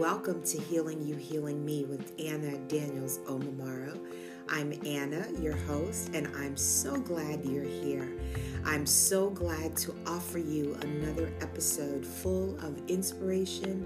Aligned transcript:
welcome 0.00 0.42
to 0.42 0.58
Healing 0.58 1.06
You, 1.06 1.14
Healing 1.14 1.62
Me 1.62 1.84
with 1.84 2.18
Anna 2.18 2.56
Daniels 2.68 3.18
Omamaro. 3.26 4.00
I'm 4.48 4.72
Anna, 4.86 5.26
your 5.38 5.54
host, 5.54 6.14
and 6.14 6.26
I'm 6.38 6.56
so 6.56 6.96
glad 6.96 7.44
you're 7.44 7.64
here. 7.64 8.10
I'm 8.64 8.86
so 8.86 9.28
glad 9.28 9.76
to 9.76 9.94
offer 10.06 10.38
you 10.38 10.74
another 10.80 11.30
episode 11.42 12.06
full 12.06 12.58
of 12.60 12.80
inspiration, 12.88 13.84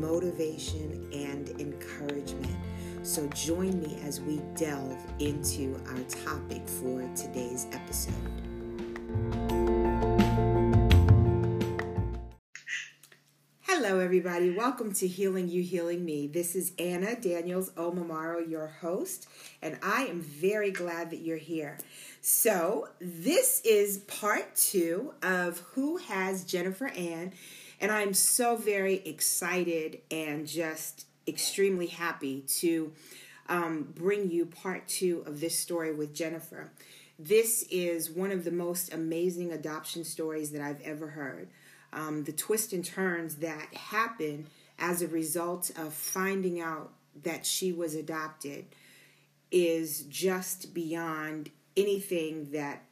motivation, 0.00 1.08
and 1.12 1.50
encouragement. 1.60 2.56
So 3.04 3.28
join 3.28 3.80
me 3.80 4.00
as 4.02 4.20
we 4.20 4.40
delve 4.56 4.98
into 5.20 5.80
our 5.90 6.00
topic 6.24 6.66
for 6.66 7.08
today's 7.14 7.68
episode. 7.70 8.51
Everybody. 14.12 14.50
Welcome 14.50 14.92
to 14.96 15.08
Healing 15.08 15.48
You, 15.48 15.62
Healing 15.62 16.04
Me. 16.04 16.26
This 16.26 16.54
is 16.54 16.72
Anna 16.78 17.18
Daniels 17.18 17.70
Omamaro, 17.70 18.46
your 18.46 18.66
host, 18.66 19.26
and 19.62 19.78
I 19.82 20.04
am 20.04 20.20
very 20.20 20.70
glad 20.70 21.08
that 21.12 21.20
you're 21.20 21.38
here. 21.38 21.78
So, 22.20 22.90
this 23.00 23.62
is 23.64 24.00
part 24.00 24.54
two 24.54 25.14
of 25.22 25.60
Who 25.72 25.96
Has 25.96 26.44
Jennifer 26.44 26.88
Ann, 26.88 27.32
and 27.80 27.90
I'm 27.90 28.12
so 28.12 28.54
very 28.54 28.96
excited 28.96 30.02
and 30.10 30.46
just 30.46 31.06
extremely 31.26 31.86
happy 31.86 32.42
to 32.58 32.92
um, 33.48 33.94
bring 33.94 34.30
you 34.30 34.44
part 34.44 34.88
two 34.88 35.24
of 35.24 35.40
this 35.40 35.58
story 35.58 35.90
with 35.94 36.12
Jennifer. 36.12 36.70
This 37.18 37.64
is 37.70 38.10
one 38.10 38.30
of 38.30 38.44
the 38.44 38.50
most 38.50 38.92
amazing 38.92 39.52
adoption 39.52 40.04
stories 40.04 40.50
that 40.50 40.60
I've 40.60 40.82
ever 40.82 41.08
heard 41.08 41.48
um, 41.92 42.24
the 42.24 42.32
twists 42.32 42.72
and 42.72 42.84
turns 42.84 43.36
that 43.36 43.74
happen 43.74 44.46
as 44.78 45.02
a 45.02 45.08
result 45.08 45.70
of 45.76 45.92
finding 45.92 46.60
out 46.60 46.92
that 47.22 47.44
she 47.46 47.72
was 47.72 47.94
adopted 47.94 48.64
is 49.50 50.02
just 50.02 50.72
beyond 50.72 51.50
anything 51.76 52.50
that 52.52 52.82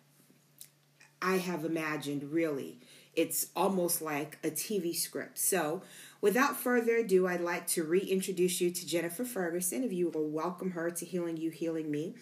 I 1.23 1.37
have 1.37 1.65
imagined, 1.65 2.33
really. 2.33 2.79
It's 3.15 3.49
almost 3.57 4.01
like 4.01 4.39
a 4.45 4.51
TV 4.51 4.95
script. 4.95 5.39
So, 5.39 5.83
without 6.21 6.57
further 6.57 6.97
ado, 6.97 7.27
I'd 7.27 7.41
like 7.41 7.67
to 7.69 7.83
reintroduce 7.83 8.61
you 8.61 8.71
to 8.71 8.87
Jennifer 8.87 9.25
Ferguson. 9.25 9.83
If 9.83 9.93
you 9.93 10.11
will 10.11 10.29
welcome 10.29 10.71
her 10.73 10.91
to 10.91 11.05
Healing 11.05 11.37
You, 11.37 11.51
Healing 11.51 11.91
Me. 11.91 12.15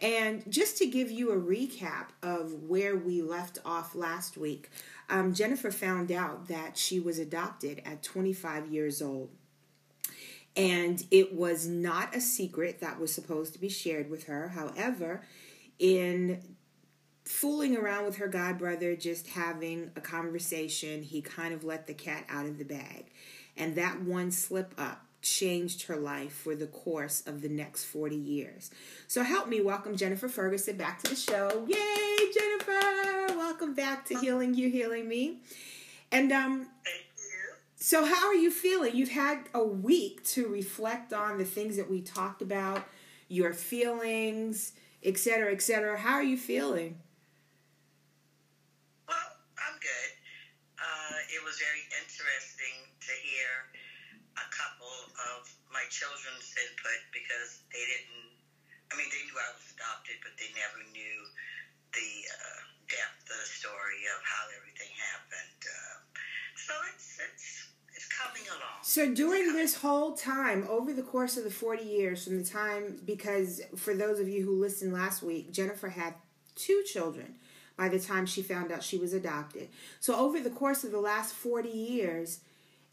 And 0.00 0.44
just 0.50 0.76
to 0.78 0.86
give 0.86 1.10
you 1.10 1.32
a 1.32 1.36
recap 1.36 2.08
of 2.22 2.52
where 2.64 2.96
we 2.96 3.22
left 3.22 3.58
off 3.64 3.94
last 3.94 4.36
week, 4.36 4.70
um, 5.08 5.34
Jennifer 5.34 5.70
found 5.70 6.10
out 6.10 6.48
that 6.48 6.76
she 6.76 6.98
was 7.00 7.18
adopted 7.18 7.82
at 7.84 8.02
25 8.02 8.68
years 8.72 9.02
old. 9.02 9.30
And 10.56 11.04
it 11.10 11.34
was 11.34 11.66
not 11.66 12.14
a 12.14 12.20
secret 12.20 12.80
that 12.80 13.00
was 13.00 13.12
supposed 13.12 13.52
to 13.54 13.58
be 13.58 13.68
shared 13.68 14.08
with 14.08 14.24
her. 14.24 14.48
However, 14.48 15.22
in 15.78 16.40
fooling 17.24 17.76
around 17.76 18.04
with 18.04 18.16
her 18.16 18.28
godbrother, 18.28 18.98
just 18.98 19.28
having 19.28 19.90
a 19.96 20.00
conversation, 20.00 21.02
he 21.02 21.20
kind 21.20 21.54
of 21.54 21.64
let 21.64 21.86
the 21.86 21.94
cat 21.94 22.24
out 22.28 22.46
of 22.46 22.58
the 22.58 22.64
bag. 22.64 23.06
And 23.56 23.74
that 23.76 24.02
one 24.02 24.30
slip 24.30 24.74
up 24.78 25.03
changed 25.24 25.84
her 25.84 25.96
life 25.96 26.32
for 26.32 26.54
the 26.54 26.66
course 26.66 27.22
of 27.26 27.40
the 27.40 27.48
next 27.48 27.84
40 27.84 28.14
years. 28.14 28.70
So 29.08 29.22
help 29.22 29.48
me 29.48 29.60
welcome 29.60 29.96
Jennifer 29.96 30.28
Ferguson 30.28 30.76
back 30.76 31.02
to 31.02 31.10
the 31.10 31.16
show. 31.16 31.66
Yay, 31.66 32.32
Jennifer! 32.32 33.36
Welcome 33.36 33.74
back 33.74 34.04
to 34.06 34.18
Healing 34.18 34.54
You, 34.54 34.70
Healing 34.70 35.08
Me. 35.08 35.38
And 36.12 36.30
um 36.30 36.68
so 37.76 38.06
how 38.06 38.28
are 38.28 38.34
you 38.34 38.50
feeling? 38.50 38.96
You've 38.96 39.10
had 39.10 39.40
a 39.52 39.62
week 39.62 40.24
to 40.28 40.48
reflect 40.48 41.12
on 41.12 41.36
the 41.36 41.44
things 41.44 41.76
that 41.76 41.90
we 41.90 42.00
talked 42.00 42.40
about, 42.40 42.86
your 43.28 43.52
feelings, 43.52 44.72
etc., 45.02 45.52
etc. 45.52 45.98
How 45.98 46.14
are 46.14 46.22
you 46.22 46.38
feeling? 46.38 46.96
Well, 49.06 49.28
I'm 49.60 49.76
good. 49.80 50.10
Uh, 50.80 51.36
it 51.36 51.44
was 51.44 51.60
very 51.60 51.84
interesting 52.00 52.88
to 53.04 53.12
hear 53.20 53.52
a 54.40 54.48
couple 54.48 54.96
of 55.36 55.44
my 55.74 55.84
children's 55.90 56.54
input 56.54 57.00
because 57.10 57.66
they 57.74 57.82
didn't. 57.82 58.30
I 58.88 58.96
mean, 58.96 59.10
they 59.10 59.26
knew 59.26 59.34
I 59.34 59.50
was 59.58 59.66
adopted, 59.74 60.22
but 60.22 60.38
they 60.38 60.54
never 60.54 60.80
knew 60.94 61.18
the 61.90 62.10
uh, 62.30 62.62
depth 62.86 63.26
of 63.26 63.36
the 63.42 63.50
story 63.50 64.06
of 64.06 64.22
how 64.22 64.46
everything 64.54 64.94
happened. 64.94 65.60
Uh, 65.66 65.96
so 66.54 66.72
it's 66.94 67.18
it's 67.18 67.48
it's 67.90 68.06
coming 68.06 68.46
along. 68.48 68.78
So 68.82 69.10
during 69.10 69.52
this 69.52 69.74
whole 69.74 70.14
time, 70.14 70.66
over 70.70 70.92
the 70.92 71.02
course 71.02 71.36
of 71.36 71.44
the 71.44 71.50
40 71.50 71.82
years 71.82 72.24
from 72.24 72.38
the 72.38 72.48
time, 72.48 73.00
because 73.04 73.60
for 73.76 73.94
those 73.94 74.20
of 74.20 74.28
you 74.28 74.44
who 74.44 74.60
listened 74.60 74.92
last 74.92 75.22
week, 75.22 75.52
Jennifer 75.52 75.88
had 75.88 76.14
two 76.54 76.82
children 76.86 77.34
by 77.76 77.88
the 77.88 77.98
time 77.98 78.26
she 78.26 78.42
found 78.42 78.70
out 78.70 78.82
she 78.82 78.98
was 78.98 79.12
adopted. 79.12 79.68
So 80.00 80.14
over 80.14 80.40
the 80.40 80.50
course 80.50 80.84
of 80.84 80.92
the 80.92 81.00
last 81.00 81.34
40 81.34 81.68
years, 81.68 82.40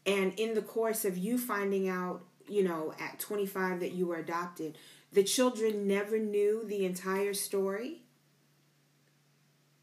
and 0.04 0.32
in 0.38 0.54
the 0.54 0.62
course 0.62 1.04
of 1.04 1.16
you 1.16 1.38
finding 1.38 1.88
out, 1.88 2.24
you 2.48 2.62
know, 2.62 2.94
at 3.00 3.18
25 3.18 3.80
that 3.80 3.92
you 3.92 4.06
were 4.06 4.16
adopted, 4.16 4.76
the 5.12 5.22
children 5.22 5.86
never 5.86 6.18
knew 6.18 6.64
the 6.66 6.84
entire 6.84 7.34
story? 7.34 8.02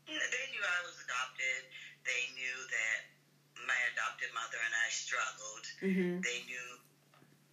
They 0.07 0.45
knew 0.49 0.63
I 0.65 0.79
was 0.89 0.97
adopted. 1.05 1.61
They 2.01 2.23
knew 2.33 2.57
that 2.65 2.99
my 3.69 3.77
adopted 3.93 4.33
mother 4.33 4.57
and 4.57 4.73
I 4.73 4.87
struggled. 4.89 5.65
Mm-hmm. 5.85 6.25
They 6.25 6.39
knew 6.49 6.69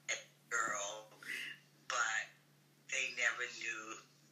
a 0.08 0.18
girl, 0.48 1.12
but 1.84 2.24
they 2.88 3.12
never 3.20 3.44
knew 3.60 3.82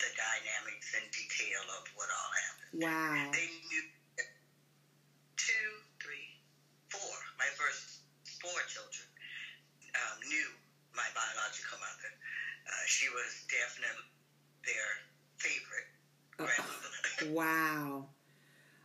the 0.01 0.11
dynamics 0.17 0.89
and 0.97 1.05
detail 1.13 1.63
of 1.77 1.85
what 2.01 2.09
all 2.09 2.33
happened. 2.33 2.73
Wow. 2.81 3.29
They 3.37 3.49
knew 3.69 3.85
two, 5.37 5.69
three, 6.01 6.41
four. 6.89 7.15
My 7.37 7.49
first 7.61 8.09
four 8.41 8.57
children 8.73 9.05
um, 9.95 10.17
knew 10.27 10.49
my 10.97 11.07
biological 11.55 11.79
mother. 11.79 12.11
Uh, 12.67 12.87
she 12.87 13.09
was 13.11 13.45
definitely 13.49 14.05
their 14.65 14.91
favorite 15.39 15.89
grandmother. 16.37 16.81
Wow. 17.31 18.07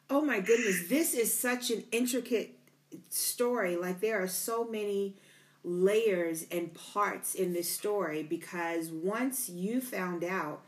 Oh 0.09 0.22
my 0.22 0.40
goodness, 0.40 0.88
this 0.88 1.13
is 1.13 1.38
such 1.38 1.72
an 1.72 1.84
intricate 1.91 2.58
story. 3.09 3.75
Like 3.75 4.00
there 4.00 4.22
are 4.22 4.28
so 4.28 4.66
many 4.66 5.16
layers 5.63 6.46
and 6.52 6.74
parts 6.74 7.35
in 7.35 7.53
this 7.53 7.69
story 7.69 8.24
because 8.24 8.91
once 8.91 9.50
you 9.50 9.81
found 9.81 10.24
out, 10.24 10.62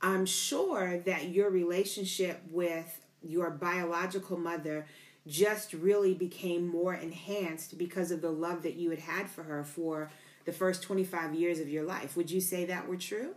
I'm 0.00 0.24
sure 0.24 0.98
that 1.00 1.28
your 1.28 1.50
relationship 1.50 2.42
with 2.50 3.00
your 3.22 3.50
biological 3.50 4.38
mother 4.38 4.86
just 5.26 5.74
really 5.74 6.14
became 6.14 6.66
more 6.66 6.94
enhanced 6.94 7.76
because 7.76 8.10
of 8.10 8.22
the 8.22 8.30
love 8.30 8.62
that 8.62 8.76
you 8.76 8.90
had 8.90 9.00
had 9.00 9.28
for 9.28 9.42
her 9.42 9.62
for 9.64 10.10
the 10.44 10.52
first 10.52 10.82
25 10.82 11.34
years 11.34 11.60
of 11.60 11.68
your 11.68 11.84
life. 11.84 12.16
Would 12.16 12.30
you 12.30 12.40
say 12.40 12.64
that 12.66 12.88
were 12.88 12.96
true? 12.96 13.34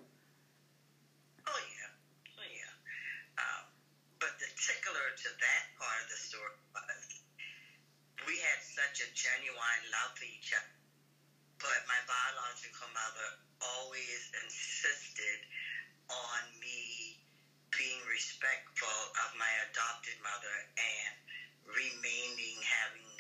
Oh 1.48 1.62
yeah, 1.62 2.40
oh 2.40 2.48
yeah. 2.48 2.74
Um, 3.40 3.64
but 4.20 4.32
the 4.40 4.48
to 4.48 5.30
that 5.30 5.64
part 5.78 6.00
of 6.04 6.08
the 6.10 6.20
story 6.20 6.54
we 8.24 8.40
had 8.40 8.60
such 8.64 9.04
a 9.04 9.08
genuine 9.12 9.84
love 9.92 10.16
for 10.16 10.24
each 10.24 10.56
other. 10.56 10.76
But 11.60 11.80
my 11.92 12.00
biological 12.08 12.88
mother 12.96 13.30
always 13.60 14.32
insisted 14.44 15.40
on 16.08 16.42
me 16.60 17.20
being 17.76 18.00
respectful 18.08 19.00
of 19.28 19.30
my 19.36 19.52
adopted 19.68 20.16
mother 20.24 20.56
and 20.80 21.14
remaining 21.68 22.58
having 22.64 23.12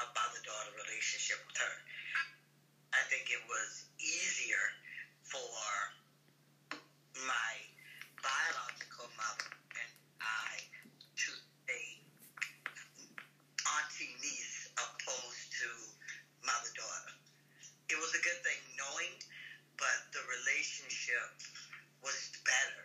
a 0.00 0.06
mother-daughter 0.12 0.72
relationship 0.84 1.40
with 1.48 1.58
her. 1.60 1.76
I 2.94 3.02
think 3.10 3.30
it 3.30 3.42
was 3.46 3.90
easier 3.98 4.64
for 5.22 5.64
my 7.26 7.52
biological 8.22 9.10
mother 9.18 9.50
and 9.74 9.92
I 10.22 10.50
to 11.18 11.30
say 11.66 11.84
auntie 13.66 14.14
niece 14.22 14.70
opposed 14.78 15.46
to 15.58 15.68
mother 16.46 16.72
daughter. 16.76 17.14
It 17.90 17.98
was 17.98 18.12
a 18.14 18.22
good 18.22 18.40
thing 18.46 18.60
knowing, 18.78 19.14
but 19.78 19.98
the 20.14 20.22
relationship 20.26 21.34
was 22.02 22.16
better 22.46 22.84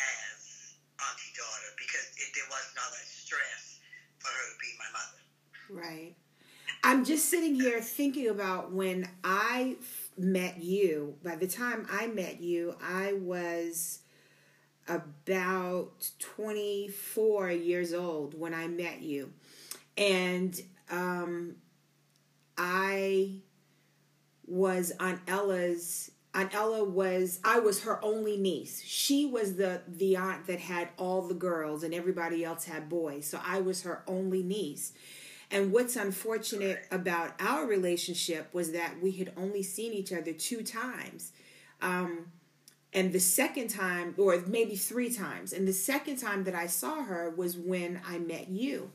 as 0.00 0.74
auntie 0.98 1.34
daughter 1.38 1.70
because 1.78 2.06
it, 2.18 2.28
there 2.34 2.50
was 2.50 2.66
no 2.74 2.84
that 2.90 3.06
stress 3.06 3.78
for 4.18 4.30
her 4.34 4.46
to 4.50 4.56
be 4.58 4.70
my 4.80 4.90
mother. 4.90 5.20
Right. 5.70 6.14
I'm 6.84 7.04
just 7.04 7.30
sitting 7.30 7.51
here 7.62 7.80
thinking 7.80 8.26
about 8.28 8.72
when 8.72 9.08
I 9.22 9.76
met 10.18 10.60
you. 10.60 11.14
By 11.22 11.36
the 11.36 11.46
time 11.46 11.86
I 11.90 12.08
met 12.08 12.40
you, 12.40 12.74
I 12.82 13.12
was 13.12 14.00
about 14.88 16.10
24 16.18 17.52
years 17.52 17.94
old 17.94 18.38
when 18.38 18.52
I 18.52 18.66
met 18.66 19.00
you. 19.00 19.32
And 19.96 20.60
um, 20.90 21.54
I 22.58 23.42
was 24.46 24.92
on 24.98 25.20
Ella's 25.28 26.10
Aunt 26.34 26.54
Ella 26.54 26.82
was 26.82 27.40
I 27.44 27.58
was 27.58 27.82
her 27.82 28.02
only 28.02 28.38
niece. 28.38 28.82
She 28.82 29.26
was 29.26 29.56
the 29.56 29.82
the 29.86 30.16
aunt 30.16 30.46
that 30.46 30.60
had 30.60 30.88
all 30.96 31.28
the 31.28 31.34
girls 31.34 31.82
and 31.82 31.92
everybody 31.92 32.42
else 32.42 32.64
had 32.64 32.88
boys. 32.88 33.26
So 33.26 33.38
I 33.44 33.60
was 33.60 33.82
her 33.82 34.02
only 34.06 34.42
niece. 34.42 34.94
And 35.52 35.70
what's 35.70 35.96
unfortunate 35.96 36.86
about 36.90 37.34
our 37.38 37.66
relationship 37.66 38.48
was 38.54 38.72
that 38.72 39.02
we 39.02 39.12
had 39.12 39.32
only 39.36 39.62
seen 39.62 39.92
each 39.92 40.10
other 40.10 40.32
two 40.32 40.62
times. 40.62 41.32
Um, 41.82 42.32
and 42.94 43.12
the 43.12 43.20
second 43.20 43.68
time, 43.68 44.14
or 44.16 44.42
maybe 44.46 44.76
three 44.76 45.12
times, 45.12 45.52
and 45.52 45.68
the 45.68 45.72
second 45.74 46.16
time 46.16 46.44
that 46.44 46.54
I 46.54 46.66
saw 46.66 47.02
her 47.04 47.28
was 47.30 47.56
when 47.56 48.00
I 48.06 48.18
met 48.18 48.48
you. 48.48 48.90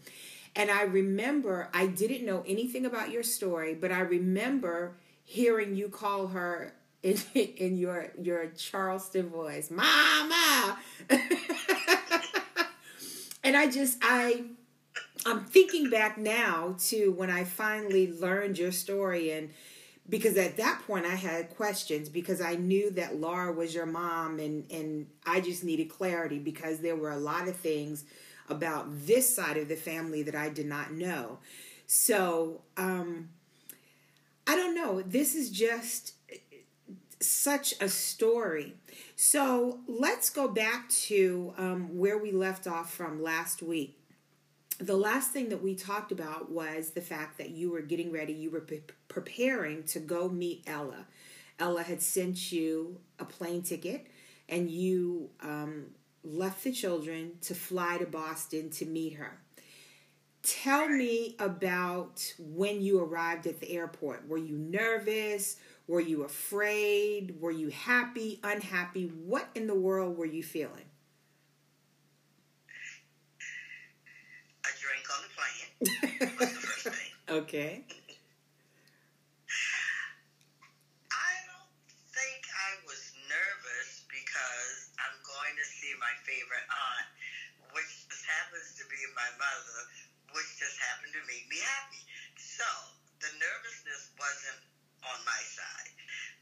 And 0.55 0.71
I 0.71 0.81
remember, 0.83 1.69
I 1.73 1.85
didn't 1.85 2.25
know 2.25 2.43
anything 2.47 2.87
about 2.87 3.11
your 3.11 3.21
story, 3.21 3.75
but 3.75 3.91
I 3.91 3.99
remember 3.99 4.97
hearing 5.23 5.75
you 5.75 5.89
call 5.89 6.27
her 6.27 6.73
in, 7.03 7.17
in 7.35 7.77
your 7.77 8.11
your 8.19 8.47
Charleston 8.47 9.29
voice, 9.29 9.69
"Mama," 9.69 10.79
and 13.43 13.55
I 13.55 13.67
just 13.69 13.99
I 14.01 14.45
I'm 15.25 15.45
thinking 15.45 15.89
back 15.89 16.17
now 16.17 16.75
to 16.87 17.11
when 17.11 17.29
I 17.29 17.43
finally 17.43 18.11
learned 18.11 18.57
your 18.57 18.71
story 18.71 19.31
and 19.31 19.49
because 20.09 20.37
at 20.37 20.57
that 20.57 20.83
point 20.87 21.05
I 21.05 21.15
had 21.15 21.49
questions 21.55 22.07
because 22.07 22.39
I 22.39 22.55
knew 22.55 22.91
that 22.91 23.19
Laura 23.19 23.51
was 23.51 23.73
your 23.75 23.85
mom 23.85 24.39
and 24.39 24.69
and 24.71 25.07
I 25.25 25.41
just 25.41 25.63
needed 25.63 25.89
clarity 25.89 26.39
because 26.39 26.79
there 26.79 26.95
were 26.95 27.11
a 27.11 27.17
lot 27.17 27.47
of 27.47 27.55
things 27.57 28.05
about 28.49 28.85
this 29.05 29.33
side 29.33 29.57
of 29.57 29.67
the 29.67 29.75
family 29.75 30.23
that 30.23 30.35
I 30.35 30.49
did 30.49 30.65
not 30.65 30.93
know. 30.93 31.39
So, 31.87 32.61
um 32.77 33.29
I 34.45 34.55
don't 34.55 34.75
know. 34.75 35.01
This 35.01 35.35
is 35.35 35.49
just 35.49 36.13
such 37.19 37.73
a 37.81 37.89
story. 37.89 38.75
So 39.17 39.79
let's 39.87 40.29
go 40.29 40.47
back 40.47 40.87
to 40.89 41.53
um, 41.57 41.97
where 41.97 42.17
we 42.17 42.31
left 42.31 42.65
off 42.65 42.93
from 42.93 43.21
last 43.21 43.61
week 43.61 43.97
the 44.79 44.95
last 44.95 45.31
thing 45.31 45.49
that 45.49 45.63
we 45.63 45.75
talked 45.75 46.11
about 46.11 46.51
was 46.51 46.91
the 46.91 47.01
fact 47.01 47.37
that 47.39 47.49
you 47.49 47.71
were 47.71 47.81
getting 47.81 48.11
ready, 48.11 48.33
you 48.33 48.51
were 48.51 48.61
pre- 48.61 48.83
preparing 49.07 49.83
to 49.83 49.99
go 49.99 50.29
meet 50.29 50.63
Ella. 50.67 51.07
Ella 51.59 51.81
had 51.83 52.01
sent 52.01 52.51
you 52.51 52.99
a 53.17 53.25
plane 53.25 53.63
ticket, 53.63 54.07
and 54.47 54.69
you 54.69 55.29
um, 55.41 55.87
left 56.23 56.63
the 56.63 56.71
children 56.71 57.31
to 57.41 57.55
fly 57.55 57.97
to 57.97 58.05
Boston 58.05 58.69
to 58.71 58.85
meet 58.85 59.13
her. 59.13 59.39
Tell 60.43 60.87
me 60.87 61.35
about 61.39 62.33
when 62.39 62.81
you 62.81 63.03
arrived 63.03 63.47
at 63.47 63.59
the 63.59 63.71
airport. 63.71 64.27
Were 64.27 64.37
you 64.37 64.57
nervous? 64.57 65.57
Were 65.87 65.99
you 65.99 66.23
afraid? 66.23 67.41
Were 67.41 67.51
you 67.51 67.69
happy, 67.69 68.39
unhappy? 68.43 69.07
What 69.07 69.49
in 69.55 69.67
the 69.67 69.75
world 69.75 70.17
were 70.17 70.25
you 70.25 70.43
feeling? 70.43 70.86
Okay. 77.29 77.83
I 81.11 81.33
don't 81.43 81.73
think 82.15 82.41
I 82.47 82.71
was 82.87 83.03
nervous 83.27 84.07
because 84.07 84.79
I'm 84.97 85.17
going 85.21 85.53
to 85.59 85.65
see 85.67 85.91
my 85.99 86.09
favorite 86.23 86.65
aunt, 86.65 87.07
which 87.75 88.07
just 88.07 88.23
happens 88.25 88.79
to 88.79 88.87
be 88.87 88.97
my 89.13 89.29
mother, 89.37 89.79
which 90.33 90.49
just 90.57 90.79
happened 90.79 91.13
to 91.19 91.23
make 91.27 91.45
me 91.51 91.59
happy. 91.59 92.01
So 92.39 92.65
the 93.21 93.29
nervousness 93.37 94.09
wasn't 94.15 94.63
on 95.03 95.19
my 95.27 95.41
side. 95.45 95.93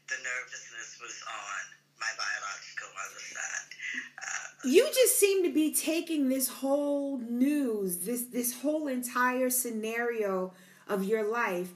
The 0.08 0.22
nervousness 0.22 1.02
was 1.02 1.16
on 1.28 1.64
my 2.00 2.06
biological 2.16 2.88
mother's 2.94 3.26
side. 3.32 3.70
Uh, 4.18 4.68
you 4.68 4.84
just 4.94 5.18
seem 5.18 5.44
to 5.44 5.52
be 5.52 5.74
taking 5.74 6.28
this 6.28 6.48
whole 6.48 7.18
news, 7.18 7.98
this 7.98 8.24
this 8.24 8.60
whole 8.60 8.88
entire 8.88 9.50
scenario 9.50 10.52
of 10.88 11.04
your 11.04 11.30
life, 11.30 11.72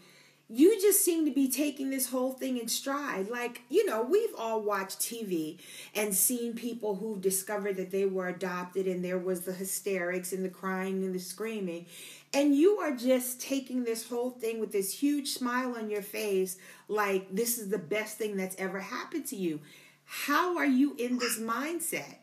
you 0.52 0.80
just 0.80 1.04
seem 1.04 1.24
to 1.26 1.30
be 1.30 1.48
taking 1.48 1.90
this 1.90 2.10
whole 2.10 2.32
thing 2.32 2.58
in 2.58 2.66
stride. 2.66 3.30
Like, 3.30 3.62
you 3.68 3.86
know, 3.86 4.02
we've 4.02 4.34
all 4.36 4.60
watched 4.60 4.98
TV 4.98 5.58
and 5.94 6.12
seen 6.12 6.54
people 6.54 6.96
who've 6.96 7.20
discovered 7.20 7.76
that 7.76 7.92
they 7.92 8.04
were 8.04 8.26
adopted 8.26 8.88
and 8.88 9.04
there 9.04 9.18
was 9.18 9.42
the 9.42 9.52
hysterics 9.52 10.32
and 10.32 10.44
the 10.44 10.48
crying 10.48 11.04
and 11.04 11.14
the 11.14 11.20
screaming. 11.20 11.86
And 12.34 12.54
you 12.54 12.78
are 12.78 12.96
just 12.96 13.40
taking 13.40 13.84
this 13.84 14.08
whole 14.08 14.30
thing 14.30 14.58
with 14.58 14.72
this 14.72 14.92
huge 14.92 15.28
smile 15.28 15.76
on 15.76 15.88
your 15.88 16.02
face, 16.02 16.58
like 16.88 17.32
this 17.32 17.58
is 17.58 17.68
the 17.68 17.78
best 17.78 18.18
thing 18.18 18.36
that's 18.36 18.56
ever 18.58 18.80
happened 18.80 19.26
to 19.26 19.36
you. 19.36 19.60
How 20.10 20.58
are 20.58 20.66
you 20.66 20.98
in 20.98 21.22
this 21.22 21.38
mindset? 21.38 22.18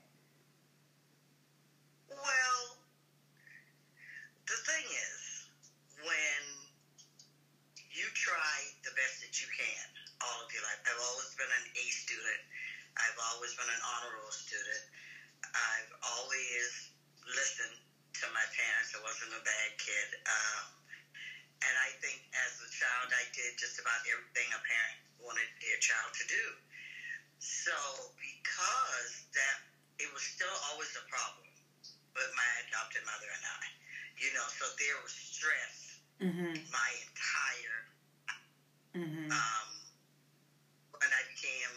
Well, 2.11 2.61
the 4.43 4.59
thing 4.67 4.85
is, 4.91 5.47
when 6.03 6.41
you 7.95 8.03
try 8.11 8.57
the 8.83 8.91
best 8.91 9.23
that 9.23 9.39
you 9.39 9.47
can 9.55 9.87
all 10.19 10.43
of 10.43 10.51
your 10.51 10.67
life, 10.67 10.83
I've 10.83 10.99
always 10.99 11.31
been 11.39 11.47
an 11.47 11.65
A 11.79 11.85
student, 11.95 12.43
I've 12.97 13.19
always 13.31 13.55
been 13.55 13.71
an 13.71 13.83
honor 13.95 14.19
roll 14.19 14.35
student. 14.35 14.83
I've 15.47 15.93
always 16.17 16.91
listened 17.23 17.77
to 17.77 18.25
my 18.33 18.45
parents. 18.51 18.97
I 18.97 19.01
wasn't 19.05 19.37
a 19.37 19.43
bad 19.45 19.69
kid. 19.77 20.09
Um, 20.27 20.65
and 21.61 21.75
I 21.87 21.93
think 22.01 22.25
as 22.35 22.51
a 22.57 22.69
child, 22.73 23.15
I 23.15 23.25
did 23.31 23.55
just 23.61 23.77
about 23.77 24.01
everything 24.09 24.49
a 24.49 24.59
parent 24.59 24.97
wanted 25.21 25.49
their 25.61 25.79
child 25.79 26.11
to 26.19 26.25
do. 26.25 26.43
So 27.39 27.75
because 28.17 29.11
that, 29.33 29.57
it 30.01 30.09
was 30.13 30.23
still 30.23 30.55
always 30.73 30.91
a 30.97 31.05
problem 31.09 31.47
with 32.13 32.31
my 32.33 32.49
adopted 32.67 33.05
mother 33.05 33.29
and 33.29 33.45
I. 33.45 33.65
You 34.17 34.33
know, 34.33 34.47
so 34.57 34.65
there 34.81 34.97
was 35.05 35.13
stress 35.13 35.87
mm-hmm. 36.21 36.57
my 36.73 36.89
entire 37.05 37.79
mm-hmm. 38.97 39.29
um, 39.29 39.69
when 40.97 41.11
I 41.13 41.21
became 41.29 41.73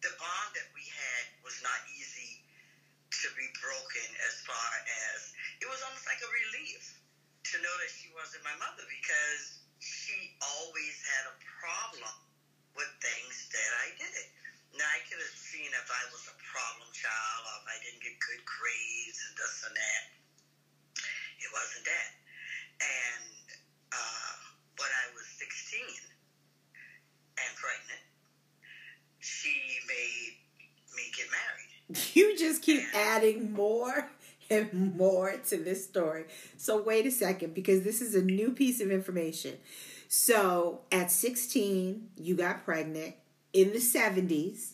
the 0.00 0.12
bond 0.16 0.50
that 0.56 0.68
we 0.72 0.82
had 0.88 1.24
was 1.44 1.60
not 1.60 1.76
easy 1.94 2.40
to 3.12 3.28
be 3.36 3.46
broken 3.60 4.08
as 4.26 4.40
far 4.48 4.70
as 5.12 5.36
it 5.60 5.68
was 5.68 5.78
almost 5.84 6.08
like 6.08 6.18
a 6.24 6.30
relief 6.32 6.96
to 7.52 7.60
know 7.60 7.74
that 7.84 7.92
she 7.92 8.08
wasn't 8.16 8.40
my 8.42 8.56
mother 8.56 8.82
because 8.88 9.62
she 9.78 10.32
always 10.40 10.96
had 11.04 11.28
a 11.28 11.36
problem 11.60 12.16
with 12.76 12.90
things 13.00 13.34
that 13.52 13.70
I 13.84 13.88
did. 13.98 14.24
Now 14.76 14.88
I 14.88 15.00
could 15.04 15.20
have 15.20 15.36
seen 15.36 15.68
if 15.68 15.88
I 15.88 16.02
was 16.08 16.24
a 16.32 16.36
problem 16.40 16.88
child 16.96 17.40
or 17.44 17.56
if 17.60 17.66
I 17.68 17.76
didn't 17.84 18.00
get 18.00 18.16
good 18.20 18.42
grades 18.44 19.20
and 19.28 19.34
this 19.36 19.56
and 19.68 19.76
that. 19.76 20.04
It 21.42 21.50
wasn't 21.52 21.84
that. 21.84 22.10
And 22.80 23.44
uh, 23.92 24.34
when 24.80 24.88
I 24.88 25.04
was 25.12 25.26
16 25.36 25.80
and 27.36 27.52
pregnant, 27.60 28.04
she 29.20 29.52
made 29.88 30.34
me 30.96 31.04
get 31.16 31.28
married. 31.30 31.70
You 32.14 32.38
just 32.38 32.62
keep 32.62 32.82
adding 32.94 33.52
more 33.52 34.10
and 34.50 34.96
more 34.96 35.36
to 35.48 35.56
this 35.56 35.84
story. 35.84 36.24
So 36.56 36.82
wait 36.82 37.06
a 37.06 37.10
second 37.10 37.54
because 37.54 37.82
this 37.82 38.00
is 38.00 38.14
a 38.14 38.22
new 38.22 38.52
piece 38.52 38.80
of 38.80 38.90
information. 38.90 39.58
So 40.14 40.82
at 40.92 41.10
16, 41.10 42.10
you 42.18 42.34
got 42.34 42.66
pregnant. 42.66 43.14
In 43.54 43.72
the 43.72 43.78
70s, 43.78 44.72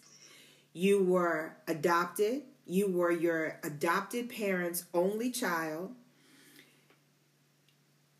you 0.73 1.05
were 1.05 1.55
adopted. 1.69 2.43
You 2.67 2.91
were 2.91 3.13
your 3.13 3.61
adopted 3.63 4.31
parents' 4.31 4.87
only 4.93 5.31
child 5.31 5.95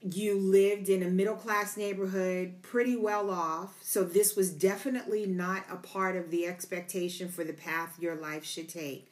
you 0.01 0.39
lived 0.39 0.89
in 0.89 1.03
a 1.03 1.09
middle 1.09 1.35
class 1.35 1.77
neighborhood, 1.77 2.63
pretty 2.63 2.95
well 2.95 3.31
off. 3.31 3.75
So, 3.83 4.05
this 4.05 4.37
was 4.37 4.53
definitely 4.53 5.27
not 5.27 5.65
a 5.69 5.75
part 5.77 6.15
of 6.15 6.31
the 6.31 6.47
expectation 6.47 7.29
for 7.29 7.43
the 7.43 7.53
path 7.53 7.99
your 7.99 8.15
life 8.15 8.45
should 8.45 8.69
take. 8.69 9.11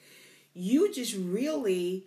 You 0.55 0.93
just 0.93 1.17
really 1.17 2.07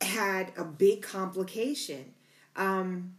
had 0.00 0.52
a 0.56 0.64
big 0.64 1.02
complication. 1.02 2.14
Um, 2.56 3.14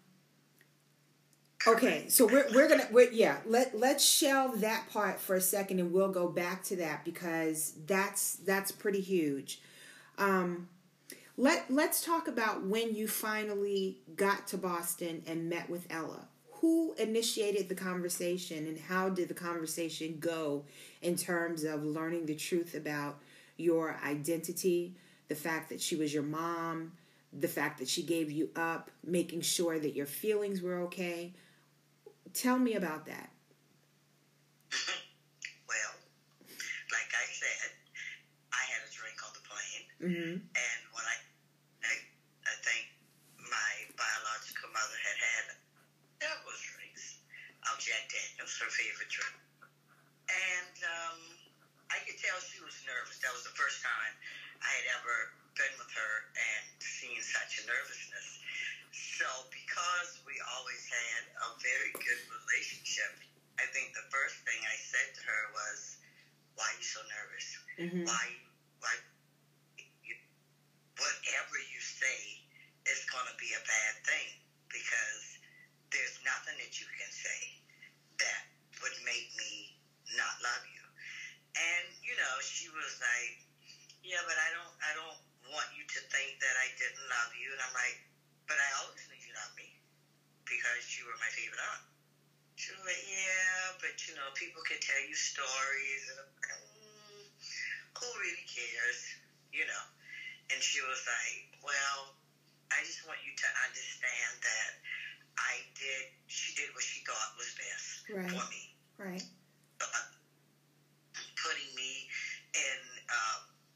okay, 1.67 2.05
so 2.07 2.25
we're, 2.25 2.45
we're 2.53 2.67
gonna 2.67 2.87
we're, 2.91 3.11
yeah 3.11 3.37
let 3.45 3.77
let's 3.77 4.03
shelve 4.05 4.61
that 4.61 4.89
part 4.91 5.19
for 5.19 5.35
a 5.35 5.41
second, 5.41 5.79
and 5.79 5.91
we'll 5.91 6.11
go 6.11 6.27
back 6.27 6.63
to 6.65 6.75
that 6.77 7.05
because 7.05 7.73
that's 7.85 8.35
that's 8.37 8.71
pretty 8.71 9.01
huge. 9.01 9.61
Um, 10.17 10.69
let 11.37 11.65
let's 11.69 12.03
talk 12.03 12.27
about 12.27 12.65
when 12.65 12.95
you 12.95 13.07
finally 13.07 13.97
got 14.15 14.47
to 14.47 14.57
Boston 14.57 15.23
and 15.27 15.49
met 15.49 15.69
with 15.69 15.85
Ella. 15.89 16.27
Who 16.61 16.95
initiated 16.97 17.67
the 17.69 17.75
conversation 17.75 18.65
and 18.65 18.79
how 18.79 19.09
did 19.09 19.27
the 19.27 19.33
conversation 19.33 20.17
go 20.19 20.63
in 21.01 21.15
terms 21.15 21.63
of 21.63 21.83
learning 21.83 22.25
the 22.25 22.35
truth 22.35 22.73
about 22.73 23.17
your 23.57 23.99
identity, 24.03 24.95
the 25.27 25.35
fact 25.35 25.69
that 25.69 25.81
she 25.81 25.95
was 25.95 26.13
your 26.13 26.23
mom, 26.23 26.93
the 27.33 27.47
fact 27.47 27.79
that 27.79 27.89
she 27.89 28.01
gave 28.01 28.31
you 28.31 28.49
up, 28.55 28.89
making 29.05 29.41
sure 29.41 29.77
that 29.77 29.95
your 29.95 30.05
feelings 30.05 30.61
were 30.61 30.79
okay? 30.81 31.33
Tell 32.35 32.59
me 32.59 32.75
about 32.75 33.05
that. 33.07 33.31
well, 35.71 35.93
like 36.91 37.11
I 37.15 37.25
said, 37.31 37.71
I 38.51 38.63
had 38.75 38.83
a 38.83 38.91
drink 38.91 39.17
on 39.23 39.31
the 39.33 39.43
plane, 39.47 39.85
Mm-hmm. 39.95 40.35
and 40.43 40.79
when 40.91 41.05
I, 41.07 41.17
I, 41.87 41.93
I 42.45 42.53
think 42.67 42.83
my 43.39 43.71
biological 43.95 44.67
mother 44.75 44.99
had 45.07 45.17
had 45.17 45.45
several 46.19 46.51
drinks 46.59 47.23
of 47.71 47.79
Jack 47.79 48.11
Daniels, 48.11 48.51
her 48.59 48.67
favorite 48.69 49.07
drink, 49.07 49.39
and 50.27 50.75
um, 50.83 51.17
I 51.89 52.03
could 52.03 52.19
tell 52.19 52.35
she 52.43 52.59
was 52.59 52.75
nervous. 52.83 53.17
That 53.23 53.31
was 53.31 53.47
the 53.47 53.55
first 53.55 53.79
time 53.81 54.13
I 54.59 54.71
had 54.83 54.87
ever 54.99 55.15
been 55.55 55.73
with 55.79 55.89
her 55.95 56.13
and 56.35 56.63
seen 56.83 57.17
such 57.23 57.63
a 57.63 57.69
nervousness. 57.69 58.43
So, 58.91 59.27
because 59.51 60.19
we 60.27 60.35
always 60.59 60.83
had 60.91 61.21
a 61.39 61.49
very 61.63 61.91
good 62.03 62.21
relationship, 62.31 63.11
I 63.59 63.65
think 63.71 63.95
the 63.95 64.03
first 64.11 64.39
thing 64.43 64.59
I 64.67 64.75
said 64.75 65.07
to 65.19 65.21
her 65.23 65.41
was, 65.55 65.79
"Why 66.59 66.67
are 66.67 66.77
you 66.79 66.83
so 66.83 66.99
nervous? 67.07 67.47
Mm-hmm. 67.85 68.01
Why, 68.09 68.25
why, 68.81 68.93
you, 70.01 70.15
whatever 70.97 71.55
you 71.69 71.79
say 71.81 72.19
is 72.89 73.05
going 73.13 73.29
to 73.29 73.37
be 73.37 73.53
a 73.53 73.61
bad 73.61 73.93
thing 74.09 74.29
because 74.73 75.23
there's 75.93 76.17
nothing 76.25 76.57
that 76.65 76.73
you 76.81 76.87
can 76.97 77.11
say 77.13 77.41
that 78.25 78.41
would 78.81 78.97
make 79.05 79.29
me 79.37 79.77
not 80.17 80.33
love 80.41 80.63
you." 80.73 80.81
And 81.55 81.85
you 82.01 82.15
know, 82.17 82.33
she 82.41 82.67
was 82.73 82.93
like, 82.97 83.33
"Yeah, 84.01 84.21
but 84.25 84.35
I 84.35 84.49
don't, 84.57 84.73
I 84.81 84.91
don't 84.97 85.19
want 85.53 85.69
you 85.77 85.85
to 85.85 85.99
think 86.09 86.41
that 86.41 86.55
I 86.57 86.67
didn't 86.81 87.05
love 87.05 87.31
you." 87.37 87.53
And 87.53 87.61
I'm 87.61 87.75
like, 87.77 87.97
"But 88.49 88.57
I 88.57 88.69
always 88.81 89.01
knew 89.07 89.19
you 89.21 89.29
loved 89.37 89.55
me 89.61 89.69
because 90.45 90.83
you 90.97 91.05
were 91.05 91.17
my 91.21 91.29
favorite 91.37 91.61
aunt." 91.61 91.85
She 92.55 92.71
was 92.73 92.81
like, 92.87 93.03
"Yeah, 93.07 93.77
but 93.83 93.93
you 94.07 94.15
know, 94.15 94.27
people 94.35 94.63
can 94.65 94.79
tell 94.81 95.01
you 95.05 95.15
stories, 95.15 96.03
and 96.11 96.17
I'm 96.23 96.31
like, 96.39 96.55
mm, 96.55 97.23
who 97.99 98.07
really 98.19 98.47
cares?" 98.47 98.99
You 99.51 99.65
know. 99.67 99.83
And 100.51 100.59
she 100.61 100.79
was 100.83 101.01
like, 101.07 101.57
"Well, 101.63 102.15
I 102.71 102.79
just 102.85 103.03
want 103.07 103.19
you 103.25 103.33
to 103.35 103.47
understand 103.65 104.33
that 104.43 104.71
I 105.39 105.53
did. 105.75 106.03
She 106.27 106.53
did 106.55 106.71
what 106.75 106.83
she 106.83 107.01
thought 107.03 107.31
was 107.39 107.51
best 107.55 107.87
Right. 108.11 108.29
for 108.31 108.45
me." 108.51 108.63
Right. 108.97 109.23
uh, 109.81 110.07
putting 111.35 111.71
me 111.75 112.07
in 112.55 112.79
a 113.11 113.23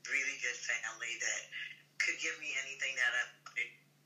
really 0.10 0.38
good 0.42 0.56
family 0.58 1.14
that 1.20 1.42
could 2.00 2.18
give 2.24 2.34
me 2.40 2.56
anything 2.64 2.96
that 2.96 3.12
I 3.14 3.24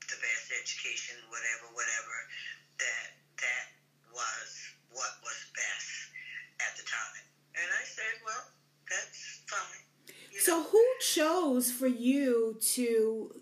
the 0.04 0.18
best 0.20 0.52
education, 0.52 1.16
whatever, 1.32 1.72
whatever. 1.72 2.16
That 2.78 3.06
that 3.40 3.64
was 4.12 4.50
what 4.92 5.12
was 5.24 5.38
best 5.54 5.90
at 6.60 6.76
the 6.76 6.84
time. 6.84 7.24
And 7.56 7.68
I 7.70 7.84
said, 7.86 8.14
well, 8.24 8.44
that's 8.90 9.42
fine. 9.46 9.84
You 10.30 10.40
So, 10.40 10.58
know, 10.58 10.64
who 10.70 10.84
chose 11.00 11.70
for 11.70 11.86
you 11.86 12.58
to 12.76 13.40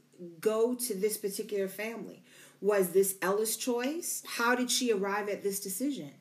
go 0.72 0.78
to 0.86 0.94
this 0.94 1.16
particular 1.16 1.68
family? 1.68 2.22
Was 2.60 2.90
this 2.90 3.16
Ella's 3.22 3.56
choice? 3.56 4.22
How 4.38 4.54
did 4.54 4.70
she 4.70 4.92
arrive 4.92 5.28
at 5.28 5.42
this 5.42 5.58
decision? 5.60 6.12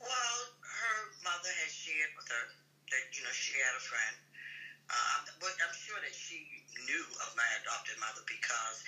Well, 0.00 0.38
her 0.60 0.98
mother 1.22 1.52
had 1.62 1.72
shared 1.72 2.12
with 2.16 2.28
her 2.28 2.44
that 2.90 3.04
you 3.12 3.22
know 3.24 3.34
she 3.34 3.52
had 3.60 3.74
a 3.76 3.84
friend. 3.84 4.16
Uh, 4.88 5.18
but 5.40 5.52
I'm 5.64 5.76
sure 5.76 5.96
that 6.00 6.12
she 6.12 6.40
knew 6.88 7.04
of 7.24 7.30
my 7.36 7.48
adopted 7.64 7.96
mother 8.00 8.20
because 8.28 8.78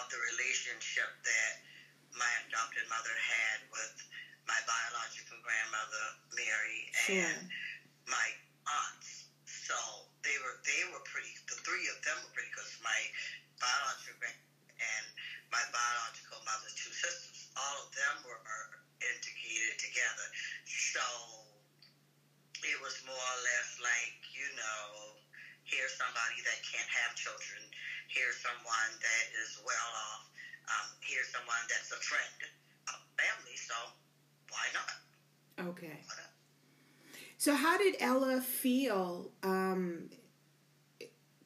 of 0.00 0.08
the 0.08 0.16
relationship 0.32 1.08
that 1.24 1.52
my 2.16 2.28
adopted 2.48 2.84
mother 2.88 3.12
had 3.16 3.58
with 3.72 3.96
my 4.48 4.56
biological 4.64 5.36
grandmother 5.44 6.04
Mary 6.36 6.80
Sure. 7.04 7.20
and 7.20 7.48
my 8.08 8.28
aunts. 8.64 9.28
So 9.44 9.76
they 10.22 10.36
were 10.42 10.56
they 10.66 10.82
were 10.90 11.02
pretty. 11.06 11.34
The 11.50 11.58
three 11.66 11.86
of 11.90 11.98
them 12.02 12.18
were 12.22 12.32
pretty 12.34 12.50
because 12.50 12.70
My 12.82 12.98
biological 13.58 14.18
grand 14.18 14.38
and 14.78 15.06
my 15.50 15.62
biological 15.70 16.42
mother's 16.42 16.74
two 16.74 16.90
sisters. 16.94 17.46
All 17.54 17.76
of 17.82 17.88
them 17.94 18.14
were 18.26 18.40
integrated 19.02 19.78
together. 19.78 20.26
So 20.66 21.04
it 22.62 22.78
was 22.82 22.94
more 23.06 23.18
or 23.18 23.38
less 23.42 23.68
like 23.82 24.14
you 24.34 24.48
know, 24.54 25.14
here's 25.66 25.94
somebody 25.94 26.42
that 26.46 26.58
can't 26.66 26.88
have 26.90 27.14
children. 27.14 27.62
Here's 28.10 28.38
someone 28.42 28.90
that 28.98 29.24
is 29.42 29.58
well 29.62 29.90
off. 30.14 30.24
Um, 30.70 30.86
here's 31.02 31.30
someone 31.30 31.62
that's 31.70 31.90
a 31.90 32.00
friend 32.02 32.38
a 32.90 32.94
family. 33.18 33.54
So 33.58 33.74
why 34.50 34.66
not? 34.74 34.94
Okay. 35.70 36.02
Why 36.06 36.16
not? 36.18 36.31
So, 37.42 37.56
how 37.56 37.76
did 37.76 37.96
Ella 37.98 38.40
feel 38.40 39.32
um, 39.42 40.10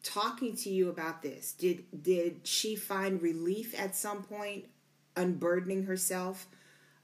talking 0.03 0.55
to 0.57 0.69
you 0.69 0.91
about 0.91 1.23
this? 1.23 1.53
Did 1.53 1.85
did 2.03 2.47
she 2.47 2.77
find 2.77 3.23
relief 3.23 3.75
at 3.81 3.97
some 3.97 4.23
point, 4.23 4.67
unburdening 5.17 5.85
herself 5.85 6.49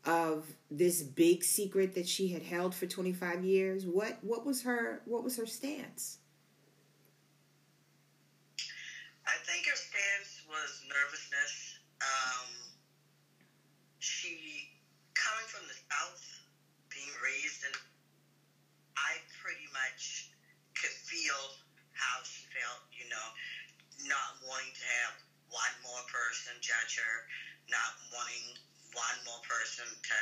of 0.04 0.44
this 0.70 1.02
big 1.02 1.42
secret 1.42 1.94
that 1.94 2.06
she 2.06 2.28
had 2.28 2.42
held 2.42 2.74
for 2.74 2.86
twenty 2.86 3.14
five 3.14 3.42
years? 3.42 3.86
What 3.86 4.18
what 4.20 4.44
was 4.44 4.60
her 4.64 5.00
what 5.06 5.24
was 5.24 5.38
her 5.38 5.46
stance? 5.46 6.18
I 9.26 9.36
think 9.46 9.64
her 9.68 9.76
stance 9.76 10.42
was 10.50 10.82
nervousness. 10.86 11.78
Um, 12.02 12.50
she 14.00 14.68
coming 15.14 15.48
from 15.48 15.66
the 15.66 15.76
south, 15.88 16.22
being 16.90 17.08
raised 17.24 17.64
in, 17.64 17.72
I 18.96 19.18
pretty 19.42 19.66
much 19.72 20.30
could 20.78 20.94
feel 21.04 21.42
how 21.92 22.22
she 22.22 22.44
felt. 22.54 22.82
You 22.92 23.08
know, 23.10 23.28
not 24.12 24.36
wanting 24.44 24.76
to 24.76 24.84
have 25.00 25.16
one 25.48 25.72
more 25.80 26.04
person 26.04 26.52
judge 26.60 27.00
her, 27.00 27.24
not 27.72 27.96
wanting 28.12 28.52
one 28.92 29.16
more 29.24 29.40
person 29.40 29.88
to 29.88 30.18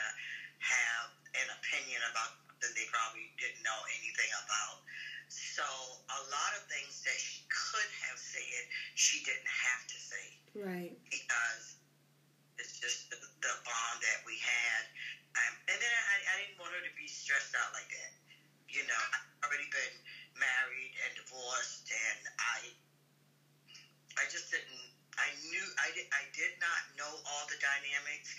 have 0.63 1.11
an 1.35 1.51
opinion 1.51 1.99
about 2.07 2.31
that 2.63 2.71
they 2.79 2.87
probably 2.87 3.27
didn't 3.41 3.63
know 3.67 3.81
anything 3.99 4.31
about. 4.47 4.79
So 5.33 5.65
a 6.13 6.21
lot 6.31 6.51
of 6.55 6.63
things 6.71 7.03
that 7.09 7.19
she 7.19 7.43
could 7.51 7.89
have 8.07 8.19
said, 8.21 8.63
she 8.95 9.19
didn't 9.27 9.49
have 9.49 9.83
to 9.89 9.97
say 9.99 10.27
Right. 10.55 10.95
because 11.09 11.79
it's 12.61 12.77
just 12.79 13.09
the, 13.09 13.17
the 13.17 13.55
bond 13.65 13.99
that 14.05 14.21
we 14.27 14.37
had. 14.39 14.83
Um, 15.39 15.55
and 15.73 15.79
then 15.81 15.89
I, 15.89 16.17
I 16.31 16.35
didn't 16.45 16.59
want 16.61 16.75
her 16.77 16.83
to 16.85 16.95
be 16.95 17.09
stressed 17.09 17.57
out 17.57 17.73
like 17.73 17.89
that. 17.89 18.13
You 18.69 18.85
know, 18.87 19.01
I've 19.17 19.25
already 19.49 19.67
been 19.73 19.95
married 20.37 20.93
and 21.07 21.11
divorced, 21.17 21.89
and 21.91 22.21
I, 22.39 22.71
I 24.19 24.25
just 24.31 24.51
didn't. 24.51 24.87
I 25.19 25.29
knew 25.47 25.67
I 25.79 25.89
did. 25.93 26.07
I 26.11 26.25
did 26.33 26.55
not 26.59 26.81
know 26.97 27.13
all 27.13 27.45
the 27.51 27.59
dynamics, 27.61 28.35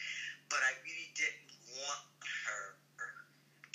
but 0.49 0.59
I 0.65 0.73
really 0.83 1.09
didn't 1.13 1.51
want 1.77 2.03
her 2.25 2.81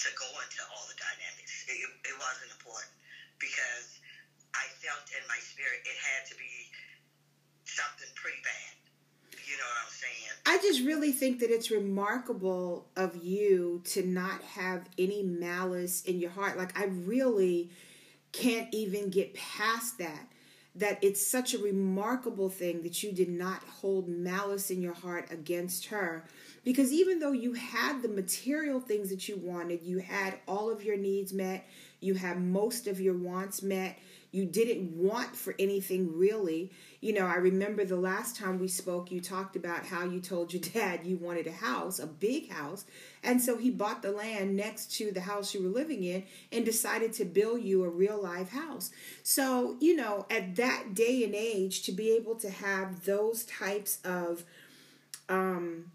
to 0.06 0.08
go 0.12 0.28
into 0.28 0.60
all 0.74 0.84
the 0.90 0.98
dynamics. 1.00 1.64
It, 1.68 1.80
it 2.04 2.16
wasn't 2.20 2.52
important 2.52 2.92
because 3.40 4.00
I 4.52 4.68
felt 4.84 5.04
in 5.12 5.24
my 5.28 5.40
spirit 5.40 5.80
it 5.84 5.96
had 5.96 6.28
to 6.30 6.34
be 6.36 6.52
something 7.64 8.08
pretty 8.14 8.40
bad. 8.44 8.72
You 9.46 9.56
know 9.56 9.68
what 9.68 9.86
I'm 9.86 9.94
saying? 9.94 10.32
I 10.46 10.58
just 10.58 10.80
really 10.82 11.12
think 11.12 11.40
that 11.40 11.50
it's 11.50 11.70
remarkable 11.70 12.88
of 12.96 13.22
you 13.24 13.82
to 13.86 14.04
not 14.04 14.42
have 14.42 14.88
any 14.98 15.22
malice 15.22 16.02
in 16.02 16.18
your 16.18 16.30
heart. 16.30 16.58
Like, 16.58 16.78
I 16.78 16.86
really 16.86 17.70
can't 18.32 18.72
even 18.74 19.10
get 19.10 19.34
past 19.34 19.98
that. 19.98 20.26
That 20.76 20.99
it's 21.02 21.26
such 21.26 21.54
a 21.54 21.59
remarkable 21.59 22.50
thing 22.50 22.83
that 22.83 23.02
you 23.02 23.11
did 23.11 23.30
not 23.30 23.62
hold 23.64 24.09
malice 24.09 24.71
in 24.71 24.83
your 24.83 24.92
heart 24.92 25.30
against 25.30 25.87
her. 25.87 26.25
Because 26.64 26.92
even 26.92 27.18
though 27.18 27.33
you 27.33 27.54
had 27.54 28.02
the 28.02 28.09
material 28.09 28.80
things 28.80 29.09
that 29.09 29.28
you 29.28 29.37
wanted, 29.37 29.83
you 29.83 29.99
had 29.99 30.38
all 30.47 30.71
of 30.71 30.85
your 30.85 30.97
needs 30.97 31.33
met, 31.33 31.66
you 32.00 32.14
had 32.14 32.42
most 32.42 32.87
of 32.87 33.00
your 33.00 33.16
wants 33.16 33.62
met, 33.62 33.99
you 34.37 34.45
didn't 34.45 34.95
want 34.95 35.35
for 35.35 35.55
anything 35.59 36.14
really. 36.14 36.71
You 37.00 37.14
know, 37.14 37.25
I 37.26 37.37
remember 37.37 37.87
the 37.87 37.97
last 37.97 38.37
time 38.37 38.59
we 38.59 38.69
spoke, 38.69 39.11
you 39.11 39.19
talked 39.19 39.57
about 39.57 39.87
how 39.87 40.05
you 40.05 40.21
told 40.21 40.52
your 40.52 40.61
dad 40.75 41.07
you 41.07 41.16
wanted 41.16 41.47
a 41.47 41.52
house, 41.52 41.99
a 41.99 42.07
big 42.07 42.50
house. 42.50 42.85
And 43.25 43.40
so 43.40 43.57
he 43.57 43.71
bought 43.71 44.02
the 44.02 44.12
land 44.12 44.55
next 44.55 44.93
to 44.99 45.11
the 45.11 45.23
house 45.23 45.55
you 45.55 45.62
were 45.62 45.71
living 45.71 46.05
in 46.05 46.25
and 46.52 46.66
decided 46.66 47.14
to 47.14 47.25
build 47.25 47.62
you 47.62 47.83
a 47.83 47.88
real 47.88 48.23
live 48.23 48.50
house. 48.50 48.90
So, 49.23 49.78
you 49.81 49.97
know, 49.97 50.26
at 50.31 50.57
that 50.57 50.93
day 50.93 51.25
and 51.25 51.35
age, 51.35 51.83
to 51.85 51.93
be 51.93 52.11
able 52.11 52.35
to 52.37 52.50
have 52.50 53.07
those 53.07 53.45
types 53.45 54.00
of 54.05 54.45
um, 55.31 55.93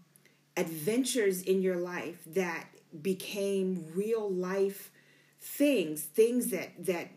adventures 0.56 1.42
in 1.42 1.62
your 1.62 1.76
life 1.76 2.18
that 2.26 2.66
became 3.00 3.86
real 3.94 4.28
life 4.28 4.90
things, 5.40 6.02
things 6.02 6.48
that, 6.48 6.70
that 6.84 7.08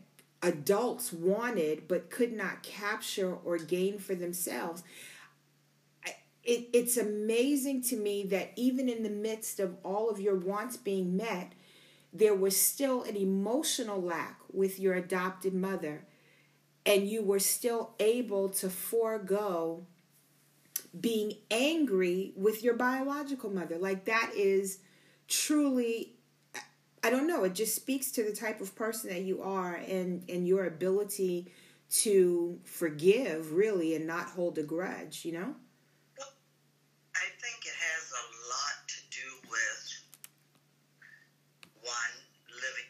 adults 0.46 1.12
wanted 1.12 1.88
but 1.88 2.12
could 2.12 2.32
not 2.32 2.62
capture 2.62 3.34
or 3.34 3.58
gain 3.58 3.98
for 3.98 4.14
themselves. 4.14 4.84
It, 6.44 6.70
it's 6.72 6.96
amazing 6.96 7.82
to 7.86 7.98
me 7.98 8.24
that 8.26 8.52
even 8.56 8.88
in 8.88 9.02
the 9.02 9.10
midst 9.10 9.60
of 9.60 9.76
all 9.84 10.12
of 10.12 10.20
your 10.20 10.36
wants 10.36 10.78
being 10.78 11.18
met, 11.18 11.54
there 12.14 12.36
was 12.36 12.56
still 12.56 13.02
an 13.02 13.18
emotional 13.18 14.00
lack 14.00 14.40
with 14.54 14.80
your 14.80 14.94
adopted 14.94 15.56
mother, 15.56 16.06
and 16.86 17.10
you 17.10 17.24
were 17.24 17.40
still 17.40 17.94
able 18.00 18.50
to 18.50 18.70
forego 18.70 19.88
being 20.98 21.34
angry 21.50 22.32
with 22.36 22.64
your 22.64 22.76
biological 22.76 23.50
mother. 23.50 23.78
Like 23.80 24.06
that 24.06 24.32
is 24.36 24.78
truly 25.28 26.15
I 27.06 27.12
don't 27.12 27.28
know, 27.28 27.44
it 27.44 27.54
just 27.54 27.76
speaks 27.76 28.10
to 28.14 28.24
the 28.24 28.34
type 28.34 28.62
of 28.62 28.74
person 28.74 29.12
that 29.12 29.22
you 29.22 29.44
are 29.44 29.76
and 29.76 30.28
and 30.28 30.48
your 30.48 30.66
ability 30.66 31.54
to 32.02 32.58
forgive 32.64 33.54
really 33.54 33.96
and 33.96 34.08
not 34.08 34.26
hold 34.30 34.58
a 34.58 34.64
grudge, 34.64 35.24
you 35.24 35.34
know? 35.34 35.54
I 37.14 37.28
think 37.38 37.62
it 37.62 37.78
has 37.78 38.06
a 38.10 38.26
lot 38.50 38.78
to 38.90 39.00
do 39.14 39.30
with 39.54 39.86
one 41.86 42.16
living 42.50 42.90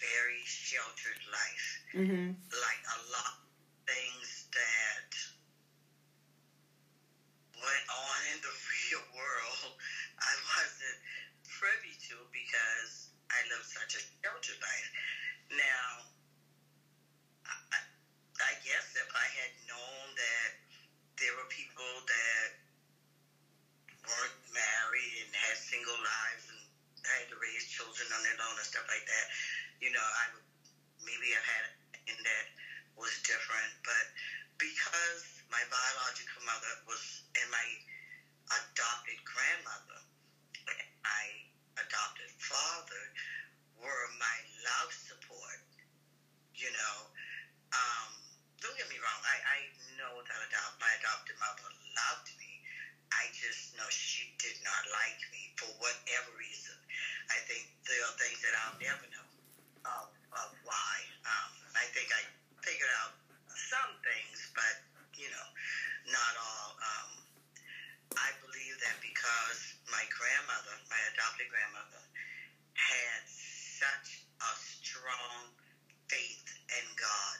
very 0.00 0.40
sheltered 0.48 1.20
life. 1.28 1.68
Mm-hmm. 1.92 2.32
Like 2.32 2.82
a 2.88 3.00
lot 3.12 3.36
of 3.36 3.52
things 3.84 4.48
that 4.56 5.12
went 7.60 7.86
on 8.00 8.18
in 8.32 8.38
the 8.40 8.54
real 8.64 9.04
world, 9.12 9.76
I 10.24 10.32
wasn't 10.56 10.98
privy 11.60 11.92
to 12.08 12.16
because 12.32 13.12
I 13.32 13.40
lived 13.48 13.64
such 13.64 13.96
a 13.96 14.02
sheltered 14.20 14.60
life. 14.60 14.88
Now, 15.56 15.88
I, 17.48 17.80
I 17.80 18.52
guess 18.60 18.92
if 18.92 19.08
I 19.08 19.28
had 19.40 19.52
known 19.64 20.04
that 20.12 20.50
there 21.16 21.32
were 21.40 21.48
people 21.48 21.94
that 22.04 22.48
weren't 24.04 24.40
married 24.52 25.16
and 25.24 25.32
had 25.32 25.58
single 25.72 25.96
lives 25.96 26.44
and 26.52 26.60
had 27.08 27.24
to 27.32 27.36
raise 27.40 27.64
children 27.64 28.04
on 28.12 28.20
their 28.20 28.36
own 28.44 28.56
and 28.60 28.68
stuff 28.68 28.84
like 28.92 29.04
that, 29.08 29.26
you 29.80 29.88
know, 29.88 30.04
I 30.04 30.28
would 30.36 30.44
maybe 31.00 31.32
have 31.32 31.46
had 31.48 31.64
and 32.08 32.18
that 32.20 32.44
was 32.94 33.10
different. 33.24 33.72
But 33.80 34.04
because 34.60 35.24
my 35.48 35.64
biological 35.72 36.44
mother 36.44 36.72
was 36.84 37.00
and 37.40 37.48
my 37.48 37.66
adopted 38.60 39.18
grandmother, 39.24 39.98
my 41.02 41.24
adopted 41.80 42.30
father 42.36 43.02
were 43.80 44.04
my 44.20 44.36
love 44.66 44.90
support. 44.92 45.58
You 46.54 46.68
know, 46.70 46.96
um, 47.72 48.10
don't 48.60 48.76
get 48.76 48.86
me 48.92 49.00
wrong. 49.00 49.20
I, 49.24 49.36
I 49.42 49.58
know 49.98 50.14
without 50.18 50.42
a 50.42 50.48
doubt 50.52 50.76
my 50.78 50.92
adopted 51.00 51.36
mother 51.40 51.68
loved 51.96 52.28
me. 52.38 52.41
I 53.20 53.28
just 53.34 53.76
know 53.76 53.86
she 53.90 54.32
did 54.40 54.56
not 54.64 54.82
like 54.92 55.20
me 55.32 55.52
for 55.58 55.68
whatever 55.80 56.30
reason. 56.38 56.76
I 57.30 57.38
think 57.48 57.68
there 57.86 58.00
are 58.04 58.14
things 58.18 58.40
that 58.42 58.54
I'll 58.64 58.78
never 58.80 59.06
know 59.12 59.28
of, 59.86 60.06
of 60.36 60.48
why. 60.64 60.94
Um, 61.26 61.50
I 61.76 61.84
think 61.92 62.08
I 62.12 62.22
figured 62.64 62.92
out 63.04 63.12
some 63.52 63.92
things, 64.04 64.38
but 64.56 64.74
you 65.18 65.28
know, 65.28 65.48
not 66.10 66.32
all. 66.40 66.70
Um, 66.80 67.10
I 68.16 68.30
believe 68.44 68.76
that 68.84 68.96
because 69.00 69.60
my 69.88 70.04
grandmother, 70.12 70.74
my 70.92 71.00
adopted 71.12 71.48
grandmother, 71.48 72.02
had 72.76 73.22
such 73.28 74.24
a 74.40 74.52
strong 74.56 75.52
faith 76.08 76.48
in 76.80 76.86
God 76.96 77.38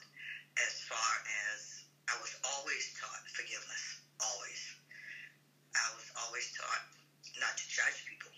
as 0.60 0.84
far 0.88 1.12
as 1.48 1.84
I 2.08 2.18
was 2.20 2.32
always 2.56 2.84
taught 2.98 3.24
forgiveness. 3.32 4.00
Always. 4.20 4.60
I 5.72 5.88
was 5.96 6.08
always 6.24 6.46
taught 6.52 6.84
not 7.40 7.56
to 7.56 7.64
judge 7.68 8.04
people. 8.04 8.32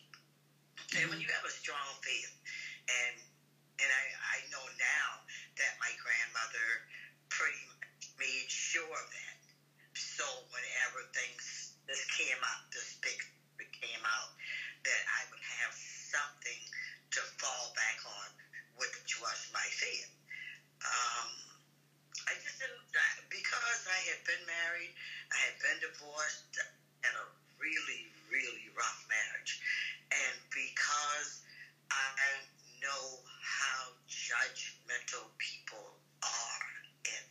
And 0.95 1.11
when 1.11 1.19
you 1.19 1.27
have 1.35 1.43
a 1.43 1.51
strong 1.51 1.91
faith, 2.03 2.35
and 2.87 3.17
and 3.83 3.91
I, 3.91 4.05
I 4.15 4.39
know 4.55 4.63
now 4.79 5.09
that 5.59 5.73
my 5.83 5.91
grandmother 5.99 6.87
pretty 7.27 7.59
much 7.67 8.15
made 8.15 8.47
sure 8.47 8.87
of 8.87 9.09
that. 9.11 9.39
So 9.99 10.23
whenever 10.55 11.03
things 11.11 11.75
this 11.91 12.07
came 12.15 12.39
out, 12.39 12.71
this 12.71 12.95
big 13.03 13.19
came 13.75 14.05
out, 14.07 14.31
that 14.87 15.03
I 15.19 15.27
would 15.35 15.43
have 15.43 15.75
something 15.75 16.61
to 17.19 17.21
fall 17.43 17.75
back 17.75 17.99
on, 18.07 18.31
which 18.79 19.19
was 19.19 19.39
my 19.51 19.67
faith. 19.75 20.11
Um, 20.87 21.29
I 22.31 22.35
just 22.39 22.63
didn't 22.63 22.85
because 23.29 23.81
I 23.91 24.01
had 24.15 24.21
been 24.25 24.45
married, 24.47 24.93
I 25.35 25.39
had 25.51 25.57
been 25.59 25.79
divorced, 25.83 26.63
had 27.03 27.15
a 27.19 27.27
really, 27.59 28.09
really 28.31 28.71
rough 28.73 29.01
marriage, 29.11 29.61
and 30.11 30.37
because 30.55 31.43
I 31.91 32.47
know 32.81 33.05
how 33.43 33.93
judgmental 34.07 35.27
people 35.37 35.99
are 36.23 36.67
in 37.05 37.25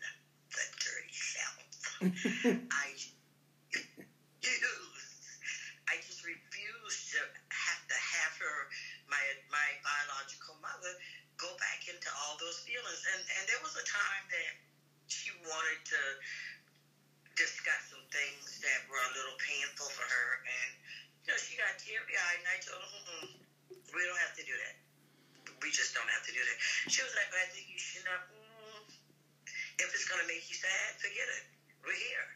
the 0.51 0.65
dirty 0.77 1.17
south, 1.17 1.71
I 2.69 2.88
refuse. 4.43 5.10
I 5.88 5.99
just 5.99 6.23
refuse 6.25 6.95
to 7.13 7.19
have 7.51 7.82
to 7.88 7.97
have 7.97 8.34
her, 8.39 8.58
my 9.08 9.23
my 9.51 9.69
biological 9.84 10.58
mother, 10.63 10.93
go 11.38 11.51
back 11.60 11.86
into 11.88 12.10
all 12.23 12.36
those 12.39 12.60
feelings. 12.67 13.01
And 13.13 13.21
and 13.39 13.43
there 13.47 13.62
was 13.62 13.75
a 13.77 13.86
time 13.86 14.25
that 14.32 14.54
she 15.08 15.30
wanted 15.43 15.80
to 15.93 16.01
discuss 17.38 17.82
some 17.93 18.06
things 18.13 18.62
that 18.62 18.80
were 18.89 19.01
a 19.01 19.13
little 19.13 19.38
painful 19.41 19.89
for 19.93 20.06
her, 20.06 20.30
and 20.41 20.69
you 21.25 21.27
know 21.34 21.38
she 21.38 21.58
got 21.60 21.75
teary 21.82 22.15
eyed, 22.17 22.39
and 22.41 22.49
I 22.49 22.58
told 22.62 22.82
her, 22.82 23.01
mm 23.23 23.41
we 23.93 24.01
don't 24.10 24.21
have 24.25 24.34
to 24.34 24.41
do 24.41 24.54
that. 24.58 24.75
We 25.62 25.69
just 25.69 25.93
don't 25.93 26.10
have 26.10 26.25
to 26.25 26.34
do 26.34 26.41
that. 26.41 26.58
She 26.89 27.06
was 27.06 27.13
like, 27.13 27.30
but 27.30 27.45
I 27.45 27.47
think 27.54 27.69
you 27.69 27.77
should 27.77 28.01
not. 28.10 28.25
Mm, 28.25 28.89
if 29.77 29.93
it's 29.93 30.10
gonna 30.10 30.25
make 30.25 30.41
you 30.49 30.58
sad, 30.58 30.97
forget 30.97 31.30
it. 31.30 31.45
We're 31.86 31.93
here. 31.93 32.30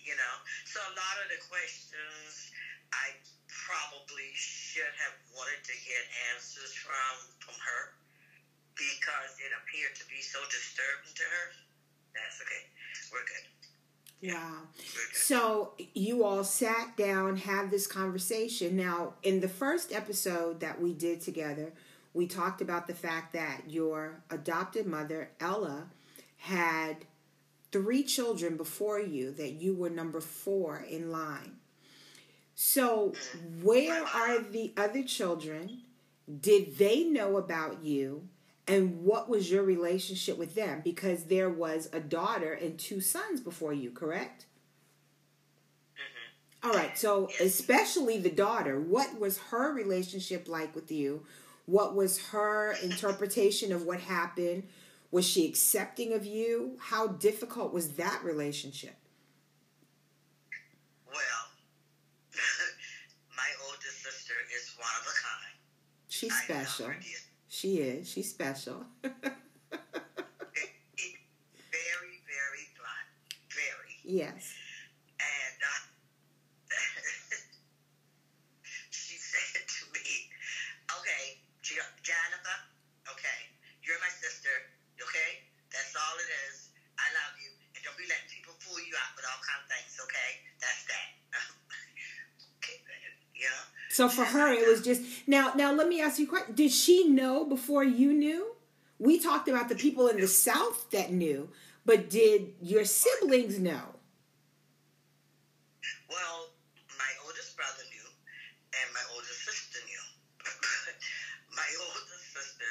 You 0.00 0.16
know. 0.16 0.34
So 0.64 0.80
a 0.80 0.94
lot 0.96 1.14
of 1.20 1.36
the 1.36 1.40
questions 1.44 2.48
I 2.96 3.12
probably 3.48 4.32
should 4.32 4.92
have 5.04 5.16
wanted 5.36 5.60
to 5.68 5.74
get 5.84 6.02
answers 6.32 6.72
from 6.72 7.14
from 7.44 7.56
her 7.60 7.92
because 8.72 9.32
it 9.44 9.52
appeared 9.52 9.94
to 10.00 10.04
be 10.08 10.24
so 10.24 10.40
disturbing 10.50 11.12
to 11.12 11.24
her. 11.28 11.46
That's 12.14 12.38
okay. 12.42 12.62
We're 13.10 13.26
good. 13.26 13.46
Wow. 14.22 14.66
We're 14.78 15.10
good. 15.10 15.13
So 15.26 15.72
you 15.94 16.22
all 16.22 16.44
sat 16.44 16.98
down, 16.98 17.38
had 17.38 17.70
this 17.70 17.86
conversation. 17.86 18.76
Now, 18.76 19.14
in 19.22 19.40
the 19.40 19.48
first 19.48 19.90
episode 19.90 20.60
that 20.60 20.82
we 20.82 20.92
did 20.92 21.22
together, 21.22 21.72
we 22.12 22.26
talked 22.26 22.60
about 22.60 22.86
the 22.86 22.94
fact 22.94 23.32
that 23.32 23.62
your 23.66 24.20
adopted 24.30 24.86
mother, 24.86 25.30
Ella, 25.40 25.86
had 26.36 27.06
three 27.72 28.02
children 28.02 28.58
before 28.58 29.00
you, 29.00 29.30
that 29.30 29.52
you 29.52 29.74
were 29.74 29.88
number 29.88 30.20
four 30.20 30.84
in 30.90 31.10
line. 31.10 31.56
So, 32.54 33.14
where 33.62 34.04
are 34.04 34.42
the 34.42 34.74
other 34.76 35.02
children? 35.02 35.84
Did 36.38 36.76
they 36.76 37.02
know 37.02 37.38
about 37.38 37.82
you? 37.82 38.28
And 38.68 39.02
what 39.02 39.30
was 39.30 39.50
your 39.50 39.62
relationship 39.62 40.36
with 40.36 40.54
them? 40.54 40.82
Because 40.84 41.24
there 41.24 41.48
was 41.48 41.88
a 41.94 42.00
daughter 42.00 42.52
and 42.52 42.78
two 42.78 43.00
sons 43.00 43.40
before 43.40 43.72
you, 43.72 43.90
correct? 43.90 44.44
So 46.96 47.28
especially 47.40 48.18
the 48.18 48.30
daughter, 48.30 48.80
what 48.80 49.18
was 49.18 49.38
her 49.50 49.72
relationship 49.72 50.48
like 50.48 50.74
with 50.74 50.90
you? 50.90 51.24
What 51.66 51.94
was 51.94 52.18
her 52.28 52.74
interpretation 52.82 53.72
of 53.72 53.84
what 53.84 54.00
happened? 54.00 54.64
Was 55.10 55.26
she 55.26 55.46
accepting 55.46 56.12
of 56.12 56.26
you? 56.26 56.76
How 56.80 57.06
difficult 57.06 57.72
was 57.72 57.92
that 57.94 58.20
relationship? 58.24 58.96
Well, 61.06 61.14
my 63.36 63.48
oldest 63.66 64.02
sister 64.02 64.34
is 64.54 64.74
one 64.76 64.88
of 65.00 65.06
a 65.06 65.14
kind. 65.22 65.54
She's 66.08 66.34
special. 66.34 66.90
She 67.48 67.76
is. 67.78 68.10
She's 68.10 68.28
special. 68.28 68.84
Very, 71.74 72.22
very 72.26 72.64
blunt. 72.76 73.08
Very. 73.50 73.94
yes. 74.04 74.54
So 93.94 94.08
for 94.08 94.26
her, 94.26 94.50
it 94.50 94.66
was 94.66 94.82
just 94.82 95.06
now. 95.30 95.54
Now 95.54 95.70
let 95.70 95.86
me 95.86 96.02
ask 96.02 96.18
you 96.18 96.26
a 96.26 96.28
question: 96.28 96.58
Did 96.58 96.74
she 96.74 97.06
know 97.06 97.46
before 97.46 97.86
you 97.86 98.10
knew? 98.10 98.58
We 98.98 99.22
talked 99.22 99.46
about 99.46 99.70
the 99.70 99.78
people 99.78 100.10
in 100.10 100.18
the 100.18 100.26
South 100.26 100.90
that 100.90 101.14
knew, 101.14 101.54
but 101.86 102.10
did 102.10 102.58
your 102.58 102.82
siblings 102.82 103.62
know? 103.62 103.94
Well, 106.10 106.50
my 106.98 107.12
oldest 107.22 107.54
brother 107.54 107.86
knew, 107.94 108.08
and 108.74 108.86
my 108.98 109.04
oldest 109.14 109.46
sister 109.46 109.78
knew. 109.86 110.04
my 111.54 111.70
oldest 111.86 112.34
sister, 112.34 112.70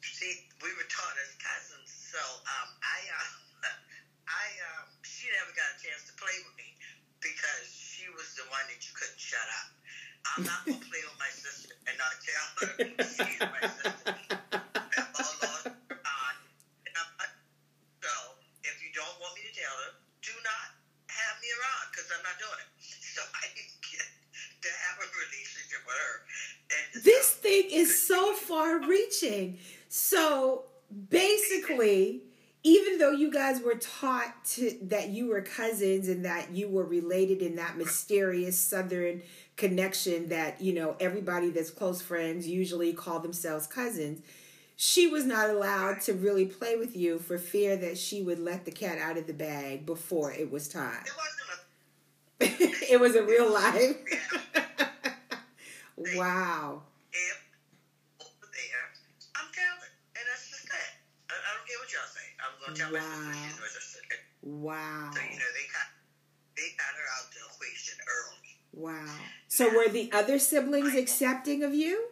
she 0.00 0.40
we 0.64 0.72
were 0.72 0.88
taught 0.88 1.20
as 1.20 1.36
cousins, 1.36 1.92
so 1.92 2.16
um, 2.16 2.68
I, 2.80 2.98
uh, 3.12 3.76
I, 4.40 4.46
um, 4.72 4.88
she 5.04 5.28
never 5.36 5.52
got 5.52 5.68
a 5.76 5.78
chance 5.84 6.08
to 6.08 6.16
play 6.16 6.40
with 6.48 6.56
me 6.56 6.80
because 7.20 7.68
she 7.76 8.08
was 8.16 8.32
the 8.40 8.48
one 8.48 8.64
that 8.72 8.80
you 8.80 8.96
couldn't 8.96 9.20
shut 9.20 9.44
up. 9.60 9.76
I'm 10.36 10.44
not 10.44 10.64
gonna 10.66 10.78
play 10.78 11.00
with 11.00 11.18
my 11.18 11.30
sister 11.32 11.72
and 11.88 11.96
not 11.96 12.12
tell 12.20 12.46
her 12.60 12.68
she's 13.04 13.40
my 13.40 13.62
sister. 13.68 14.12
Lord, 15.42 15.64
uh, 15.66 16.32
and 16.86 16.94
I'm 16.96 17.10
not- 17.16 17.36
so 18.02 18.12
if 18.64 18.76
you 18.84 18.90
don't 18.94 19.16
want 19.20 19.34
me 19.34 19.42
to 19.48 19.54
tell 19.58 19.72
her, 19.72 19.90
do 20.22 20.32
not 20.44 20.76
have 21.08 21.34
me 21.40 21.48
around 21.56 21.84
because 21.90 22.08
I'm 22.12 22.22
not 22.22 22.36
doing 22.38 22.60
it. 22.60 22.70
So 23.16 23.22
I 23.32 23.46
didn't 23.56 23.80
get 23.80 24.08
to 24.60 24.68
have 24.68 24.98
a 25.00 25.08
relationship 25.08 25.80
with 25.86 25.96
her. 25.96 26.26
And 26.68 27.02
This 27.04 27.28
so- 27.30 27.36
thing 27.40 27.70
is 27.70 28.06
so 28.06 28.34
far 28.34 28.80
reaching. 28.86 29.58
So 29.88 30.66
basically, 31.08 32.22
even 32.62 32.98
though 32.98 33.12
you 33.12 33.30
guys 33.32 33.62
were 33.62 33.76
taught 33.76 34.44
to, 34.56 34.76
that 34.82 35.08
you 35.10 35.28
were 35.28 35.40
cousins 35.40 36.08
and 36.08 36.24
that 36.26 36.50
you 36.52 36.68
were 36.68 36.84
related 36.84 37.40
in 37.40 37.56
that 37.56 37.78
mysterious 37.78 38.58
southern 38.58 39.22
connection 39.56 40.28
that, 40.28 40.60
you 40.60 40.72
know, 40.74 40.96
everybody 41.00 41.50
that's 41.50 41.70
close 41.70 42.02
friends 42.02 42.46
usually 42.46 42.92
call 42.92 43.20
themselves 43.20 43.66
cousins, 43.66 44.20
she 44.76 45.06
was 45.06 45.24
not 45.24 45.48
allowed 45.48 46.00
to 46.02 46.12
really 46.12 46.44
play 46.44 46.76
with 46.76 46.94
you 46.96 47.18
for 47.18 47.38
fear 47.38 47.76
that 47.76 47.96
she 47.96 48.22
would 48.22 48.38
let 48.38 48.64
the 48.66 48.70
cat 48.70 48.98
out 48.98 49.16
of 49.16 49.26
the 49.26 49.32
bag 49.32 49.86
before 49.86 50.32
it 50.32 50.50
was 50.52 50.68
time. 50.68 51.04
It 51.06 51.12
wasn't 51.16 52.70
a 52.90 52.92
it 52.92 53.00
was 53.00 53.14
a 53.16 53.22
real 53.22 53.50
life. 53.50 53.96
wow. 56.16 56.82
if 57.12 57.38
over 58.20 58.48
there, 58.52 58.84
I'm 59.36 59.48
telling. 59.52 59.92
And 60.16 60.24
that's 60.28 60.50
just 60.52 60.68
that. 60.68 60.90
I, 61.30 61.34
I 61.40 61.48
don't 61.56 61.64
care 61.64 61.80
what 61.80 61.88
y'all 61.88 62.12
say. 62.12 62.28
I'm 62.36 62.52
gonna 62.60 62.76
tell 62.76 62.92
my 62.92 63.00
Wow. 63.00 63.32
sister 63.32 63.48
she's 63.48 63.60
my 63.60 63.72
sister. 63.72 64.16
Wow. 64.44 65.10
So 65.16 65.20
you 65.24 65.38
know 65.40 65.50
they 65.56 65.66
got 65.72 65.88
they 66.60 66.68
got 66.76 66.92
her 66.92 67.08
out 67.16 67.32
the 67.32 67.40
equation 67.48 67.96
early. 68.04 68.45
Wow. 68.76 69.06
So 69.48 69.74
were 69.74 69.88
the 69.88 70.10
other 70.12 70.38
siblings 70.38 70.94
accepting 70.94 71.64
of 71.64 71.74
you? 71.74 72.08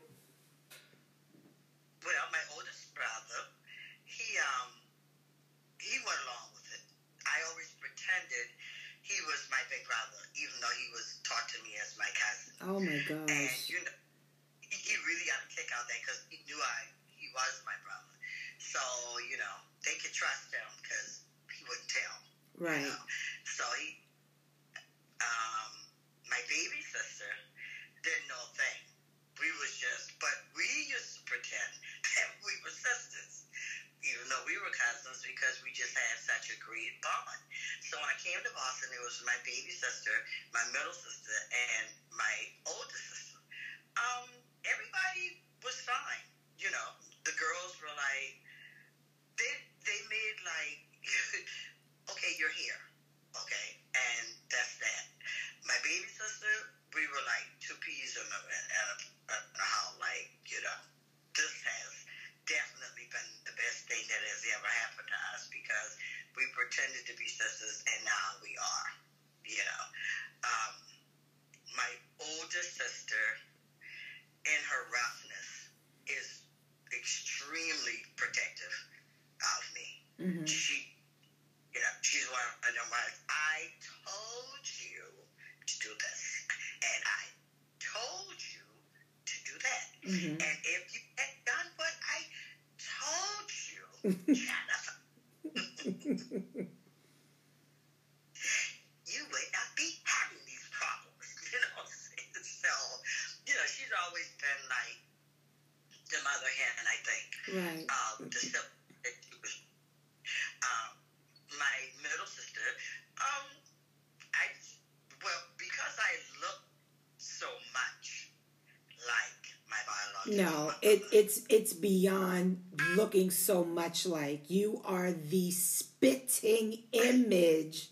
No, 120.27 120.73
it, 120.83 121.03
it's 121.13 121.43
it's 121.51 121.73
beyond 121.75 122.63
looking 122.97 123.31
so 123.31 123.65
much 123.65 124.07
like 124.07 124.51
you 124.51 124.81
are 124.85 125.13
the 125.13 125.51
spitting 125.51 126.79
image 126.93 127.91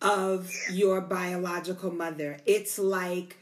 of 0.00 0.50
your 0.70 1.00
biological 1.00 1.90
mother. 1.90 2.38
It's 2.46 2.78
like 2.78 3.36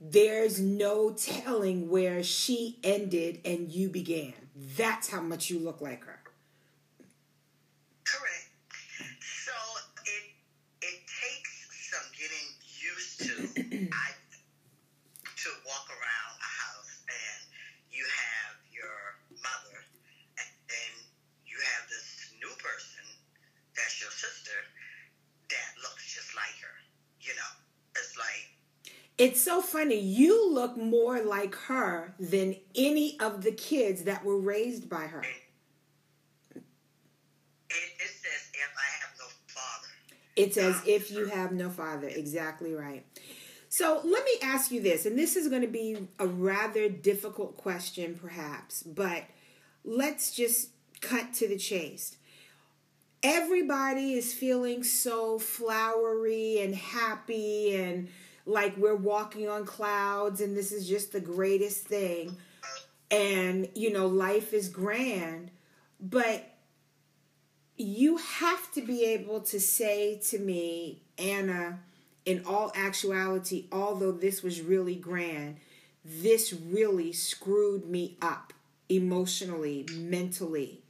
there's 0.00 0.60
no 0.60 1.10
telling 1.12 1.88
where 1.90 2.22
she 2.22 2.78
ended 2.84 3.40
and 3.44 3.70
you 3.72 3.88
began. 3.88 4.34
That's 4.76 5.08
how 5.08 5.20
much 5.20 5.50
you 5.50 5.58
look 5.58 5.80
like 5.80 6.04
her. 6.04 6.20
correct. 8.04 8.48
So 9.22 9.52
it 10.04 10.24
it 10.82 10.98
takes 11.06 11.52
some 11.90 12.06
getting 12.16 12.48
used 12.80 13.16
to 13.20 13.88
walk 15.68 15.86
around 15.92 16.34
a 16.40 16.50
house 16.64 16.92
and 17.08 17.40
you 17.92 18.04
have 18.04 18.56
your 18.72 19.20
mother, 19.44 19.78
and 20.40 20.48
then 20.68 20.92
you 21.44 21.56
have 21.60 21.84
this 21.92 22.32
new 22.40 22.52
person 22.56 23.04
that's 23.76 24.00
your 24.00 24.10
sister 24.12 24.58
that 25.52 25.70
looks 25.84 26.08
just 26.08 26.32
like 26.34 26.56
her. 26.64 26.76
You 27.20 27.36
know, 27.36 27.52
it's 27.96 28.16
like 28.16 28.48
It's 29.18 29.42
so 29.42 29.60
funny. 29.60 29.98
You 29.98 30.48
look 30.52 30.76
more 30.76 31.20
like 31.20 31.54
her 31.56 32.14
than 32.20 32.54
any 32.76 33.18
of 33.18 33.42
the 33.42 33.50
kids 33.50 34.04
that 34.04 34.24
were 34.24 34.38
raised 34.38 34.88
by 34.88 35.08
her. 35.08 35.22
it, 35.22 36.62
it's 37.70 38.22
as 38.24 38.50
if 38.54 38.70
I 38.76 38.88
have 39.00 39.10
no 39.18 39.26
father. 39.48 39.88
It's 40.36 40.56
as 40.56 40.80
if 40.86 41.10
you 41.10 41.26
have 41.26 41.50
no 41.50 41.68
father. 41.68 42.06
Exactly 42.06 42.72
right. 42.72 43.04
So 43.68 44.00
let 44.04 44.24
me 44.24 44.32
ask 44.42 44.70
you 44.70 44.80
this, 44.80 45.04
and 45.04 45.18
this 45.18 45.36
is 45.36 45.48
going 45.48 45.62
to 45.62 45.68
be 45.68 46.08
a 46.18 46.26
rather 46.26 46.88
difficult 46.88 47.56
question, 47.56 48.18
perhaps, 48.20 48.82
but 48.82 49.24
let's 49.84 50.34
just 50.34 50.70
cut 51.00 51.34
to 51.34 51.48
the 51.48 51.58
chase. 51.58 52.16
Everybody 53.22 54.14
is 54.14 54.32
feeling 54.32 54.84
so 54.84 55.38
flowery 55.38 56.60
and 56.60 56.74
happy 56.74 57.74
and 57.74 58.08
like 58.48 58.76
we're 58.78 58.96
walking 58.96 59.48
on 59.48 59.66
clouds, 59.66 60.40
and 60.40 60.56
this 60.56 60.72
is 60.72 60.88
just 60.88 61.12
the 61.12 61.20
greatest 61.20 61.84
thing. 61.86 62.36
And, 63.10 63.68
you 63.74 63.92
know, 63.92 64.06
life 64.06 64.52
is 64.52 64.68
grand, 64.68 65.50
but 66.00 66.44
you 67.76 68.16
have 68.16 68.72
to 68.72 68.82
be 68.82 69.04
able 69.04 69.40
to 69.42 69.60
say 69.60 70.18
to 70.30 70.38
me, 70.38 71.02
Anna, 71.18 71.80
in 72.24 72.42
all 72.46 72.72
actuality, 72.74 73.66
although 73.70 74.12
this 74.12 74.42
was 74.42 74.62
really 74.62 74.96
grand, 74.96 75.58
this 76.04 76.52
really 76.52 77.12
screwed 77.12 77.86
me 77.86 78.16
up 78.20 78.52
emotionally, 78.88 79.86
mentally. 79.92 80.82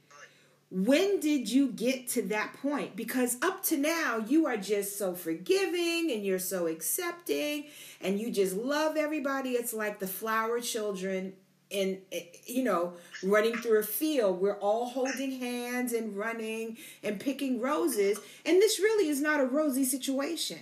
When 0.71 1.19
did 1.19 1.49
you 1.49 1.71
get 1.71 2.07
to 2.09 2.21
that 2.23 2.53
point? 2.61 2.95
Because 2.95 3.37
up 3.41 3.63
to 3.65 3.77
now, 3.77 4.17
you 4.17 4.45
are 4.45 4.57
just 4.57 4.97
so 4.99 5.15
forgiving 5.15 6.11
and 6.11 6.23
you're 6.23 6.37
so 6.37 6.67
accepting 6.67 7.65
and 8.01 8.19
you 8.19 8.31
just 8.31 8.55
love 8.55 8.95
everybody. 8.95 9.51
It's 9.51 9.73
like 9.73 9.99
the 9.99 10.07
flower 10.07 10.59
children 10.59 11.33
in 11.69 11.99
you 12.45 12.63
know 12.63 12.93
running 13.21 13.55
through 13.55 13.77
a 13.77 13.83
field 13.83 14.41
we're 14.41 14.57
all 14.57 14.89
holding 14.89 15.39
hands 15.39 15.93
and 15.93 16.17
running 16.17 16.75
and 17.03 17.19
picking 17.19 17.61
roses 17.61 18.19
and 18.43 18.59
this 18.59 18.79
really 18.79 19.07
is 19.07 19.21
not 19.21 19.39
a 19.39 19.45
rosy 19.45 19.83
situation 19.83 20.57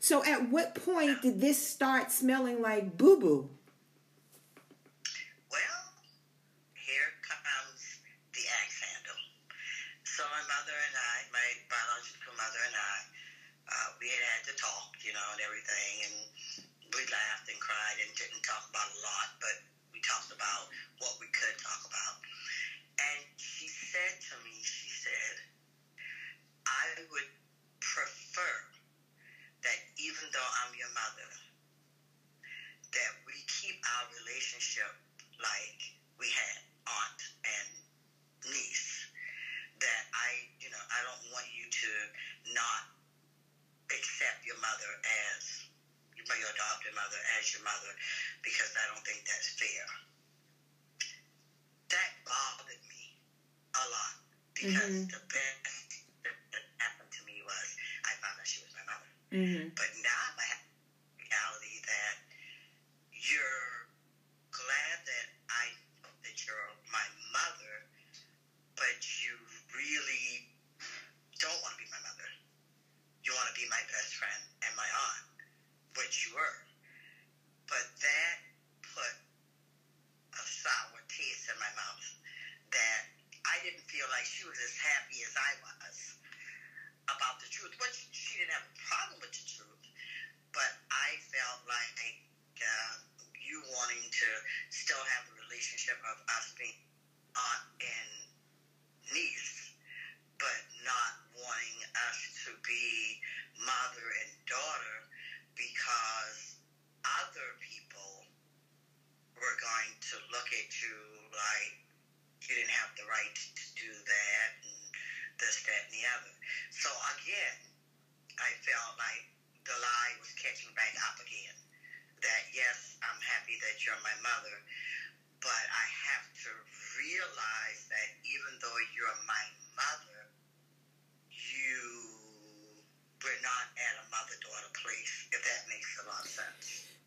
so 0.00 0.22
at 0.24 0.50
what 0.50 0.74
point 0.74 1.22
did 1.22 1.40
this 1.40 1.66
start 1.66 2.12
smelling 2.12 2.60
like 2.60 2.98
boo 2.98 3.18
boo 3.18 3.48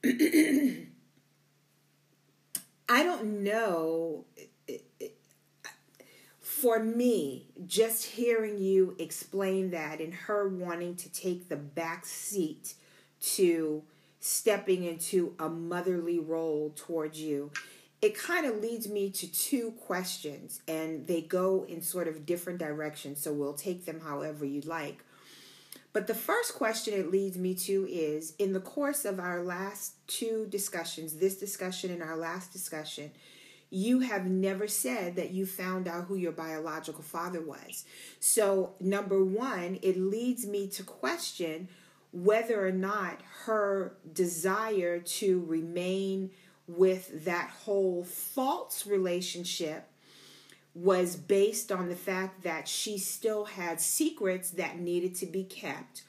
I 0.04 0.86
don't 2.90 3.44
know. 3.44 4.26
For 6.42 6.80
me, 6.80 7.48
just 7.66 8.06
hearing 8.06 8.58
you 8.58 8.96
explain 9.00 9.72
that 9.72 10.00
and 10.00 10.14
her 10.14 10.48
wanting 10.48 10.96
to 10.98 11.12
take 11.12 11.50
the 11.50 11.56
back 11.56 12.06
seat 12.06 12.76
to 13.22 13.84
stepping 14.20 14.84
into 14.84 15.36
a 15.40 15.50
motherly 15.50 16.20
role 16.20 16.72
towards 16.76 17.20
you, 17.20 17.52
it 18.02 18.18
kind 18.18 18.46
of 18.46 18.62
leads 18.62 18.88
me 18.90 19.10
to 19.10 19.32
two 19.32 19.72
questions, 19.72 20.62
and 20.68 21.08
they 21.08 21.22
go 21.22 21.66
in 21.68 21.82
sort 21.82 22.08
of 22.08 22.26
different 22.26 22.60
directions. 22.60 23.22
So 23.22 23.32
we'll 23.32 23.54
take 23.54 23.86
them 23.86 24.02
however 24.02 24.46
you 24.46 24.62
like. 24.62 25.04
But 25.94 26.08
the 26.08 26.16
first 26.16 26.56
question 26.56 26.96
it 26.96 27.12
leads 27.12 27.38
me 27.38 27.54
to 27.54 27.88
is 27.88 28.34
in 28.40 28.54
the 28.54 28.60
course 28.60 29.06
of 29.06 29.20
our 29.20 29.44
last 29.44 29.96
two 30.08 30.48
discussions, 30.50 31.18
this 31.18 31.38
discussion 31.38 31.92
and 31.92 32.02
our 32.02 32.18
last 32.18 32.52
discussion, 32.52 33.12
you 33.70 34.00
have 34.00 34.26
never 34.26 34.68
said 34.68 35.16
that 35.16 35.32
you 35.32 35.46
found 35.46 35.88
out 35.88 36.06
who 36.06 36.16
your 36.16 36.32
biological 36.32 37.04
father 37.04 37.42
was. 37.42 37.86
So, 38.20 38.74
number 38.80 39.24
one, 39.24 39.80
it 39.82 39.98
leads 39.98 40.46
me 40.46 40.68
to 40.70 40.84
question 40.84 41.70
whether 42.12 42.66
or 42.66 42.72
not 42.72 43.20
her 43.46 43.96
desire 44.14 45.00
to 45.00 45.44
remain 45.46 46.32
with 46.68 47.26
that 47.26 47.50
whole 47.50 48.04
false 48.04 48.86
relationship 48.86 49.88
was 50.76 51.16
based 51.16 51.72
on 51.72 51.88
the 51.88 51.96
fact 51.96 52.44
that 52.44 52.68
she 52.68 52.98
still 52.98 53.46
had 53.46 53.80
secrets 53.80 54.50
that 54.52 54.80
needed 54.80 55.14
to 55.16 55.26
be 55.26 55.44
kept, 55.44 56.04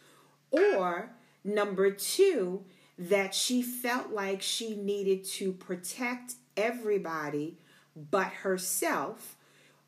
or 0.51 1.11
number 1.45 1.91
two, 1.91 2.65
that 2.99 3.35
she 3.35 3.61
felt 3.61 4.11
like 4.11 4.41
she 4.41 4.75
needed 4.75 5.25
to 5.25 5.53
protect 5.53 6.35
everybody 6.57 7.59
but 8.11 8.29
herself, 8.29 9.37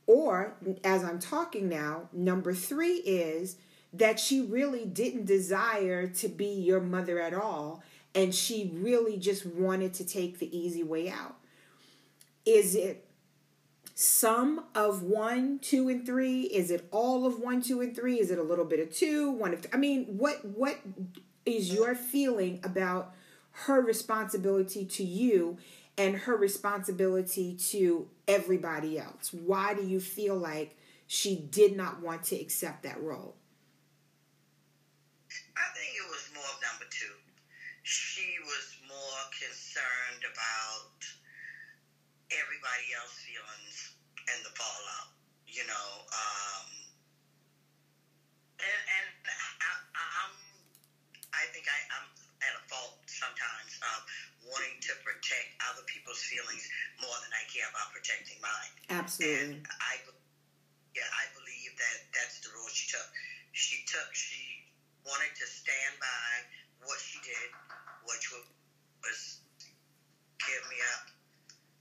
or 0.07 0.57
as 0.85 1.03
I'm 1.03 1.19
talking 1.19 1.69
now, 1.69 2.09
number 2.13 2.53
three 2.53 2.97
is 2.97 3.57
that 3.93 4.21
she 4.21 4.43
really 4.43 4.85
didn't 4.85 5.25
desire 5.25 6.07
to 6.07 6.29
be 6.29 6.47
your 6.47 6.81
mother 6.81 7.19
at 7.21 7.33
all, 7.33 7.83
and 8.15 8.35
she 8.35 8.71
really 8.75 9.17
just 9.17 9.47
wanted 9.47 9.95
to 9.95 10.05
take 10.05 10.39
the 10.39 10.57
easy 10.57 10.83
way 10.83 11.09
out. 11.09 11.37
Is 12.45 12.75
it 12.75 13.06
some 13.99 14.67
of 14.75 15.03
one, 15.03 15.59
two, 15.59 15.89
and 15.89 16.05
three? 16.05 16.43
Is 16.43 16.71
it 16.71 16.87
all 16.91 17.25
of 17.25 17.41
one, 17.41 17.63
two, 17.63 17.81
and 17.81 17.97
three? 17.97 18.21
Is 18.21 18.31
it 18.31 18.39
a 18.39 18.43
little 18.43 18.67
bit 18.67 18.79
of 18.79 18.95
two, 18.95 19.31
one 19.31 19.55
of? 19.55 19.63
Th- 19.63 19.75
I 19.75 19.79
mean, 19.79 20.05
what 20.19 20.45
what 20.45 20.79
is 21.47 21.73
your 21.73 21.95
feeling 21.95 22.61
about 22.63 23.15
her 23.65 23.81
responsibility 23.81 24.85
to 24.85 25.03
you 25.03 25.57
and 25.97 26.15
her 26.15 26.37
responsibility 26.37 27.55
to 27.55 28.07
everybody 28.29 28.99
else? 28.99 29.33
Why 29.33 29.73
do 29.73 29.83
you 29.83 29.99
feel 29.99 30.37
like 30.37 30.77
she 31.07 31.35
did 31.35 31.75
not 31.75 32.03
want 32.03 32.23
to 32.25 32.37
accept 32.37 32.83
that 32.83 33.01
role? 33.01 33.35
I 35.57 35.73
think 35.75 35.97
it 35.97 36.07
was 36.11 36.29
more 36.35 36.45
of 36.45 36.61
number 36.61 36.85
two. 36.91 37.17
She 37.83 38.37
was 38.45 38.77
more 38.87 39.23
concerned 39.33 40.21
about 40.31 41.01
everybody 42.31 42.91
else's 42.99 43.23
feelings 43.23 43.86
and 44.33 44.39
the 44.45 44.53
fallout, 44.55 45.09
you 45.47 45.65
know. 45.67 45.89
Um, 46.11 46.67
and 48.61 48.81
and 49.01 49.07
I, 49.27 49.73
I'm, 49.95 50.33
I 51.35 51.45
think 51.53 51.67
I, 51.69 51.79
I'm 51.99 52.07
at 52.45 52.53
a 52.57 52.63
fault 52.69 53.01
sometimes 53.09 53.73
of 53.81 53.99
wanting 54.45 54.77
to 54.85 54.93
protect 55.03 55.57
other 55.69 55.83
people's 55.89 56.21
feelings 56.21 56.65
more 57.01 57.17
than 57.25 57.33
I 57.33 57.43
care 57.49 57.67
about 57.71 57.91
protecting 57.93 58.39
mine. 58.45 58.73
Absolutely. 58.93 59.61
And 59.61 59.67
I, 59.81 59.99
yeah, 60.95 61.09
I 61.17 61.25
believe 61.33 61.73
that 61.77 61.99
that's 62.13 62.41
the 62.45 62.53
role 62.53 62.69
she 62.71 62.89
took. 62.89 63.09
She 63.57 63.81
took, 63.89 64.09
she 64.13 64.65
wanted 65.05 65.33
to 65.33 65.47
stand 65.49 65.97
by 65.97 66.29
what 66.85 67.01
she 67.01 67.17
did, 67.25 67.49
which 68.05 68.29
was, 68.33 68.45
was 69.01 69.21
give 70.45 70.63
me 70.69 70.79
up 70.97 71.09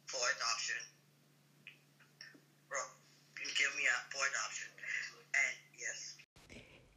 for 0.08 0.24
adoption. 0.40 0.80
Bro, 3.46 3.54
give 3.60 3.78
me 3.78 3.84
up 3.88 4.12
for 4.12 4.26
adoption. 4.28 4.70
And 5.36 5.56
yes, 5.80 6.16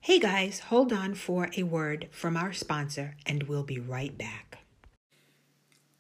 Hey 0.01 0.19
guys, 0.19 0.61
hold 0.61 0.95
on 0.95 1.15
for 1.15 1.51
a 1.57 1.63
word 1.63 2.09
from 2.11 2.39
our 2.39 2.55
sponsor 2.55 3.17
and 3.27 3.43
we'll 3.43 3.65
be 3.65 3.79
right 3.79 4.17
back. 4.17 4.59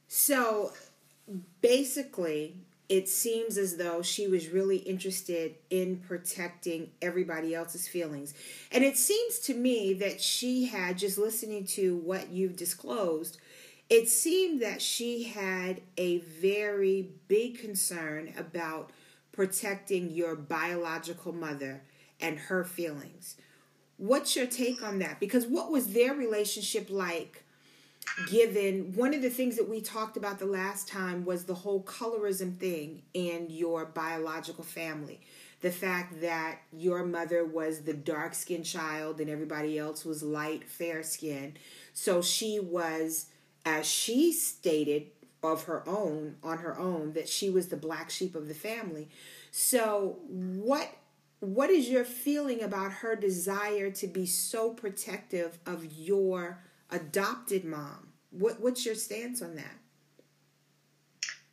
So, 0.07 0.73
basically, 1.61 2.57
it 2.89 3.11
seems 3.11 3.59
as 3.59 3.77
though 3.77 4.01
she 4.01 4.27
was 4.27 4.49
really 4.49 4.79
interested 4.79 5.57
in 5.69 5.99
protecting 5.99 6.93
everybody 7.03 7.55
else's 7.55 7.87
feelings. 7.87 8.33
And 8.73 8.83
it 8.83 8.97
seems 8.97 9.41
to 9.41 9.55
me 9.55 9.93
that 9.95 10.23
she 10.23 10.65
had, 10.65 10.97
just 10.97 11.19
listening 11.19 11.67
to 11.67 11.97
what 11.97 12.31
you've 12.31 12.57
disclosed, 12.57 13.37
it 13.91 14.09
seemed 14.09 14.63
that 14.63 14.81
she 14.81 15.25
had 15.25 15.83
a 15.99 16.19
very 16.19 17.11
big 17.29 17.59
concern 17.59 18.33
about 18.39 18.91
protecting 19.38 20.11
your 20.11 20.35
biological 20.35 21.33
mother 21.33 21.81
and 22.20 22.37
her 22.37 22.64
feelings. 22.64 23.37
What's 23.96 24.35
your 24.35 24.46
take 24.46 24.83
on 24.83 24.98
that? 24.98 25.20
Because 25.20 25.46
what 25.46 25.70
was 25.70 25.92
their 25.92 26.12
relationship 26.12 26.90
like? 26.90 27.44
Given 28.29 28.94
one 28.96 29.14
of 29.14 29.22
the 29.22 29.31
things 29.31 29.55
that 29.55 29.68
we 29.68 29.81
talked 29.81 30.16
about 30.16 30.40
the 30.40 30.44
last 30.44 30.88
time 30.88 31.24
was 31.24 31.44
the 31.44 31.55
whole 31.55 31.85
colorism 31.85 32.59
thing 32.59 33.03
in 33.14 33.46
your 33.48 33.85
biological 33.85 34.64
family. 34.64 35.20
The 35.61 35.70
fact 35.70 36.20
that 36.20 36.59
your 36.72 37.05
mother 37.05 37.44
was 37.44 37.83
the 37.83 37.94
dark 37.94 38.35
skinned 38.35 38.64
child 38.64 39.20
and 39.20 39.31
everybody 39.31 39.79
else 39.79 40.05
was 40.05 40.20
light, 40.20 40.68
fair 40.68 41.05
skin. 41.05 41.57
So 41.94 42.22
she 42.22 42.59
was, 42.59 43.27
as 43.64 43.87
she 43.87 44.33
stated 44.33 45.12
of 45.42 45.64
her 45.64 45.88
own, 45.88 46.37
on 46.42 46.59
her 46.59 46.79
own, 46.79 47.12
that 47.12 47.29
she 47.29 47.51
was 47.51 47.68
the 47.68 47.77
black 47.77 48.11
sheep 48.11 48.35
of 48.35 48.48
the 48.48 48.55
family. 48.55 49.09
So, 49.51 50.18
what 50.29 50.88
what 51.40 51.70
is 51.70 51.88
your 51.88 52.05
feeling 52.05 52.62
about 52.62 52.90
her 52.90 53.14
desire 53.14 53.90
to 53.92 54.07
be 54.09 54.27
so 54.27 54.70
protective 54.70 55.59
of 55.66 55.85
your 55.96 56.64
adopted 56.90 57.64
mom? 57.64 58.12
What 58.31 58.61
what's 58.61 58.85
your 58.85 58.96
stance 58.96 59.40
on 59.42 59.55
that? 59.55 59.79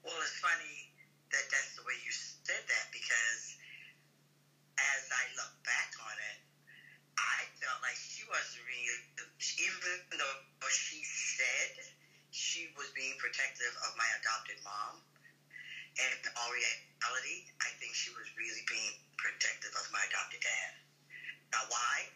Well, 0.03 0.17
it's 0.21 0.39
funny 0.41 0.93
that 1.31 1.45
that's 1.49 1.75
the 1.77 1.83
way 1.85 1.93
you 2.01 2.11
said 2.11 2.61
that 2.65 2.85
because 2.91 3.57
as 4.77 5.01
I 5.09 5.23
look 5.37 5.53
back 5.65 5.91
on 6.01 6.17
it, 6.33 6.37
I 7.17 7.37
felt 7.61 7.79
like 7.81 7.97
she 7.97 8.25
wasn't 8.27 8.65
really, 8.65 9.01
even 9.61 10.17
though 10.17 10.69
she 10.69 11.01
said 11.05 11.95
she 12.35 12.67
was 12.75 12.91
being 12.91 13.15
protective 13.15 13.71
of 13.87 13.95
my 13.95 14.09
adopted 14.19 14.54
mom, 14.65 14.99
and 15.95 16.09
in 16.19 16.31
all 16.35 16.51
reality, 16.51 17.47
I 17.63 17.69
think 17.79 17.95
she 17.95 18.11
was 18.11 18.27
really 18.35 18.65
being 18.67 18.95
protective 19.15 19.71
of 19.77 19.85
my 19.95 20.03
adopted 20.09 20.43
dad. 20.43 20.73
Now, 21.55 21.63
why? 21.71 22.09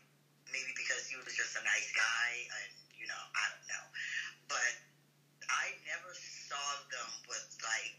Maybe 0.52 0.74
because 0.76 1.08
he 1.08 1.16
was 1.16 1.32
just 1.32 1.56
a 1.56 1.64
nice 1.64 1.90
guy, 1.96 2.30
and 2.60 2.72
you 2.98 3.08
know, 3.08 3.24
I 3.38 3.44
don't 3.54 3.68
know. 3.70 3.86
But 4.52 4.74
I 5.48 5.78
never 5.88 6.12
saw 6.18 6.68
them 6.92 7.10
with 7.30 7.48
like 7.64 7.96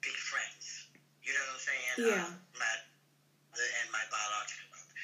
big 0.00 0.16
friends. 0.16 0.88
You 1.20 1.36
know 1.36 1.44
what 1.52 1.58
I'm 1.58 1.66
saying? 1.66 1.96
Yeah. 2.14 2.24
Um, 2.30 2.38
my 2.56 2.72
and 3.60 3.88
my 3.92 4.04
biological 4.08 4.72
mother. 4.72 4.94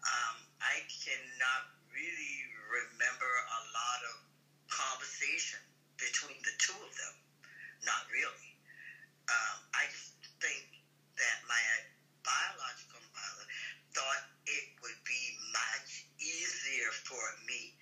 Um, 0.00 0.36
I 0.64 0.80
cannot 0.88 1.62
really 1.92 2.36
remember 2.70 3.28
a 3.28 3.60
lot 3.74 4.00
of 4.14 4.16
conversation 4.70 5.60
between 5.98 6.38
the 6.40 6.54
two 6.62 6.78
of 6.78 6.92
them. 6.94 7.16
Not 7.84 8.06
really. 8.08 8.54
Um, 9.28 9.58
I 9.76 9.84
just 9.92 10.14
think 10.40 10.64
that 11.18 11.38
my 11.50 11.60
biological 12.24 13.02
mother 13.12 13.46
thought 13.92 14.24
it 14.46 14.66
would 14.80 15.00
be 15.04 15.22
much 15.52 16.06
easier 16.22 16.90
for 17.04 17.20
me, 17.44 17.74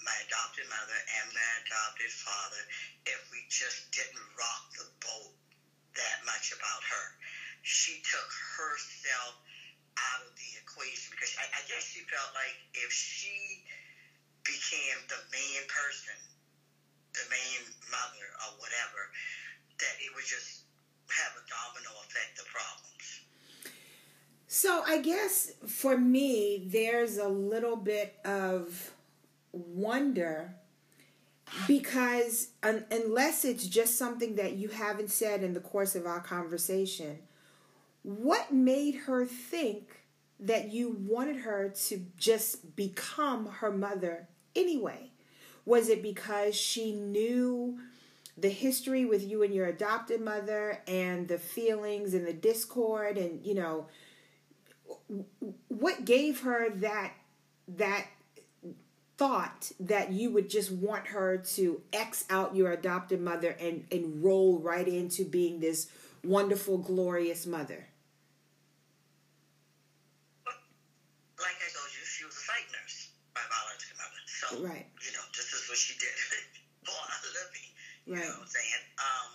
my 0.00 0.14
adopted 0.24 0.64
mother 0.70 0.96
and 0.96 1.26
my 1.34 1.50
adopted 1.66 2.12
father, 2.14 2.62
if 3.04 3.20
we 3.34 3.42
just 3.50 3.90
didn't 3.92 4.28
rock 4.38 4.64
the 4.78 4.88
boat 5.02 5.34
that 5.98 6.18
much 6.24 6.54
about 6.54 6.82
her. 6.86 7.06
She 7.66 8.00
took 8.06 8.30
herself 8.56 9.34
out 9.98 10.22
of 10.22 10.32
the 10.38 10.50
equation 10.62 11.10
because 11.10 11.34
I, 11.36 11.46
I 11.58 11.62
guess 11.66 11.82
she 11.90 12.06
felt 12.06 12.30
like 12.38 12.56
if 12.78 12.90
she 12.94 13.66
became 14.46 14.98
the 15.10 15.20
main 15.34 15.62
person, 15.66 16.16
the 17.12 17.26
main 17.28 17.62
mother 17.90 18.26
or 18.46 18.50
whatever, 18.62 19.10
that 19.82 19.94
it 19.98 20.10
would 20.14 20.26
just 20.26 20.64
have 21.10 21.34
a 21.34 21.44
domino 21.50 21.92
effect 22.06 22.38
of 22.38 22.46
problems. 22.46 23.06
So 24.48 24.82
I 24.86 25.02
guess 25.02 25.52
for 25.78 25.96
me, 25.96 26.60
there's 26.66 27.18
a 27.18 27.28
little 27.28 27.76
bit 27.76 28.18
of 28.24 28.90
wonder 29.52 30.56
because 31.68 32.48
un- 32.64 32.84
unless 32.90 33.44
it's 33.44 33.64
just 33.64 33.96
something 33.96 34.34
that 34.34 34.54
you 34.54 34.70
haven't 34.70 35.12
said 35.12 35.44
in 35.44 35.54
the 35.54 35.60
course 35.60 35.94
of 35.94 36.04
our 36.04 36.18
conversation, 36.18 37.20
what 38.02 38.52
made 38.52 38.96
her 39.06 39.24
think 39.24 40.00
that 40.40 40.72
you 40.72 40.96
wanted 40.98 41.36
her 41.36 41.68
to 41.68 42.04
just 42.16 42.74
become 42.74 43.46
her 43.46 43.70
mother 43.70 44.26
anyway? 44.56 45.12
Was 45.64 45.88
it 45.88 46.02
because 46.02 46.56
she 46.56 46.90
knew 46.92 47.78
the 48.36 48.48
history 48.48 49.04
with 49.04 49.24
you 49.24 49.44
and 49.44 49.54
your 49.54 49.66
adopted 49.66 50.20
mother 50.20 50.82
and 50.88 51.28
the 51.28 51.38
feelings 51.38 52.14
and 52.14 52.26
the 52.26 52.32
discord 52.32 53.16
and 53.16 53.46
you 53.46 53.54
know 53.54 53.86
what 55.68 56.04
gave 56.04 56.40
her 56.40 56.70
that 56.70 57.12
that 57.68 58.06
thought 59.18 59.72
that 59.80 60.12
you 60.12 60.30
would 60.30 60.48
just 60.48 60.70
want 60.70 61.08
her 61.08 61.36
to 61.36 61.82
X 61.92 62.24
out 62.30 62.54
your 62.54 62.70
adopted 62.70 63.20
mother 63.20 63.56
and, 63.60 63.84
and 63.90 64.22
roll 64.22 64.58
right 64.58 64.86
into 64.86 65.24
being 65.24 65.58
this 65.60 65.88
wonderful, 66.24 66.78
glorious 66.78 67.44
mother? 67.44 67.86
Like 70.46 71.58
I 71.58 71.68
told 71.70 71.90
you, 71.94 72.04
she 72.06 72.24
was 72.24 72.34
a 72.34 72.40
psych 72.40 72.66
nurse, 72.72 73.10
my 73.34 73.42
biological 73.50 73.96
mother. 73.98 74.22
So, 74.26 74.46
Right. 74.62 74.86
you 75.02 75.12
know, 75.12 75.22
this 75.34 75.52
is 75.52 75.68
what 75.68 75.78
she 75.78 75.94
did 75.98 76.14
for 76.14 76.92
a 76.94 77.30
living. 77.34 77.68
You 78.06 78.14
Right. 78.14 78.24
know 78.24 78.30
what 78.38 78.40
I'm 78.42 78.46
saying? 78.46 78.84
Um, 78.98 79.30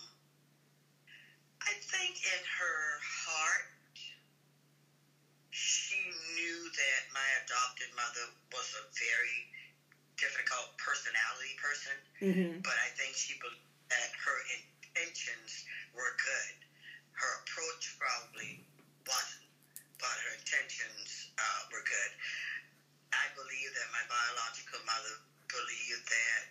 I 1.61 1.73
think 1.79 2.15
in 2.23 2.43
her 2.59 2.99
heart, 3.03 3.67
she 5.51 5.95
knew 6.35 6.62
that 6.75 7.01
my 7.13 7.27
adopted 7.45 7.89
mother 7.95 8.25
was 8.51 8.67
a 8.77 8.83
very 8.97 9.37
difficult 10.17 10.73
personality 10.77 11.53
person, 11.57 11.95
Mm-hmm. 12.21 12.61
but 12.63 12.75
I 12.79 12.89
think 12.95 13.15
she 13.17 13.35
believed 13.41 13.67
that 13.91 14.09
her 14.15 14.37
intentions 14.55 15.65
were 15.93 16.13
good. 16.17 16.55
Her 17.13 17.31
approach 17.43 17.97
probably 17.99 18.63
wasn't, 19.05 19.45
but 19.99 20.13
her 20.23 20.33
intentions 20.39 21.29
uh, 21.37 21.61
were 21.69 21.83
good. 21.83 22.11
I 23.13 23.27
believe 23.37 23.69
that 23.75 23.89
my 23.93 24.01
biological 24.09 24.81
mother 24.87 25.15
believed 25.51 26.05
that 26.09 26.43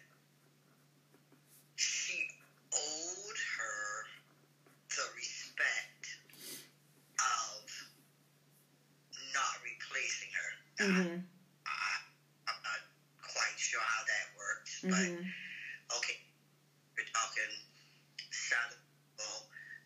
she 1.75 2.29
owed 2.71 3.39
her 3.59 4.07
the 4.93 5.07
respect 5.17 6.05
of 7.19 7.65
not 9.33 9.55
replacing 9.65 10.31
her. 10.37 10.51
Now, 10.72 10.72
Mm-hmm. 10.83 11.15
I, 11.67 11.93
I'm 12.51 12.61
not 12.67 12.81
quite 13.23 13.55
sure 13.57 13.81
how 13.83 14.03
that 14.03 14.27
works, 14.35 14.73
but 14.83 14.99
Mm-hmm. 14.99 15.23
okay, 15.99 16.19
we're 16.99 17.07
talking 17.15 17.53
Southern, 18.31 18.83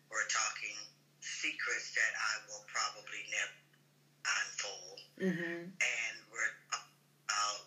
we're 0.09 0.25
talking 0.31 0.75
secrets 1.21 1.93
that 1.93 2.13
I 2.17 2.33
will 2.49 2.63
probably 2.65 3.21
never 3.29 3.57
unfold, 4.41 4.99
Mm-hmm. 5.21 5.61
and 5.69 6.13
we're 6.31 6.53
talking 6.71 6.93
about 7.29 7.61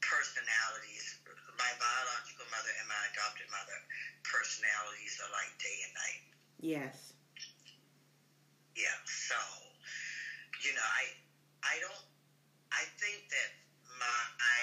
personalities. 0.00 1.16
My 1.58 1.72
biological 1.80 2.46
mother 2.52 2.70
and 2.78 2.86
my 2.86 3.02
adopted 3.10 3.48
mother 3.50 3.78
personalities 4.22 5.18
are 5.24 5.30
like 5.32 5.50
day 5.58 5.76
and 5.82 5.92
night. 5.94 6.22
Yes. 6.60 7.12
Yeah, 8.76 8.92
so 9.08 9.36
you 10.62 10.72
know, 10.76 10.84
I 10.84 11.04
I 11.64 11.74
don't 11.80 12.04
I 12.72 12.84
think 13.00 13.24
that 13.32 13.50
my 13.98 14.60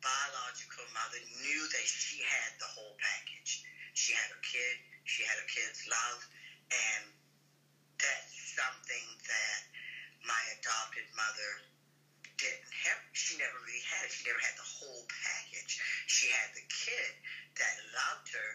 biological 0.00 0.86
mother 0.94 1.18
knew 1.42 1.62
that 1.74 1.86
she 1.86 2.22
had 2.22 2.54
the 2.62 2.70
whole 2.70 2.94
package. 2.98 3.62
She 3.94 4.14
had 4.14 4.30
her 4.30 4.42
kid, 4.46 4.76
she 5.04 5.24
had 5.26 5.34
her 5.36 5.48
kid's 5.50 5.82
love, 5.90 6.20
and 6.70 7.10
that's 7.98 8.34
something 8.54 9.06
that 9.26 9.60
my 10.22 10.42
adopted 10.58 11.06
mother 11.16 11.50
didn't 12.38 12.74
have. 12.86 12.98
She 13.12 13.34
never 13.38 13.58
really 13.66 13.82
had 13.90 14.06
it. 14.06 14.12
She 14.14 14.24
never 14.26 14.38
had 14.38 14.54
the 14.56 14.66
whole 14.66 15.02
package. 15.10 15.78
She 16.06 16.30
had 16.30 16.50
the 16.54 16.62
kid 16.70 17.10
that 17.58 17.74
loved 17.94 18.28
her, 18.34 18.50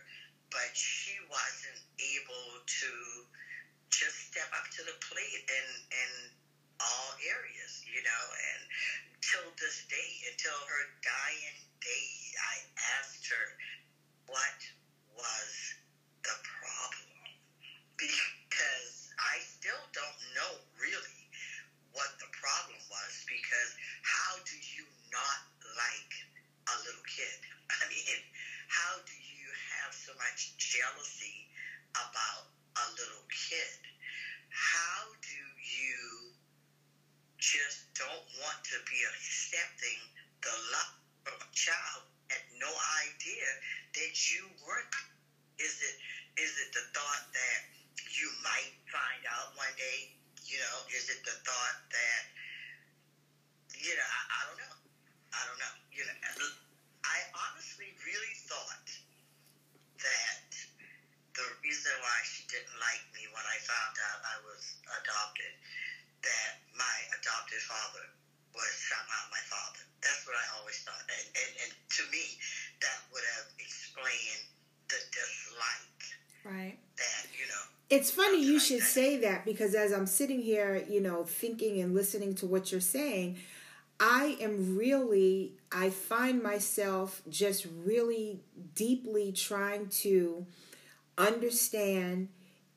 but 0.51 0.71
she 0.73 1.19
wasn't 1.27 1.81
able 1.99 2.59
to 2.63 2.91
just 3.91 4.31
step 4.31 4.49
up 4.55 4.65
to 4.79 4.81
the 4.87 4.95
plate 5.03 5.43
in 5.51 5.67
in 5.91 6.11
all 6.79 7.09
areas, 7.27 7.83
you 7.85 8.01
know. 8.01 8.23
And 8.53 8.61
till 9.21 9.47
this 9.59 9.83
day, 9.91 10.11
until 10.31 10.55
her 10.67 10.83
dying 11.03 11.57
day, 11.83 12.07
I 12.39 12.55
asked 12.99 13.27
her 13.29 13.45
what 14.27 14.57
was 15.15 15.51
the 16.23 16.35
much 30.33 30.57
jealousy 30.57 31.45
about 31.93 32.49
a 32.73 32.85
little 32.97 33.21
kid. 33.29 33.77
How 34.49 35.05
do 35.21 35.39
you 35.61 36.33
just 37.37 37.85
don't 37.93 38.25
want 38.41 38.57
to 38.73 38.77
be 38.89 38.97
accepting 39.13 39.99
the 40.41 40.55
love 40.73 40.91
from 41.21 41.37
a 41.37 41.49
child 41.53 42.01
had 42.33 42.41
no 42.57 42.71
idea 43.05 43.47
that 43.93 44.13
you 44.33 44.49
weren't? 44.65 44.89
Is 45.61 45.77
it 45.85 45.95
is 46.41 46.53
it 46.57 46.69
the 46.73 46.81
thought 46.97 47.23
that 47.35 47.59
you 48.17 48.25
might 48.41 48.73
find 48.89 49.21
out 49.29 49.53
one 49.53 49.73
day? 49.77 50.09
You 50.49 50.57
know, 50.57 50.77
is 50.97 51.09
it 51.13 51.21
the 51.23 51.35
thought 51.45 51.77
that 51.93 52.21
you 53.77 53.93
know? 53.93 54.09
I, 54.09 54.21
I 54.33 54.41
don't 54.49 54.57
know. 54.57 54.75
I 55.33 55.41
don't 55.45 55.59
know. 55.61 55.73
You 55.93 56.03
know, 56.09 56.15
I 57.05 57.17
honestly 57.47 57.93
really 58.01 58.33
thought 58.49 58.87
that 60.01 60.43
the 61.33 61.47
reason 61.65 61.91
why 62.03 62.17
she 62.27 62.45
didn't 62.45 62.77
like 62.77 63.01
me 63.15 63.25
when 63.33 63.41
I 63.47 63.57
found 63.63 63.93
out 64.11 64.19
I 64.21 64.37
was 64.45 64.61
adopted, 65.01 65.53
that 66.23 66.51
my 66.77 66.97
adopted 67.53 67.61
father 67.61 68.05
was 68.55 68.69
somehow 68.89 69.23
my 69.31 69.41
father. 69.45 69.79
That's 70.01 70.25
what 70.27 70.35
I 70.35 70.59
always 70.59 70.77
thought. 70.81 71.01
And, 71.09 71.27
and, 71.27 71.51
and 71.63 71.71
to 71.71 72.03
me, 72.11 72.23
that 72.81 72.99
would 73.11 73.23
have 73.35 73.47
explained 73.59 74.43
the 74.89 74.97
dislike. 75.11 76.01
Right. 76.45 76.77
That, 76.97 77.27
you 77.33 77.45
know. 77.47 77.63
It's 77.89 78.11
funny 78.11 78.43
you 78.43 78.59
should 78.59 78.81
say 78.81 79.17
that 79.17 79.45
because 79.45 79.75
as 79.75 79.91
I'm 79.91 80.05
sitting 80.07 80.41
here, 80.41 80.83
you 80.89 81.01
know, 81.01 81.23
thinking 81.23 81.81
and 81.81 81.93
listening 81.93 82.35
to 82.35 82.45
what 82.45 82.71
you're 82.71 82.81
saying, 82.81 83.37
I 83.99 84.37
am 84.41 84.77
really, 84.77 85.53
I 85.71 85.89
find 85.89 86.41
myself 86.41 87.21
just 87.29 87.67
really 87.85 88.41
deeply 88.75 89.31
trying 89.31 89.87
to 89.87 90.45
understand 91.17 92.29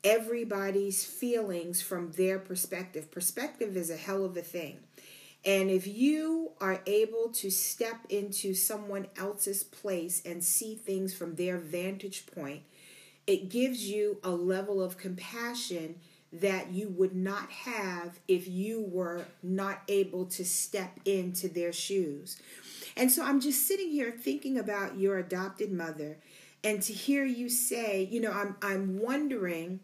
everybody's 0.05 1.05
feelings 1.05 1.83
from 1.83 2.13
their 2.13 2.39
perspective. 2.39 3.11
Perspective 3.11 3.77
is 3.77 3.91
a 3.91 3.97
hell 3.97 4.25
of 4.25 4.37
a 4.37 4.43
thing. 4.43 4.79
And 5.45 5.71
if 5.71 5.87
you 5.87 6.53
are 6.61 6.81
able 6.87 7.29
to 7.35 7.51
step 7.51 8.01
into 8.09 8.53
someone 8.55 9.07
else's 9.17 9.63
place 9.63 10.21
and 10.25 10.43
see 10.43 10.75
things 10.75 11.15
from 11.15 11.37
their 11.37 11.57
vantage 11.57 12.27
point, 12.27 12.63
it 13.27 13.49
gives 13.49 13.89
you 13.89 14.19
a 14.25 14.31
level 14.31 14.83
of 14.83 14.99
compassion 14.99 15.97
that 16.33 16.73
you 16.73 16.89
would 16.89 17.15
not 17.15 17.51
have 17.51 18.19
if 18.27 18.49
you 18.49 18.81
were 18.81 19.25
not 19.43 19.83
able 19.89 20.27
to 20.27 20.45
step 20.45 20.99
into 21.05 21.49
their 21.49 21.73
shoes. 21.73 22.41
And 22.97 23.11
so 23.11 23.25
I'm 23.25 23.41
just 23.41 23.67
sitting 23.67 23.91
here 23.91 24.11
thinking 24.11 24.59
about 24.59 24.99
your 24.99 25.19
adopted 25.19 25.71
mother 25.71 26.19
and 26.65 26.83
to 26.83 26.93
hear 26.93 27.25
you 27.25 27.49
say, 27.49 28.09
you 28.11 28.21
know, 28.21 28.33
I'm 28.33 28.57
I'm 28.63 28.99
wondering 28.99 29.81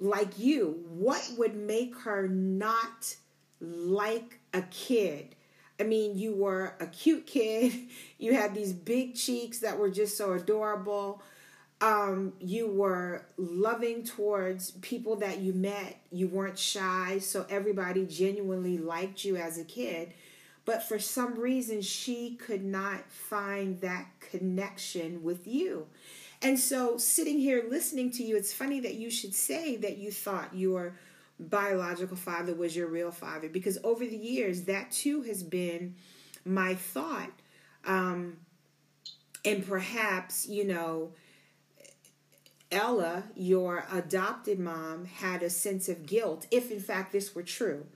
like 0.00 0.38
you, 0.38 0.84
what 0.88 1.32
would 1.38 1.54
make 1.54 1.96
her 2.00 2.26
not 2.28 3.14
like 3.60 4.40
a 4.52 4.62
kid? 4.62 5.36
I 5.78 5.84
mean, 5.84 6.16
you 6.16 6.34
were 6.34 6.74
a 6.80 6.86
cute 6.86 7.26
kid. 7.26 7.72
You 8.18 8.34
had 8.34 8.54
these 8.54 8.72
big 8.72 9.16
cheeks 9.16 9.58
that 9.60 9.78
were 9.78 9.90
just 9.90 10.16
so 10.16 10.32
adorable. 10.34 11.20
Um, 11.80 12.34
you 12.38 12.68
were 12.68 13.26
loving 13.36 14.04
towards 14.04 14.70
people 14.70 15.16
that 15.16 15.40
you 15.40 15.52
met. 15.52 15.98
You 16.12 16.28
weren't 16.28 16.56
shy, 16.56 17.18
so 17.18 17.44
everybody 17.50 18.06
genuinely 18.06 18.78
liked 18.78 19.24
you 19.24 19.34
as 19.34 19.58
a 19.58 19.64
kid. 19.64 20.14
But 20.64 20.82
for 20.82 20.98
some 20.98 21.38
reason, 21.38 21.82
she 21.82 22.36
could 22.36 22.64
not 22.64 23.10
find 23.10 23.80
that 23.80 24.06
connection 24.20 25.22
with 25.22 25.46
you. 25.46 25.86
And 26.40 26.58
so, 26.58 26.96
sitting 26.96 27.38
here 27.38 27.64
listening 27.68 28.10
to 28.12 28.24
you, 28.24 28.36
it's 28.36 28.52
funny 28.52 28.80
that 28.80 28.94
you 28.94 29.10
should 29.10 29.34
say 29.34 29.76
that 29.76 29.98
you 29.98 30.10
thought 30.10 30.54
your 30.54 30.96
biological 31.38 32.16
father 32.16 32.54
was 32.54 32.76
your 32.76 32.88
real 32.88 33.10
father, 33.10 33.48
because 33.48 33.78
over 33.82 34.04
the 34.04 34.16
years, 34.16 34.62
that 34.62 34.90
too 34.90 35.22
has 35.22 35.42
been 35.42 35.94
my 36.44 36.74
thought. 36.74 37.30
Um, 37.84 38.38
and 39.44 39.66
perhaps, 39.66 40.48
you 40.48 40.64
know, 40.64 41.12
Ella, 42.70 43.24
your 43.34 43.84
adopted 43.92 44.58
mom, 44.58 45.04
had 45.04 45.42
a 45.42 45.50
sense 45.50 45.88
of 45.88 46.06
guilt, 46.06 46.46
if 46.50 46.70
in 46.70 46.80
fact 46.80 47.12
this 47.12 47.34
were 47.34 47.42
true, 47.42 47.86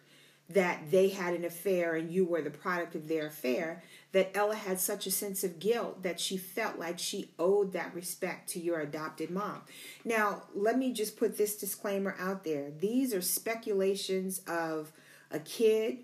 that 0.49 0.91
they 0.91 1.09
had 1.09 1.35
an 1.35 1.45
affair 1.45 1.97
and 1.97 2.13
you 2.13 2.25
were 2.25 2.43
the 2.43 2.51
product 2.51 2.95
of 2.95 3.09
their 3.09 3.27
affair, 3.27 3.83
that 4.13 4.31
Ella 4.37 4.55
had 4.55 4.79
such 4.79 5.07
a 5.07 5.11
sense 5.11 5.43
of 5.43 5.59
guilt 5.59 6.03
that 6.05 6.21
she 6.21 6.37
felt 6.37 6.79
like 6.79 6.99
she 6.99 7.31
owed 7.39 7.73
that 7.73 7.95
respect 7.95 8.49
to 8.51 8.61
your 8.61 8.81
adopted 8.81 9.31
mom. 9.31 9.63
Now, 10.05 10.45
let 10.55 10.79
me 10.79 10.93
just 10.93 11.17
put 11.17 11.37
this 11.37 11.57
disclaimer 11.57 12.15
out 12.19 12.45
there. 12.45 12.71
These 12.71 13.13
are 13.13 13.21
speculations 13.21 14.41
of 14.47 14.93
a 15.33 15.41
kid. 15.41 15.99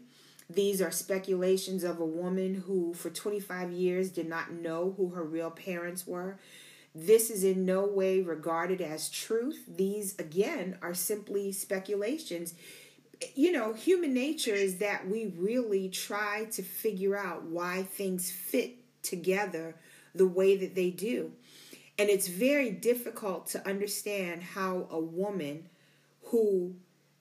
These 0.51 0.83
are 0.83 0.91
speculations 0.91 1.85
of 1.85 2.01
a 2.01 2.05
woman 2.05 2.65
who, 2.67 2.95
for 2.95 3.11
25 3.11 3.71
years, 3.71 4.11
did 4.11 4.29
not 4.29 4.53
know 4.53 4.95
who 4.97 5.11
her 5.11 5.25
real 5.25 5.51
parents 5.51 6.07
were. 6.07 6.39
This 6.95 7.31
is 7.31 7.43
in 7.43 7.65
no 7.65 7.87
way 7.87 8.21
regarded 8.21 8.83
as 8.83 9.09
truth. 9.09 9.65
These, 9.67 10.19
again, 10.19 10.77
are 10.83 10.93
simply 10.93 11.53
speculations. 11.53 12.55
You 13.35 13.53
know, 13.53 13.73
human 13.73 14.15
nature 14.15 14.55
is 14.55 14.79
that 14.79 15.09
we 15.09 15.33
really 15.37 15.89
try 15.89 16.47
to 16.53 16.63
figure 16.63 17.17
out 17.17 17.45
why 17.45 17.83
things 17.83 18.31
fit 18.31 18.77
together 19.03 19.77
the 20.15 20.27
way 20.27 20.57
that 20.57 20.75
they 20.75 20.91
do. 20.91 21.33
And 21.99 22.09
it's 22.09 22.29
very 22.29 22.71
difficult 22.71 23.47
to 23.49 23.67
understand 23.69 24.43
how 24.43 24.87
a 24.91 24.99
woman 24.99 25.69
who, 26.25 26.77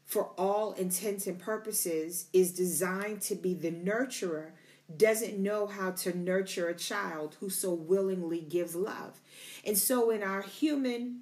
for 0.06 0.32
all 0.38 0.74
intents 0.74 1.28
and 1.28 1.38
purposes, 1.38 2.28
is 2.34 2.54
designed 2.54 3.22
to 3.24 3.36
be 3.36 3.54
the 3.54 3.72
nurturer 3.72 4.52
doesn't 4.98 5.38
know 5.38 5.68
how 5.68 5.92
to 5.92 6.18
nurture 6.18 6.68
a 6.68 6.76
child 6.76 7.38
who 7.40 7.50
so 7.50 7.74
willingly 7.74 8.42
gives 8.42 8.76
love. 8.76 9.20
And 9.66 9.78
so, 9.78 10.10
in 10.10 10.24
our 10.24 10.42
human 10.42 11.22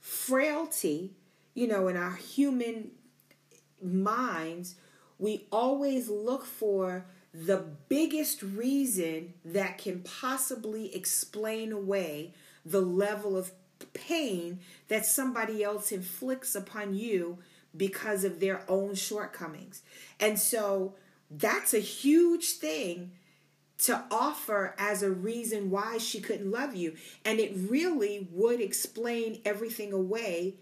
frailty, 0.00 1.12
you 1.54 1.66
know, 1.66 1.88
in 1.88 1.96
our 1.96 2.14
human 2.14 2.92
minds, 3.82 4.76
we 5.18 5.46
always 5.50 6.08
look 6.08 6.44
for 6.44 7.06
the 7.32 7.64
biggest 7.88 8.42
reason 8.42 9.34
that 9.44 9.78
can 9.78 10.00
possibly 10.00 10.94
explain 10.94 11.72
away 11.72 12.32
the 12.64 12.80
level 12.80 13.36
of 13.36 13.52
pain 13.92 14.60
that 14.88 15.06
somebody 15.06 15.62
else 15.62 15.92
inflicts 15.92 16.54
upon 16.54 16.94
you 16.94 17.38
because 17.76 18.24
of 18.24 18.40
their 18.40 18.62
own 18.68 18.94
shortcomings. 18.94 19.82
And 20.18 20.38
so 20.38 20.94
that's 21.30 21.74
a 21.74 21.80
huge 21.80 22.52
thing 22.52 23.12
to 23.78 24.02
offer 24.10 24.74
as 24.78 25.02
a 25.02 25.10
reason 25.10 25.70
why 25.70 25.98
she 25.98 26.20
couldn't 26.20 26.50
love 26.50 26.74
you. 26.74 26.94
And 27.24 27.38
it 27.38 27.52
really 27.54 28.26
would 28.32 28.60
explain 28.60 29.40
everything 29.44 29.92
away 29.92 30.54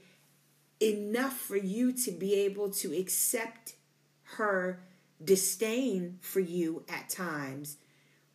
enough 0.81 1.37
for 1.37 1.57
you 1.57 1.93
to 1.93 2.11
be 2.11 2.35
able 2.35 2.71
to 2.71 2.93
accept 2.93 3.75
her 4.37 4.81
disdain 5.23 6.19
for 6.21 6.41
you 6.41 6.85
at 6.89 7.09
times 7.09 7.79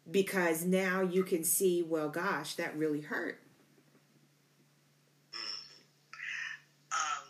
because 0.10 0.66
now 0.66 1.02
you 1.02 1.24
can 1.24 1.44
see, 1.44 1.84
well, 1.84 2.10
gosh, 2.10 2.56
that 2.56 2.76
really 2.76 3.02
hurt. 3.02 3.39
Um, 6.92 7.28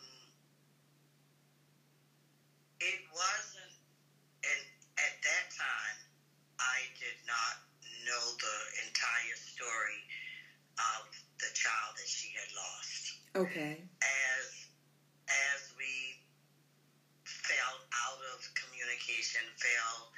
it 2.80 3.02
wasn't, 3.14 3.76
and 4.42 4.62
at 4.98 5.16
that 5.22 5.46
time, 5.52 5.98
I 6.60 6.80
did 6.98 7.20
not 7.28 7.60
know 8.08 8.24
the 8.40 8.88
entire 8.88 9.38
story 9.38 10.02
of 10.80 11.12
the 11.40 11.52
child 11.54 11.94
that 11.98 12.08
she 12.08 12.30
had 12.34 12.50
lost. 12.56 13.04
Okay. 13.36 13.84
As 14.02 14.62
as 15.32 15.72
we 15.78 16.20
fell 17.24 17.78
out 17.96 18.20
of 18.36 18.44
communication, 19.02 19.42
fell 19.58 20.14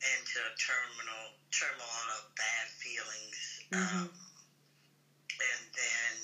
into 0.00 0.38
a 0.40 0.52
terminal 0.56 1.24
turmoil 1.52 2.06
of 2.16 2.24
bad 2.38 2.66
feelings, 2.80 3.38
mm-hmm. 3.72 4.02
um, 4.06 4.08
and 4.08 5.62
then 5.74 6.16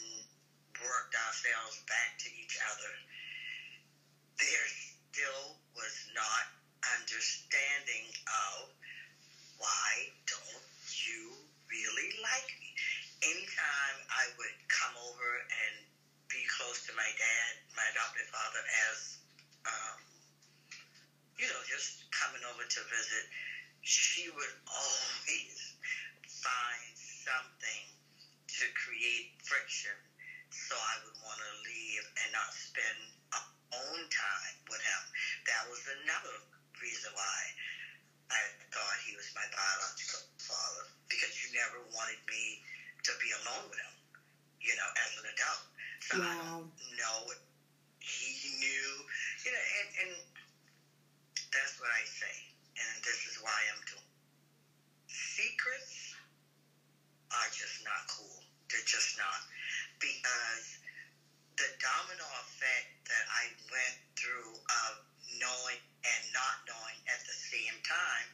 worked 0.81 1.15
ourselves 1.15 1.83
back 1.85 2.17
to 2.19 2.29
each 2.41 2.57
other. 2.73 2.93
There 4.39 4.69
still 5.13 5.59
was 5.77 5.97
not 6.15 6.45
understanding 7.01 8.07
of 8.29 8.73
why 9.59 9.93
don't 10.27 10.69
you 10.89 11.33
really 11.71 12.11
like 12.21 12.51
me? 12.61 12.71
Anytime 13.25 13.97
I 14.11 14.25
would 14.37 14.57
come 14.69 14.95
over 15.09 15.31
and 15.49 15.75
be 16.29 16.43
close 16.61 16.85
to 16.91 16.93
my 16.93 17.09
dad, 17.17 17.51
my 17.73 17.87
adopted 17.95 18.29
father, 18.29 18.63
as 18.91 18.99
um, 19.65 20.04
just 21.75 22.07
coming 22.15 22.43
over 22.47 22.63
to 22.63 22.81
visit, 22.87 23.25
she 23.83 24.31
would 24.31 24.55
always 24.71 25.59
find 26.31 26.95
something 26.95 27.83
to 28.47 28.65
create 28.79 29.35
friction 29.43 29.95
so 30.55 30.79
I 30.79 31.03
would 31.03 31.19
want 31.19 31.43
to 31.43 31.53
leave 31.67 32.05
and 32.23 32.31
not 32.31 32.55
spend 32.55 32.95
own 33.75 34.07
time 34.07 34.55
with 34.71 34.79
him. 34.79 35.03
That 35.51 35.67
was 35.67 35.83
another 36.03 36.35
reason 36.79 37.11
why 37.11 37.39
I 38.31 38.41
thought 38.71 38.97
he 39.03 39.19
was 39.19 39.27
my 39.35 39.43
biological 39.51 40.23
father 40.39 40.87
because 41.11 41.35
you 41.43 41.51
never 41.59 41.83
wanted 41.91 42.23
me 42.31 42.63
to 43.03 43.13
be 43.19 43.35
alone 43.43 43.67
with 43.67 43.83
him, 43.83 43.95
you 44.63 44.79
know, 44.79 44.91
as 44.95 45.11
an 45.19 45.27
adult. 45.27 45.63
So 46.07 46.15
wow. 46.23 46.31
I 46.31 46.35
don't 46.39 46.71
know 46.95 47.35
he 48.05 48.53
knew, 48.61 48.91
you 49.45 49.51
know, 49.51 49.65
and, 49.81 49.89
and 50.05 50.13
that's 51.55 51.79
what 51.79 51.89
I 51.95 52.03
say. 52.05 52.37
And 52.75 52.95
this 53.07 53.23
is 53.31 53.39
why 53.39 53.55
I'm 53.71 53.83
doing. 53.87 54.11
Secrets 55.07 56.15
are 57.31 57.51
just 57.55 57.79
not 57.87 58.03
cool. 58.11 58.43
They're 58.69 58.83
just 58.85 59.15
not. 59.15 59.41
Because 60.03 60.79
the 61.55 61.71
domino 61.79 62.27
effect 62.43 62.91
that 63.07 63.25
I 63.31 63.55
went 63.71 63.97
through 64.19 64.59
of 64.59 64.93
knowing 65.39 65.79
and 66.03 66.23
not 66.35 66.57
knowing 66.67 66.99
at 67.07 67.23
the 67.23 67.37
same 67.37 67.79
time 67.87 68.27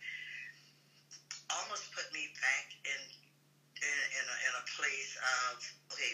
almost 1.52 1.92
put 1.92 2.08
me 2.12 2.28
back 2.40 2.66
in 2.88 3.00
in, 3.80 3.98
in, 4.20 4.24
a, 4.28 4.36
in 4.44 4.52
a 4.60 4.64
place 4.76 5.12
of 5.16 5.56
okay, 5.92 6.12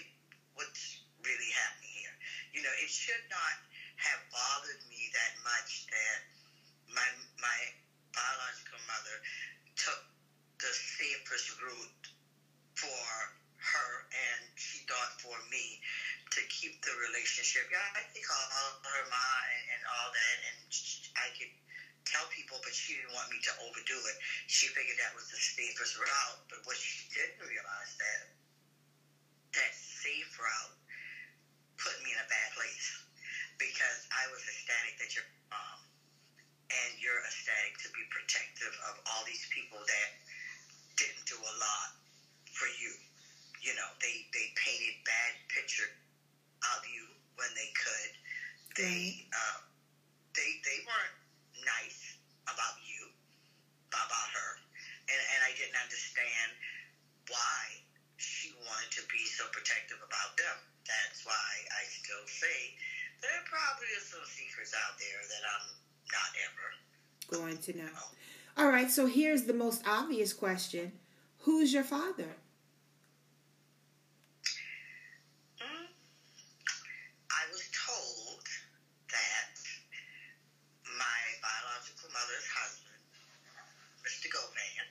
what's 0.54 1.02
really 1.22 1.50
happening 1.54 1.90
here? 1.98 2.16
You 2.54 2.62
know, 2.62 2.74
it 2.78 2.90
should 2.90 3.22
not 3.30 3.56
have 3.98 4.22
bothered 4.30 4.82
me 4.86 5.10
that 5.14 5.32
much 5.42 5.86
that 5.90 6.18
my 6.92 7.08
my 7.40 7.58
biological 8.14 8.78
mother 8.86 9.16
took 9.76 10.00
the 10.60 10.72
safest 10.72 11.52
route 11.60 12.06
for 12.74 13.02
her 13.56 13.90
and 14.12 14.46
she 14.54 14.80
thought 14.86 15.10
for 15.18 15.36
me 15.50 15.78
to 16.30 16.40
keep 16.48 16.72
the 16.82 16.94
relationship. 16.96 17.66
Yeah, 17.70 17.82
I 17.96 18.04
think 18.12 18.26
all, 18.30 18.46
all 18.62 18.72
her 18.84 19.04
ma 19.08 19.28
and, 19.56 19.64
and 19.76 19.82
all 19.98 20.08
that, 20.12 20.36
and 20.48 20.56
sh 20.70 21.08
I 21.16 21.28
could 21.34 21.50
tell 22.06 22.26
people, 22.30 22.58
but 22.62 22.72
she 22.72 22.94
didn't 22.94 23.12
want 23.12 23.28
me 23.30 23.38
to 23.42 23.52
overdo 23.58 23.98
it. 24.06 24.16
She 24.46 24.68
figured 24.70 24.96
that 24.98 25.12
was 25.14 25.28
the 25.28 25.40
safest 25.40 25.96
route, 25.98 26.40
but 26.48 26.62
what 26.64 26.76
she 26.78 27.04
didn't 27.10 27.40
realize 27.42 27.96
that 27.98 28.20
that 29.56 29.72
safe 29.72 30.28
route 30.38 30.74
put 31.78 31.96
me 32.04 32.12
in 32.12 32.20
a 32.20 32.28
bad 32.28 32.50
place 32.52 32.92
because 33.58 34.06
I 34.12 34.28
was 34.28 34.42
ecstatic 34.48 34.96
that 35.00 35.14
your 35.16 35.24
mom 35.50 35.80
and 36.70 36.90
you're 36.98 37.22
ecstatic 37.22 37.78
to 37.82 37.88
be 37.94 38.02
protective 38.10 38.74
of 38.90 38.98
all 39.06 39.22
these 39.22 39.46
people 39.54 39.78
that 39.78 40.08
didn't 40.98 41.26
do 41.28 41.38
a 41.38 41.54
lot 41.60 41.88
for 42.52 42.66
you. 42.80 42.90
You 43.62 43.74
know, 43.74 43.88
they 44.02 44.26
they 44.34 44.50
painted 44.58 44.94
bad 45.04 45.32
picture 45.50 45.88
of 46.74 46.80
you 46.86 47.06
when 47.36 47.50
they 47.54 47.70
could. 47.76 48.10
They 48.76 49.24
uh, 49.32 49.58
they 50.34 50.50
they 50.64 50.78
weren't 50.84 51.16
nice 51.64 52.16
about 52.50 52.76
you, 52.82 53.08
about 53.90 54.28
her, 54.32 54.50
and 55.10 55.20
and 55.36 55.40
I 55.46 55.52
didn't 55.54 55.78
understand 55.78 56.54
why 57.28 57.82
she 58.16 58.50
wanted 58.64 58.90
to 58.96 59.02
be 59.10 59.22
so 59.26 59.46
protective 59.52 59.98
about 60.00 60.34
them. 60.38 60.56
That's 60.86 61.26
why 61.26 61.50
I 61.74 61.82
still 61.90 62.24
say 62.26 62.72
there 63.20 63.42
probably 63.48 63.90
are 63.96 64.04
some 64.06 64.24
secrets 64.24 64.72
out 64.72 64.94
there 64.98 65.20
that 65.26 65.42
I'm 65.42 65.66
not 66.12 66.32
ever. 66.46 67.42
Going 67.42 67.58
to 67.58 67.76
know. 67.76 67.90
All 68.58 68.68
right, 68.68 68.90
so 68.90 69.06
here's 69.06 69.44
the 69.44 69.54
most 69.54 69.82
obvious 69.86 70.32
question 70.32 70.92
Who's 71.40 71.72
your 71.72 71.84
father? 71.84 72.36
Hmm? 75.58 75.84
I 77.30 77.42
was 77.52 77.68
told 77.86 78.42
that 79.10 79.54
my 80.98 81.20
biological 81.42 82.08
mother's 82.10 82.48
husband, 82.54 82.98
Mr. 84.02 84.32
Govan, 84.32 84.88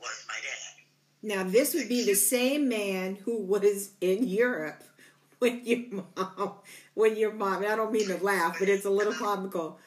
was 0.00 0.24
my 0.26 0.34
dad. 0.42 0.82
Now, 1.22 1.48
this 1.48 1.74
would 1.74 1.88
be 1.88 2.04
the 2.04 2.14
same 2.34 2.68
man 2.68 3.16
who 3.24 3.44
was 3.44 3.90
in 4.00 4.26
Europe 4.26 4.82
when 5.38 5.64
your 5.64 6.04
mom, 6.16 6.54
when 6.94 7.16
your 7.16 7.32
mom, 7.32 7.64
I 7.64 7.76
don't 7.76 7.92
mean 7.92 8.08
to 8.08 8.16
laugh, 8.16 8.56
but 8.58 8.68
it's 8.68 8.84
a 8.84 8.90
little 8.90 9.12
comical. 9.12 9.78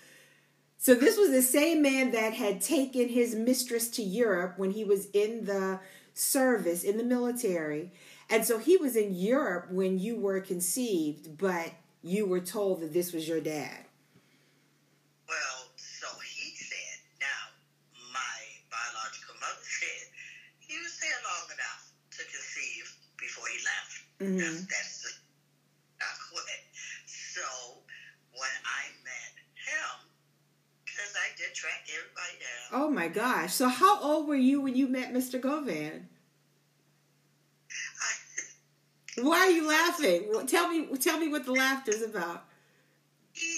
So, 0.86 0.94
this 0.94 1.18
was 1.18 1.32
the 1.32 1.42
same 1.42 1.82
man 1.82 2.12
that 2.12 2.36
had 2.36 2.62
taken 2.62 3.10
his 3.10 3.34
mistress 3.34 3.90
to 3.98 4.04
Europe 4.04 4.60
when 4.60 4.70
he 4.70 4.84
was 4.84 5.08
in 5.16 5.46
the 5.46 5.80
service, 6.14 6.84
in 6.84 6.98
the 6.98 7.04
military. 7.04 7.92
And 8.30 8.46
so, 8.46 8.60
he 8.60 8.78
was 8.78 8.96
in 8.96 9.16
Europe 9.16 9.72
when 9.72 9.98
you 9.98 10.16
were 10.16 10.40
conceived, 10.42 11.40
but 11.40 11.74
you 12.04 12.28
were 12.28 12.40
told 12.40 12.82
that 12.82 12.94
this 12.94 13.14
was 13.14 13.28
your 13.28 13.42
dad. 13.42 13.90
Well, 15.28 15.74
so 15.76 16.06
he 16.22 16.54
said, 16.54 17.02
now, 17.20 17.50
my 18.14 18.38
biological 18.70 19.34
mother 19.42 19.66
said 19.66 20.06
he 20.60 20.78
was 20.78 21.00
there 21.02 21.18
long 21.26 21.50
enough 21.50 21.82
to 22.12 22.22
conceive 22.30 22.94
before 23.18 23.48
he 23.50 23.58
left. 23.66 23.94
Mhm. 24.22 24.38
That's, 24.38 24.70
that's 24.70 25.02
the, 25.02 25.10
not 25.98 26.14
what. 26.30 26.46
So 27.08 27.42
when 28.38 28.54
I 28.70 28.94
met 29.02 29.34
him, 29.58 30.14
because 30.96 31.12
I 31.20 31.28
did 31.36 31.45
track 31.56 31.88
everybody 31.88 32.36
down, 32.40 32.82
Oh 32.84 32.90
my 32.92 33.08
gosh. 33.08 33.54
So, 33.54 33.68
how 33.70 34.00
old 34.02 34.28
were 34.28 34.36
you 34.36 34.62
when 34.62 34.76
you 34.76 34.88
met 34.88 35.14
Mr. 35.14 35.40
Govan? 35.40 36.10
I, 39.18 39.22
Why 39.24 39.38
are 39.40 39.52
you 39.52 39.68
laughing? 39.68 40.28
Well, 40.32 40.46
Tell 40.46 40.68
me, 40.70 40.88
tell 40.98 41.18
me 41.20 41.30
what 41.30 41.46
the 41.46 41.54
laughter 41.54 41.92
is 41.92 42.02
about. 42.04 42.46
he 43.34 43.56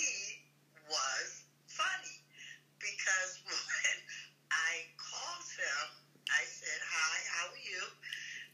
was 0.87 1.43
funny 1.67 2.17
because 2.79 3.41
when 3.45 3.97
I 4.51 4.71
called 4.97 5.47
him, 5.57 5.85
I 6.29 6.43
said, 6.45 6.79
Hi, 6.85 7.15
how 7.33 7.45
are 7.49 7.63
you? 7.65 7.81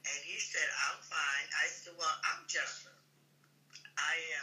And 0.07 0.19
he 0.23 0.39
said, 0.39 0.67
I'm 0.89 0.99
fine. 1.03 1.47
I 1.51 1.67
said, 1.67 1.93
Well, 1.99 2.15
I'm 2.31 2.43
Jennifer. 2.47 2.95
I 3.99 4.15
am 4.41 4.42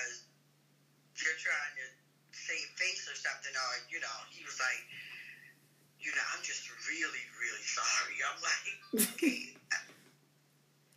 because 0.00 0.24
you're 1.20 1.36
trying 1.36 1.74
to 1.76 1.86
save 2.32 2.68
face 2.80 3.04
or 3.04 3.16
something? 3.16 3.52
Or, 3.52 3.72
you 3.92 4.00
know, 4.00 4.16
he 4.32 4.40
was 4.48 4.56
like, 4.56 4.82
you 6.00 6.08
know, 6.16 6.24
I'm 6.32 6.40
just 6.40 6.64
really, 6.88 7.24
really 7.36 7.66
sorry. 7.68 8.16
I'm 8.24 8.40
like, 8.40 8.64
okay. 9.20 9.52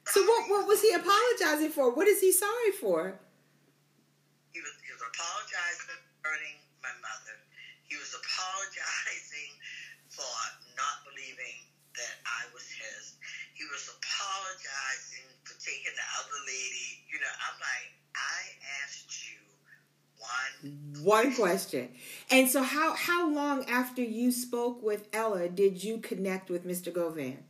So 0.07 0.23
what? 0.23 0.47
What 0.47 0.67
was 0.67 0.79
he 0.79 0.95
apologizing 0.95 1.71
for? 1.75 1.91
What 1.91 2.07
is 2.07 2.21
he 2.21 2.31
sorry 2.31 2.71
for? 2.79 3.17
He 4.51 4.59
was, 4.61 4.75
he 4.85 4.91
was 4.93 5.03
apologizing 5.03 5.89
for 5.89 5.99
hurting 6.23 6.57
my 6.79 6.93
mother. 7.01 7.35
He 7.87 7.97
was 7.97 8.13
apologizing 8.13 9.51
for 10.07 10.35
not 10.77 11.03
believing 11.07 11.65
that 11.97 12.15
I 12.23 12.45
was 12.53 12.67
his. 12.69 13.17
He 13.57 13.65
was 13.67 13.89
apologizing 13.89 15.27
for 15.43 15.57
taking 15.57 15.93
the 15.97 16.07
other 16.21 16.39
lady. 16.45 17.03
You 17.09 17.17
know, 17.17 17.33
I'm 17.49 17.57
like, 17.57 18.02
I 18.15 18.41
asked 18.83 19.29
you 19.29 19.39
one. 20.19 21.03
One 21.03 21.35
question. 21.35 21.89
And 22.29 22.49
so, 22.49 22.63
how 22.63 22.93
how 22.93 23.29
long 23.29 23.65
after 23.69 24.01
you 24.01 24.31
spoke 24.31 24.81
with 24.83 25.07
Ella 25.13 25.49
did 25.49 25.83
you 25.83 25.97
connect 25.99 26.49
with 26.49 26.65
Mr. 26.65 26.93
Govan? 26.93 27.43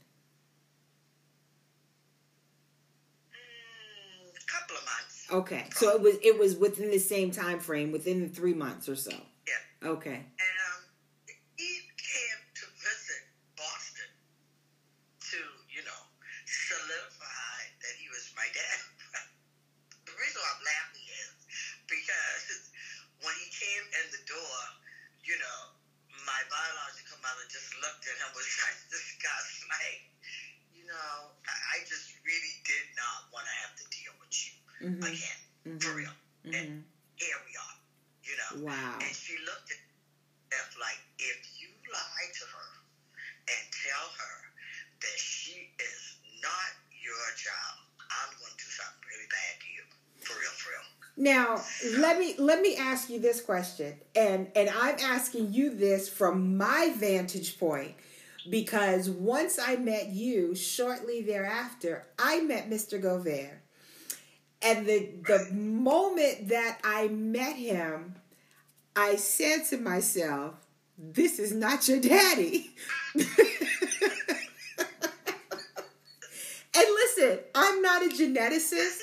Mm, 3.33 4.47
couple 4.47 4.77
of 4.77 4.83
months. 4.85 5.27
Okay, 5.31 5.65
so 5.75 5.95
it 5.95 6.01
was 6.01 6.15
it 6.23 6.39
was 6.39 6.55
within 6.57 6.91
the 6.91 6.99
same 6.99 7.31
time 7.31 7.59
frame, 7.59 7.91
within 7.91 8.21
the 8.21 8.29
three 8.29 8.53
months 8.53 8.89
or 8.89 8.95
so. 8.95 9.11
Yeah. 9.47 9.89
Okay. 9.89 10.15
And 10.15 10.55
um, 10.71 10.81
he 11.57 11.69
came 11.99 12.39
to 12.55 12.65
visit 12.79 13.21
Boston 13.59 14.09
to, 15.19 15.39
you 15.67 15.83
know, 15.83 16.01
solidify 16.47 17.59
that 17.83 17.95
he 17.99 18.07
was 18.07 18.31
my 18.35 18.47
dad. 18.55 18.79
the 20.07 20.15
reason 20.15 20.39
why 20.39 20.49
I'm 20.55 20.63
laughing 20.63 21.07
is 21.11 21.35
because 21.91 22.71
when 23.23 23.35
he 23.43 23.47
came 23.51 23.83
in 23.99 24.05
the 24.15 24.23
door, 24.23 24.59
you 25.27 25.35
know, 25.39 25.59
my 26.23 26.41
biological 26.47 27.19
mother 27.19 27.43
just 27.51 27.75
looked 27.83 28.07
at 28.07 28.15
him 28.23 28.31
with 28.35 28.47
such 28.47 28.87
disgust, 28.87 29.67
like, 29.67 30.03
you 30.71 30.87
know, 30.87 31.31
I, 31.43 31.55
I 31.79 31.87
just 31.87 32.15
really 32.23 32.55
did 32.63 32.87
not 32.95 33.27
want 33.35 33.43
to 33.47 33.55
have 33.67 33.75
to 33.79 33.85
deal 33.91 34.15
Mhm. 34.83 34.99
again, 34.99 35.37
Mhm. 35.65 35.83
for 35.83 35.93
real. 35.95 36.11
Mhm. 36.45 36.53
And 36.59 36.83
here 37.15 37.39
we 37.47 37.55
are, 37.55 37.75
you 38.23 38.35
know. 38.35 38.65
Wow. 38.65 38.99
And 38.99 39.15
she 39.15 39.37
looked 39.39 39.71
at 39.71 39.79
us 40.59 40.77
like, 40.79 40.99
if 41.19 41.39
you 41.59 41.69
lie 41.91 42.29
to 42.39 42.45
her 42.45 42.69
and 43.47 43.63
tell 43.71 44.07
her 44.17 44.35
that 45.01 45.17
she 45.17 45.71
is 45.79 46.17
not 46.41 46.75
your 47.01 47.31
child, 47.37 47.79
I'm 48.09 48.37
going 48.39 48.51
to 48.51 48.57
do 48.57 48.69
something 48.71 49.03
really 49.09 49.27
bad 49.29 49.61
to 49.61 49.67
you. 49.73 49.83
For 50.25 50.33
real, 50.39 50.51
for 50.51 50.69
real. 50.71 50.79
Now, 51.15 51.63
let 51.99 52.19
me 52.19 52.35
let 52.37 52.61
me 52.61 52.75
ask 52.75 53.09
you 53.09 53.19
this 53.19 53.39
question. 53.41 54.01
And 54.15 54.51
and 54.55 54.69
I'm 54.69 54.97
asking 54.99 55.53
you 55.53 55.69
this 55.75 56.09
from 56.09 56.57
my 56.57 56.93
vantage 56.97 57.57
point 57.59 57.95
because 58.49 59.09
once 59.09 59.59
I 59.59 59.75
met 59.77 60.07
you, 60.07 60.55
shortly 60.55 61.21
thereafter, 61.21 62.07
I 62.19 62.41
met 62.41 62.69
Mr. 62.69 62.99
Govan. 63.01 63.59
And 64.63 64.85
the 64.85 65.09
the 65.27 65.53
moment 65.53 66.49
that 66.49 66.79
I 66.83 67.07
met 67.09 67.55
him, 67.55 68.15
I 68.95 69.15
said 69.15 69.65
to 69.69 69.77
myself, 69.77 70.55
this 70.97 71.39
is 71.39 71.53
not 71.53 71.87
your 71.87 71.99
daddy. 71.99 72.71
And 76.75 76.85
listen, 76.95 77.39
I'm 77.53 77.81
not 77.81 78.01
a 78.01 78.09
geneticist. 78.09 78.99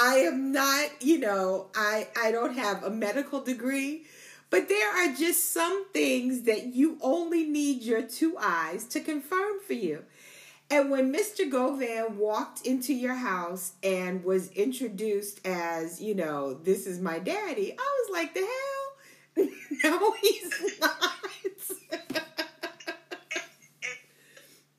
I 0.00 0.16
am 0.20 0.52
not, 0.52 1.02
you 1.02 1.18
know, 1.18 1.66
I 1.74 2.08
I 2.18 2.32
don't 2.32 2.56
have 2.56 2.82
a 2.82 2.90
medical 2.90 3.42
degree, 3.42 4.04
but 4.48 4.68
there 4.68 4.90
are 4.90 5.14
just 5.14 5.52
some 5.52 5.86
things 5.92 6.42
that 6.42 6.74
you 6.74 6.96
only 7.02 7.44
need 7.44 7.82
your 7.82 8.02
two 8.02 8.36
eyes 8.40 8.84
to 8.86 9.00
confirm 9.00 9.60
for 9.66 9.74
you. 9.74 10.04
And 10.70 10.88
when 10.90 11.12
Mr. 11.12 11.50
Govan 11.50 12.16
walked 12.16 12.64
into 12.64 12.94
your 12.94 13.14
house 13.14 13.72
and 13.82 14.22
was 14.22 14.50
introduced 14.52 15.44
as, 15.44 16.00
you 16.00 16.14
know, 16.14 16.54
this 16.54 16.86
is 16.86 17.00
my 17.00 17.18
daddy, 17.18 17.74
I 17.76 18.00
was 18.00 18.10
like, 18.12 18.34
the 18.34 18.40
hell? 18.40 19.46
no, 20.00 20.12
he's 20.20 20.80
not. 20.80 20.92
And, 21.90 22.00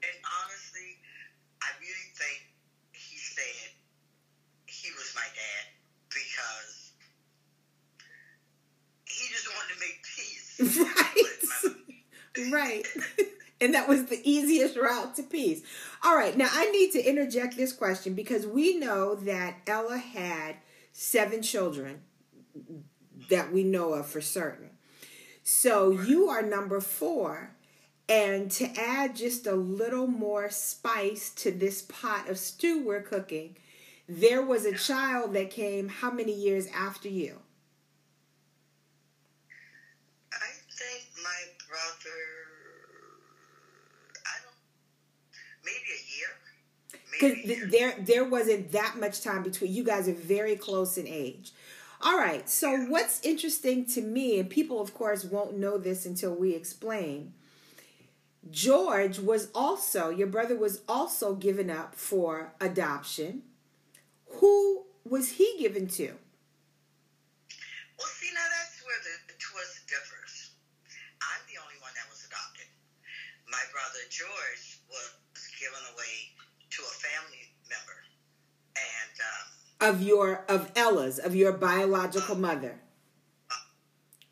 and 0.02 0.18
honestly, 0.24 0.96
I 1.62 1.68
really 1.82 2.10
think 2.16 2.39
he 2.94 3.18
said 3.18 3.72
he 4.68 4.92
was 4.92 5.14
my 5.14 5.28
dad 5.36 5.66
because 6.10 6.92
he 9.06 9.28
just 9.28 9.48
wanted 9.50 9.74
to 9.74 9.80
make 9.80 10.00
peace. 10.16 10.58
with 12.36 12.52
right. 12.54 12.88
and 13.62 13.74
that 13.74 13.88
was 13.88 14.05
the 14.05 14.20
easiest 14.30 14.76
route 14.76 15.16
to 15.16 15.24
peace. 15.24 15.62
All 16.03 16.16
right, 16.16 16.36
now 16.36 16.49
I 16.51 16.70
need 16.72 16.91
to 16.93 17.03
interject 17.03 17.55
this 17.55 17.72
question 17.72 18.14
because 18.14 18.45
we 18.45 18.78
know 18.78 19.16
that 19.16 19.57
Ella 19.68 19.97
had 19.97 20.57
seven 20.91 21.41
children 21.41 22.01
that 23.30 23.51
we 23.53 23.64
know 23.64 23.93
of 23.93 24.07
for 24.07 24.22
certain. 24.22 24.72
So 25.43 25.91
you 25.91 26.28
are 26.28 26.41
number 26.41 26.82
four. 26.82 27.55
And 28.09 28.51
to 28.51 28.70
add 28.78 29.16
just 29.16 29.47
a 29.47 29.55
little 29.55 30.07
more 30.07 30.49
spice 30.49 31.30
to 31.36 31.51
this 31.51 31.84
pot 31.84 32.28
of 32.30 32.38
stew 32.38 32.86
we're 32.86 33.01
cooking, 33.01 33.55
there 34.07 34.41
was 34.41 34.66
a 34.66 34.76
child 34.76 35.34
that 35.34 35.49
came 35.49 35.88
how 35.88 36.12
many 36.12 36.34
years 36.34 36.68
after 36.76 37.07
you? 37.07 37.39
I 40.34 40.51
think 40.76 41.05
my 41.24 41.41
brother, 41.70 42.20
I 44.28 44.36
don't, 44.43 44.59
maybe 45.64 45.88
a 45.95 46.03
year. 46.18 46.36
Because 47.22 47.69
there 47.69 47.93
there 47.99 48.24
wasn't 48.24 48.72
that 48.72 48.95
much 48.99 49.22
time 49.22 49.43
between 49.43 49.72
you 49.72 49.84
guys 49.84 50.07
are 50.09 50.13
very 50.13 50.55
close 50.55 50.97
in 50.97 51.07
age. 51.07 51.51
All 52.01 52.17
right. 52.17 52.49
So 52.49 52.86
what's 52.86 53.24
interesting 53.24 53.86
to 53.93 54.01
me, 54.01 54.39
and 54.39 54.49
people 54.49 54.82
of 54.82 54.95
course 54.95 55.24
won't 55.24 55.55
know 55.55 55.78
this 55.78 56.05
until 56.07 56.34
we 56.34 56.55
explain. 56.55 57.34
George 58.49 59.19
was 59.19 59.49
also 59.53 60.09
your 60.09 60.26
brother 60.26 60.57
was 60.57 60.82
also 60.89 61.36
given 61.36 61.69
up 61.69 61.93
for 61.93 62.53
adoption. 62.59 63.43
Who 64.39 64.86
was 65.05 65.34
he 65.34 65.57
given 65.59 65.86
to? 65.89 66.05
Well, 67.99 68.09
see, 68.17 68.34
now 68.34 68.49
that's 68.49 68.82
where 68.82 68.97
the 69.05 69.34
twist 69.38 69.86
differs. 69.86 70.57
I'm 71.22 71.45
the 71.45 71.61
only 71.61 71.78
one 71.86 71.93
that 71.93 72.09
was 72.09 72.26
adopted. 72.26 72.65
My 73.45 73.61
brother 73.69 74.01
George 74.09 74.82
was 74.89 75.45
given 75.61 75.86
away 75.93 76.41
to 76.82 76.88
a 76.88 76.96
family 76.98 77.38
member. 77.70 77.98
And 78.76 79.90
um, 79.92 79.96
Of 79.96 80.02
your 80.02 80.46
of 80.48 80.72
Ella's, 80.76 81.20
of 81.20 81.36
your 81.36 81.54
biological 81.54 82.36
mother. 82.36 82.80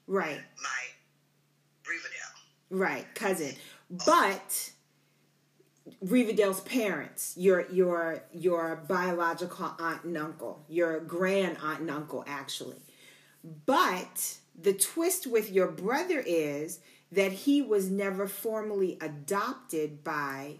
Right. 0.07 0.41
my 0.63 0.83
Riverdale. 1.87 2.33
Right, 2.71 3.05
cousin. 3.13 3.53
But 4.05 4.71
Riverdale's 6.01 6.61
parents, 6.61 7.35
your 7.37 7.69
your 7.69 8.23
your 8.33 8.83
biological 8.87 9.73
aunt 9.79 10.03
and 10.03 10.17
uncle, 10.17 10.65
your 10.67 10.99
grand 10.99 11.57
aunt 11.61 11.81
and 11.81 11.91
uncle 11.91 12.23
actually. 12.27 12.81
But 13.65 14.37
the 14.59 14.73
twist 14.73 15.27
with 15.27 15.51
your 15.51 15.67
brother 15.67 16.23
is 16.25 16.79
that 17.11 17.31
he 17.31 17.61
was 17.61 17.89
never 17.89 18.27
formally 18.27 18.97
adopted 19.01 20.03
by 20.03 20.57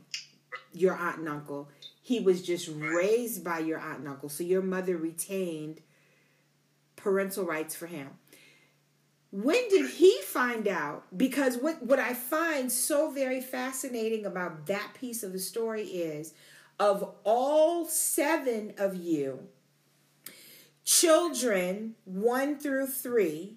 your 0.74 0.96
aunt 0.96 1.20
and 1.20 1.30
uncle. 1.30 1.70
He 2.10 2.20
was 2.20 2.42
just 2.42 2.68
raised 2.68 3.44
by 3.44 3.60
your 3.60 3.78
aunt 3.78 4.00
and 4.00 4.08
uncle. 4.08 4.30
So 4.30 4.44
your 4.44 4.64
mother 4.64 4.98
retained 4.98 5.80
parental 6.96 7.46
rights 7.46 7.76
for 7.76 7.86
him. 7.86 8.10
When 9.30 9.70
did 9.70 9.92
he 9.92 10.20
find 10.24 10.68
out? 10.68 11.04
Because 11.16 11.58
what 11.58 11.84
what 11.84 12.00
i 12.00 12.16
find 12.16 12.72
so 12.72 13.12
very 13.12 13.40
fascinating 13.40 14.26
about 14.26 14.66
that 14.66 14.96
piece 15.00 15.22
of 15.22 15.34
the 15.34 15.40
story 15.40 15.84
is 15.84 16.34
of 16.80 17.14
all 17.24 17.86
seven 17.86 18.74
of 18.80 18.96
you 18.96 19.42
children 20.84 21.94
1 22.06 22.58
through 22.58 22.88
3 22.88 23.56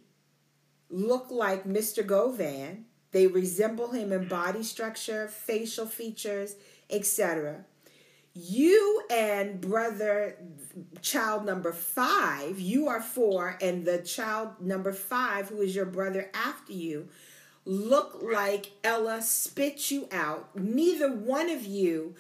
look 0.90 1.30
like 1.30 1.64
mr 1.64 2.06
govan. 2.06 2.84
They 3.12 3.26
resemble 3.26 3.92
him 3.92 4.12
in 4.12 4.28
body 4.28 4.62
structure 4.62 5.26
facial 5.26 5.86
features 5.86 6.56
etc 6.90 7.64
you 8.34 9.02
and 9.10 9.60
brother 9.60 10.36
child 11.02 11.44
number 11.44 11.72
five, 11.72 12.58
you 12.58 12.88
are 12.88 13.02
four, 13.02 13.58
and 13.60 13.84
the 13.84 13.98
child 13.98 14.60
number 14.60 14.92
five, 14.92 15.48
who 15.48 15.60
is 15.60 15.74
your 15.74 15.86
brother 15.86 16.30
after 16.32 16.72
you, 16.72 17.08
look 17.64 18.20
like 18.22 18.72
Ella 18.82 19.20
spit 19.22 19.90
you 19.90 20.08
out. 20.10 20.56
Neither 20.56 21.12
one 21.12 21.50
of 21.50 21.64
you 21.64 22.14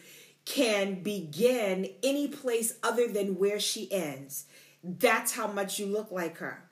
can 0.44 1.02
begin 1.02 1.88
any 2.02 2.28
place 2.28 2.74
other 2.82 3.08
than 3.08 3.38
where 3.38 3.60
she 3.60 3.90
ends. 3.90 4.46
That's 4.84 5.32
how 5.32 5.46
much 5.46 5.78
you 5.78 5.86
look 5.86 6.10
like 6.10 6.38
her. 6.38 6.64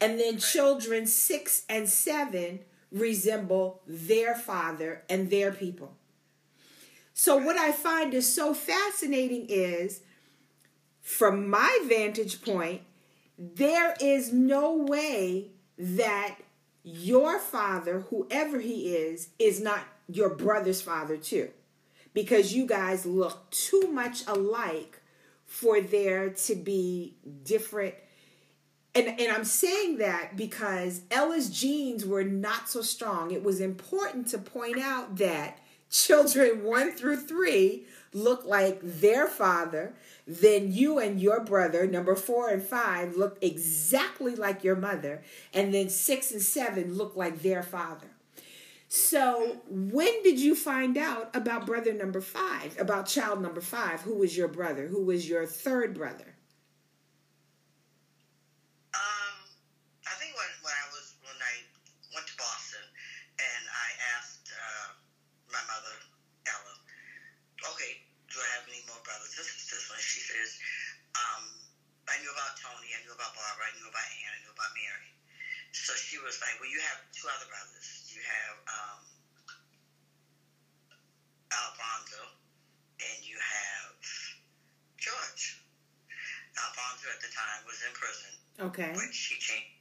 And 0.00 0.18
then 0.18 0.38
children 0.38 1.06
six 1.06 1.64
and 1.68 1.88
seven 1.88 2.60
resemble 2.92 3.80
their 3.86 4.34
father 4.34 5.02
and 5.08 5.30
their 5.30 5.52
people. 5.52 5.94
So, 7.16 7.36
what 7.36 7.56
I 7.56 7.70
find 7.70 8.12
is 8.12 8.30
so 8.30 8.52
fascinating 8.52 9.46
is, 9.48 10.00
from 11.00 11.48
my 11.48 11.78
vantage 11.86 12.42
point, 12.42 12.82
there 13.38 13.94
is 14.00 14.32
no 14.32 14.74
way 14.74 15.52
that 15.78 16.36
your 16.82 17.38
father, 17.38 18.00
whoever 18.10 18.58
he 18.58 18.96
is, 18.96 19.28
is 19.38 19.60
not 19.60 19.84
your 20.08 20.28
brother's 20.28 20.82
father, 20.82 21.16
too. 21.16 21.50
Because 22.14 22.52
you 22.52 22.66
guys 22.66 23.06
look 23.06 23.48
too 23.52 23.88
much 23.92 24.26
alike 24.26 25.00
for 25.46 25.80
there 25.80 26.30
to 26.30 26.56
be 26.56 27.16
different. 27.44 27.94
And, 28.92 29.20
and 29.20 29.32
I'm 29.32 29.44
saying 29.44 29.98
that 29.98 30.36
because 30.36 31.02
Ella's 31.12 31.48
genes 31.48 32.04
were 32.04 32.24
not 32.24 32.68
so 32.68 32.82
strong. 32.82 33.30
It 33.30 33.44
was 33.44 33.60
important 33.60 34.26
to 34.28 34.38
point 34.38 34.78
out 34.78 35.16
that 35.16 35.58
children 35.94 36.64
one 36.64 36.92
through 36.92 37.16
three 37.16 37.86
look 38.14 38.44
like 38.46 38.78
their 38.82 39.26
father, 39.26 39.92
then 40.26 40.72
you 40.72 40.98
and 40.98 41.20
your 41.20 41.40
brother, 41.40 41.86
number 41.86 42.14
four 42.14 42.48
and 42.48 42.62
five, 42.62 43.16
look 43.16 43.36
exactly 43.42 44.36
like 44.36 44.64
your 44.64 44.76
mother, 44.76 45.22
and 45.52 45.74
then 45.74 45.90
six 45.90 46.30
and 46.30 46.40
seven 46.40 46.94
look 46.94 47.16
like 47.16 47.42
their 47.42 47.62
father. 47.62 48.06
So, 48.88 49.56
when 49.68 50.22
did 50.22 50.38
you 50.38 50.54
find 50.54 50.96
out 50.96 51.34
about 51.34 51.66
brother 51.66 51.92
number 51.92 52.20
five, 52.20 52.78
about 52.78 53.06
child 53.06 53.42
number 53.42 53.60
five? 53.60 54.02
Who 54.02 54.14
was 54.14 54.36
your 54.36 54.46
brother? 54.46 54.86
Who 54.86 55.04
was 55.04 55.28
your 55.28 55.46
third 55.46 55.94
brother? 55.94 56.36
Um, 58.94 59.34
I 60.06 60.14
think 60.22 60.36
when, 60.38 60.46
when 60.62 60.70
I 60.70 60.86
was 60.94 61.18
when 61.26 61.34
I 61.42 61.54
went 62.14 62.26
to 62.28 62.36
Boston 62.38 62.86
and 63.42 63.62
I 63.66 63.88
asked 64.14 64.46
uh, 64.54 64.94
my 65.50 65.62
mother 65.66 65.98
Ella, 66.46 66.74
okay, 67.74 67.98
do 68.30 68.38
I 68.38 68.64
is, 70.44 70.58
um, 71.14 71.44
I 72.10 72.20
knew 72.20 72.30
about 72.30 72.58
Tony, 72.58 72.90
I 72.92 73.00
knew 73.06 73.13
about 73.24 73.32
Barbara, 73.40 73.64
I 73.64 73.72
knew 73.80 73.88
about 73.88 74.04
Ann, 74.04 74.32
I 74.36 74.38
knew 74.44 74.52
about 74.52 74.72
Mary. 74.76 75.08
So 75.72 75.96
she 75.96 76.20
was 76.20 76.36
like, 76.44 76.60
well, 76.60 76.68
you 76.68 76.76
have 76.84 77.00
two 77.16 77.24
other 77.32 77.48
brothers. 77.48 77.88
You 78.12 78.20
have 78.20 78.56
um, 78.68 79.00
Alfonso, 81.50 82.20
and 83.00 83.18
you 83.24 83.36
have 83.40 83.96
George. 85.00 85.64
Alfonso 86.54 87.08
at 87.10 87.20
the 87.24 87.32
time 87.32 87.60
was 87.66 87.80
in 87.82 87.92
prison, 87.96 88.32
Okay. 88.70 88.92
which 88.94 89.14
she 89.16 89.34
changed 89.40 89.80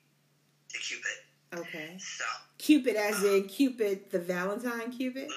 to 0.71 0.79
Cupid. 0.79 1.19
Okay. 1.53 1.97
So, 1.99 2.25
Cupid, 2.57 2.95
as 2.95 3.23
in 3.23 3.43
Cupid, 3.45 4.09
the 4.09 4.17
Valentine 4.19 4.89
Cupid. 4.91 5.29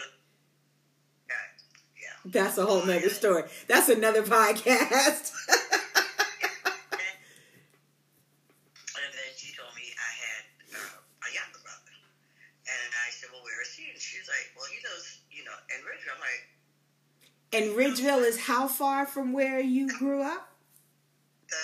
yeah, 1.29 1.35
yeah. 2.01 2.17
That's 2.25 2.57
a 2.57 2.65
whole 2.65 2.87
nother 2.87 3.11
story. 3.11 3.43
That's 3.69 3.91
another 3.91 4.23
podcast. 4.37 5.33
And 8.97 9.13
then 9.13 9.31
she 9.37 9.53
told 9.55 9.69
me 9.77 9.85
I 9.93 10.13
had 10.25 10.45
uh, 10.73 10.97
a 11.29 11.29
younger 11.37 11.61
brother. 11.61 11.93
And 12.65 12.91
I 12.97 13.13
said, 13.13 13.29
well, 13.33 13.45
where 13.45 13.61
is 13.61 13.75
he? 13.77 13.91
And 13.93 14.01
she 14.01 14.17
was 14.19 14.29
like, 14.29 14.57
well, 14.57 14.67
he 14.73 14.81
lives, 14.89 15.21
you 15.31 15.45
know, 15.45 15.53
in 15.77 15.85
Ridgeville. 15.85 16.17
I'm 16.17 16.25
like, 16.25 16.49
Ridgeville 18.07 18.25
is 18.25 18.39
how 18.41 18.69
far 18.69 19.05
from 19.07 19.33
where 19.33 19.61
you 19.61 19.89
grew 19.99 20.23
up? 20.23 20.49
30 21.49 21.57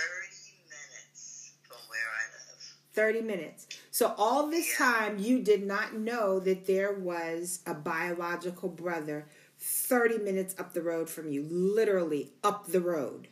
minutes 0.68 1.52
from 1.62 1.78
where 1.88 2.00
I 2.00 2.24
live. 2.32 2.74
30 2.92 3.20
minutes. 3.22 3.66
So 3.90 4.14
all 4.18 4.48
this 4.48 4.68
Yeah. 4.70 4.86
time 4.86 5.18
you 5.18 5.40
did 5.40 5.64
not 5.64 5.94
know 5.94 6.40
that 6.40 6.66
there 6.66 6.92
was 6.92 7.60
a 7.66 7.74
biological 7.74 8.68
brother 8.68 9.28
30 9.58 10.18
minutes 10.18 10.56
up 10.58 10.72
the 10.74 10.82
road 10.82 11.08
from 11.08 11.30
you, 11.30 11.44
literally 11.48 12.32
up 12.42 12.66
the 12.66 12.80
road. 12.80 13.28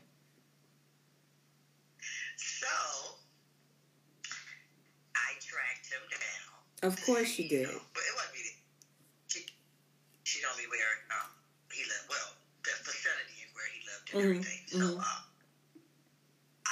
So, 2.37 2.69
I 5.17 5.33
tracked 5.41 5.91
him 5.91 6.01
down. 6.09 6.89
Of 6.93 7.05
course 7.05 7.37
you 7.39 7.49
did. 7.49 7.67
know, 7.67 7.81
but 7.93 8.03
it 8.03 8.15
wasn't 8.15 8.35
me. 8.35 8.41
She, 9.27 9.47
she 10.23 10.41
told 10.41 10.57
me 10.57 10.65
where 10.71 11.19
um, 11.19 11.31
he 11.73 11.83
lived. 11.83 12.07
Well, 12.09 12.31
the 12.63 12.71
facility 12.85 13.41
and 14.13 14.23
where 14.23 14.33
he 14.33 14.39
lived 14.41 14.43
and 14.43 14.43
Mhm, 14.43 14.47
everything. 14.47 14.67
So, 14.69 14.79
mhm. 14.79 15.01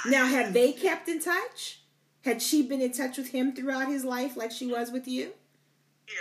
uh, 0.05 0.09
Now, 0.09 0.25
have 0.27 0.53
they 0.53 0.71
kept 0.71 1.07
in 1.09 1.19
touch? 1.19 1.81
Had 2.25 2.41
she 2.41 2.61
been 2.63 2.81
in 2.81 2.91
touch 2.91 3.17
with 3.17 3.29
him 3.31 3.55
throughout 3.55 3.87
his 3.87 4.03
life 4.03 4.35
like 4.35 4.51
she 4.51 4.67
was 4.67 4.91
with 4.91 5.07
you? 5.07 5.33
Yeah, 6.07 6.13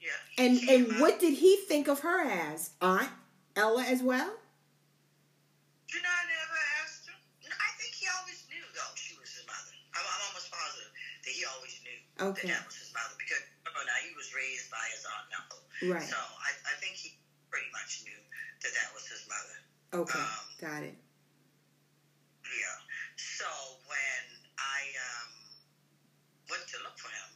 yeah. 0.00 0.44
And 0.44 0.58
He 0.58 0.68
and 0.74 0.86
came 0.88 1.00
what 1.00 1.18
did 1.20 1.34
he 1.38 1.56
think 1.68 1.88
of 1.88 2.00
her 2.00 2.22
as? 2.28 2.70
Aunt 2.80 3.10
Ella 3.54 3.82
as 3.84 4.02
well? 4.02 4.34
You 5.86 6.02
know, 6.02 6.10
I 6.10 6.24
never 6.26 6.58
asked 6.82 7.06
him. 7.06 7.14
I 7.46 7.70
think 7.78 7.94
he 7.94 8.06
always 8.18 8.42
knew, 8.50 8.62
though, 8.74 8.92
she 8.98 9.14
was 9.16 9.30
his 9.32 9.46
mother. 9.46 9.70
I'm, 9.94 10.02
I'm 10.02 10.22
almost 10.28 10.50
positive 10.50 10.90
that 11.24 11.30
he 11.30 11.42
always 11.46 11.78
knew 11.86 11.98
Okay. 12.34 12.50
that 12.50 12.58
that 12.58 12.66
was 12.66 12.74
his 12.76 12.90
mother 12.92 13.14
because 13.16 13.38
remember 13.64 13.86
now 13.86 13.98
he 14.02 14.10
was 14.18 14.34
raised 14.34 14.66
by 14.68 14.82
his 14.90 15.06
aunt 15.06 15.24
and 15.30 15.34
uncle. 15.46 15.62
Right. 15.94 16.02
So 16.10 16.18
I, 16.18 16.50
I 16.68 16.74
think 16.82 16.98
he 16.98 17.14
pretty 17.54 17.70
much 17.70 18.02
knew 18.02 18.18
that 18.18 18.72
that 18.74 18.90
was 18.92 19.05
his 19.05 19.05
mother. 19.05 19.05
Okay. 19.94 20.18
um, 20.18 20.26
Got 20.60 20.82
it. 20.82 20.96
Yeah. 22.44 22.78
So 23.16 23.46
when 23.86 24.24
I 24.58 24.80
um, 24.98 25.30
went 26.50 26.66
to 26.68 26.76
look 26.82 26.98
for 26.98 27.08
him, 27.08 27.30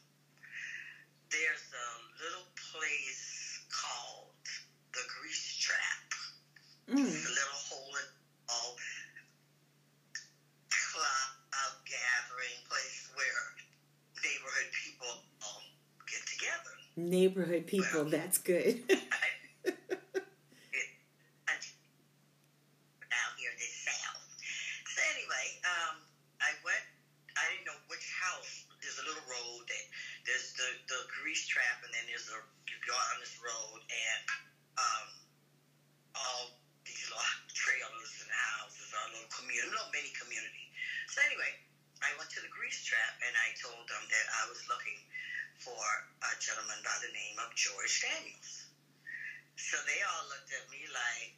there's 1.30 1.66
a 1.70 1.88
little 2.22 2.46
place 2.58 3.60
called 3.70 4.34
the 4.92 5.04
Grease 5.20 5.56
Trap. 5.58 6.08
Mm. 6.90 7.06
It's 7.06 7.26
a 7.26 7.34
little 7.34 7.60
hole 7.70 7.94
in 7.94 8.08
all 8.50 8.76
club 10.90 11.30
gathering 11.86 12.58
place 12.66 13.10
where 13.14 13.42
neighborhood 14.26 14.70
people 14.74 15.22
all 15.42 15.62
get 16.06 16.22
together. 16.26 16.74
Neighborhood 16.98 17.66
people, 17.66 18.04
that's 18.10 18.38
good. 18.38 18.82
down 23.10 23.30
here 23.38 23.50
in 23.50 23.58
the 23.58 23.70
south. 23.70 24.22
So 24.86 24.98
anyway, 25.14 25.46
um, 25.66 25.94
I 26.42 26.50
went. 26.62 26.84
I 27.38 27.46
didn't 27.54 27.66
know 27.70 27.78
which 27.90 28.06
house. 28.10 28.66
There's 28.82 28.98
a 28.98 29.06
little 29.06 29.26
road 29.26 29.62
that 29.66 29.84
there's 30.26 30.54
the 30.58 30.68
the 30.90 31.00
grease 31.22 31.29
trap, 31.46 31.80
and 31.84 31.92
then 31.94 32.04
there's 32.08 32.28
a 32.28 32.38
you 32.68 32.76
go 32.86 32.94
on 32.94 33.16
this 33.22 33.36
road, 33.40 33.80
and 33.86 34.22
um, 34.78 35.08
all 36.16 36.44
these 36.86 37.02
little 37.10 37.24
trailers 37.52 38.12
and 38.24 38.30
houses, 38.30 38.90
our 38.94 39.08
little 39.14 39.30
community, 39.30 39.68
little 39.70 39.92
mini 39.92 40.12
community. 40.16 40.66
So 41.10 41.22
anyway, 41.26 41.52
I 42.00 42.14
went 42.16 42.32
to 42.32 42.40
the 42.40 42.52
grease 42.52 42.80
trap, 42.86 43.14
and 43.20 43.32
I 43.36 43.48
told 43.60 43.84
them 43.90 44.04
that 44.08 44.26
I 44.40 44.42
was 44.48 44.60
looking 44.70 45.00
for 45.60 45.84
a 46.24 46.32
gentleman 46.40 46.80
by 46.80 46.96
the 47.04 47.12
name 47.12 47.36
of 47.44 47.52
George 47.52 48.00
Daniels. 48.00 48.70
So 49.60 49.76
they 49.84 50.00
all 50.00 50.24
looked 50.32 50.48
at 50.56 50.64
me 50.72 50.80
like, 50.88 51.36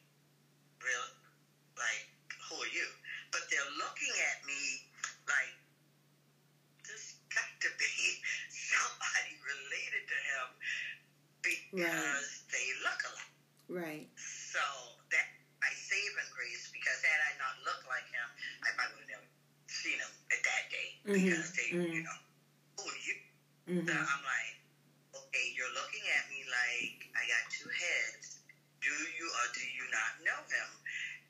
real, 0.78 1.06
like, 1.74 2.06
who 2.46 2.54
are 2.62 2.70
you? 2.70 2.86
But 3.34 3.50
they're 3.50 3.74
looking 3.82 4.14
at 4.30 4.38
me 4.46 4.62
like, 5.26 5.54
this 6.86 7.18
got 7.34 7.50
to 7.66 7.70
be 7.80 7.94
somebody 8.52 9.34
related 9.42 10.06
to 10.06 10.18
him 10.22 10.46
because 11.72 12.44
they 12.52 12.66
look 12.84 13.00
alike. 13.08 13.32
right. 13.68 14.06
So 14.16 14.60
that 15.12 15.26
my 15.60 15.72
saving 15.72 16.28
grace 16.32 16.68
because 16.72 17.00
had 17.00 17.20
I 17.24 17.32
not 17.40 17.54
looked 17.64 17.86
like 17.88 18.04
him, 18.12 18.28
I 18.66 18.70
probably 18.76 19.00
would 19.00 19.08
have 19.08 19.24
never 19.24 19.28
seen 19.70 19.96
him 19.96 20.12
at 20.30 20.40
that 20.44 20.64
day 20.68 20.88
Mhm, 21.06 21.14
because 21.16 21.48
they, 21.56 21.68
mhm. 21.72 21.92
you 21.96 22.02
know, 22.04 22.18
who 22.76 22.82
are 22.88 23.00
you? 23.06 23.14
hmm 23.66 23.86
So 23.88 23.94
I'm 23.94 24.22
like, 24.26 24.54
okay, 25.16 25.46
you're 25.56 25.72
looking 25.72 26.04
at 26.18 26.28
me 26.28 26.44
like 26.44 27.08
I 27.16 27.24
got 27.30 27.42
two 27.48 27.68
heads. 27.70 28.36
Do 28.82 28.90
you 28.90 29.26
or 29.30 29.46
do 29.54 29.62
you 29.64 29.84
not 29.94 30.12
know 30.26 30.40
him? 30.44 30.70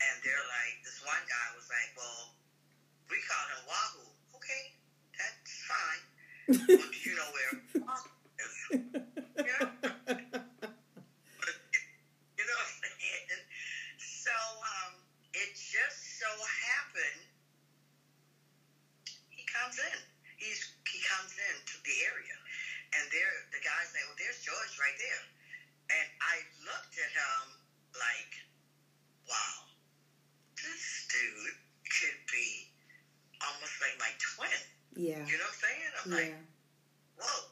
And 0.03 0.14
they're 0.24 0.47
like, 0.49 0.80
this 0.82 0.99
one 1.05 1.22
guy 1.28 1.47
was 1.55 1.68
like, 1.70 1.93
well, 1.95 2.32
we 3.11 3.20
call 3.28 3.45
him 3.53 3.62
Wahoo. 3.68 4.11
Okay, 4.40 4.72
that's 5.14 5.53
fine. 5.68 6.03
well, 6.80 6.88
do 6.90 6.99
you 7.05 7.14
know 7.14 7.30
where 7.30 7.53
Wahoo 7.84 8.11
is? 8.40 8.55
You 9.45 9.53
know? 9.53 9.66
You 12.38 12.45
know 12.49 12.57
what 12.57 12.66
I'm 12.66 12.80
saying? 12.82 13.43
So 14.01 14.32
um, 14.32 14.93
it 15.34 15.53
just 15.55 16.18
so 16.18 16.26
happened 16.74 17.26
he 19.30 19.45
comes 19.47 19.78
in. 19.78 19.99
He's 20.36 20.72
he 20.90 20.99
comes 21.07 21.32
into 21.55 21.78
the 21.86 21.97
area, 22.07 22.36
and 22.99 23.07
there 23.11 23.30
the 23.55 23.61
guy's 23.62 23.93
like, 23.95 24.05
"Well, 24.07 24.18
there's 24.18 24.40
George 24.43 24.74
right 24.80 24.97
there," 24.99 25.22
and 25.99 26.07
I 26.20 26.43
looked 26.66 26.95
at 26.99 27.11
him 27.11 27.43
like, 27.95 28.32
"Wow, 29.28 29.70
this 30.59 31.07
dude 31.11 31.57
could 31.90 32.18
be 32.30 32.66
almost 33.45 33.74
like 33.80 33.97
my 34.03 34.11
twin." 34.18 34.51
Yeah. 34.95 35.24
You 35.26 35.38
know 35.38 35.47
what 35.47 35.55
I'm 35.55 35.62
saying? 35.62 35.80
I'm 35.86 35.91
like, 35.91 35.91
Yeah. 36.03 36.34
Whoa. 37.14 37.42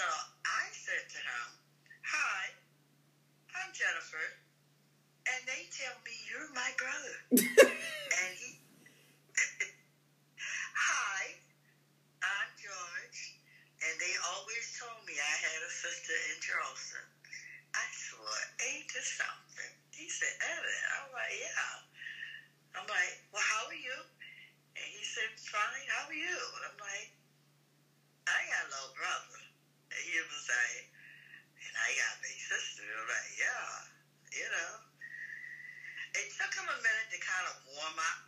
So 0.00 0.06
I 0.48 0.64
said 0.72 1.04
to 1.12 1.20
him, 1.20 1.48
Hi, 2.08 2.42
I'm 3.52 3.68
Jennifer. 3.76 4.26
And 5.28 5.40
they 5.44 5.68
tell 5.76 5.92
me 6.00 6.14
you're 6.24 6.48
my 6.56 6.72
brother. 6.80 7.16
and 7.36 8.32
he, 8.40 8.56
Hi, 10.72 11.20
I'm 12.24 12.50
George. 12.56 13.20
And 13.84 13.94
they 14.00 14.14
always 14.32 14.66
told 14.80 14.96
me 15.04 15.12
I 15.20 15.34
had 15.44 15.60
a 15.60 15.68
sister 15.68 16.16
in 16.32 16.36
Charleston. 16.40 17.06
I 17.76 17.84
swore, 17.92 18.44
ain't 18.72 18.88
this 18.88 19.20
something? 19.20 19.72
He 19.92 20.08
said, 20.08 20.32
Evan. 20.48 20.80
I'm 20.96 21.12
like, 21.12 21.34
yeah. 21.36 21.76
I'm 22.80 22.88
like, 22.88 23.20
well, 23.36 23.44
how 23.44 23.68
are 23.68 23.76
you? 23.76 24.00
And 24.80 24.86
he 24.96 25.04
said, 25.04 25.28
fine, 25.44 25.84
how 25.92 26.08
are 26.08 26.16
you? 26.16 26.36
And 26.56 26.64
I'm 26.72 26.80
like, 26.80 27.12
I 28.26 28.38
got 28.50 28.66
a 28.66 28.70
little 28.74 28.94
brother. 28.98 29.38
And 29.94 30.02
he 30.02 30.18
was 30.18 30.44
like, 30.50 30.84
and 31.62 31.65
I 31.76 31.94
got 31.94 32.16
a 32.16 32.20
big 32.24 32.38
sister. 32.40 32.84
Like, 33.06 33.30
yeah, 33.38 33.68
you 34.32 34.48
know. 34.50 34.72
It 36.16 36.32
took 36.32 36.54
him 36.56 36.64
a 36.64 36.78
minute 36.80 37.08
to 37.12 37.18
kind 37.20 37.46
of 37.48 37.54
warm 37.76 37.96
up 38.00 38.18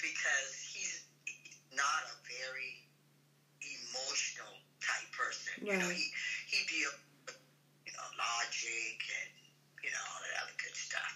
because 0.00 0.56
he's 0.56 1.04
not 1.72 2.02
a 2.08 2.14
very 2.24 2.80
emotional 3.60 4.56
type 4.80 5.10
person. 5.12 5.52
You 5.68 5.76
know, 5.78 5.88
Right. 5.88 5.96
he, 5.96 6.08
he 6.46 6.64
deals 6.64 6.96
with, 7.26 7.36
you 7.84 7.92
know, 7.92 8.08
logic 8.16 8.98
and, 9.20 9.30
you 9.82 9.90
know, 9.92 10.02
all 10.12 10.20
that 10.24 10.34
other 10.42 10.56
good 10.58 10.74
stuff. 10.76 11.12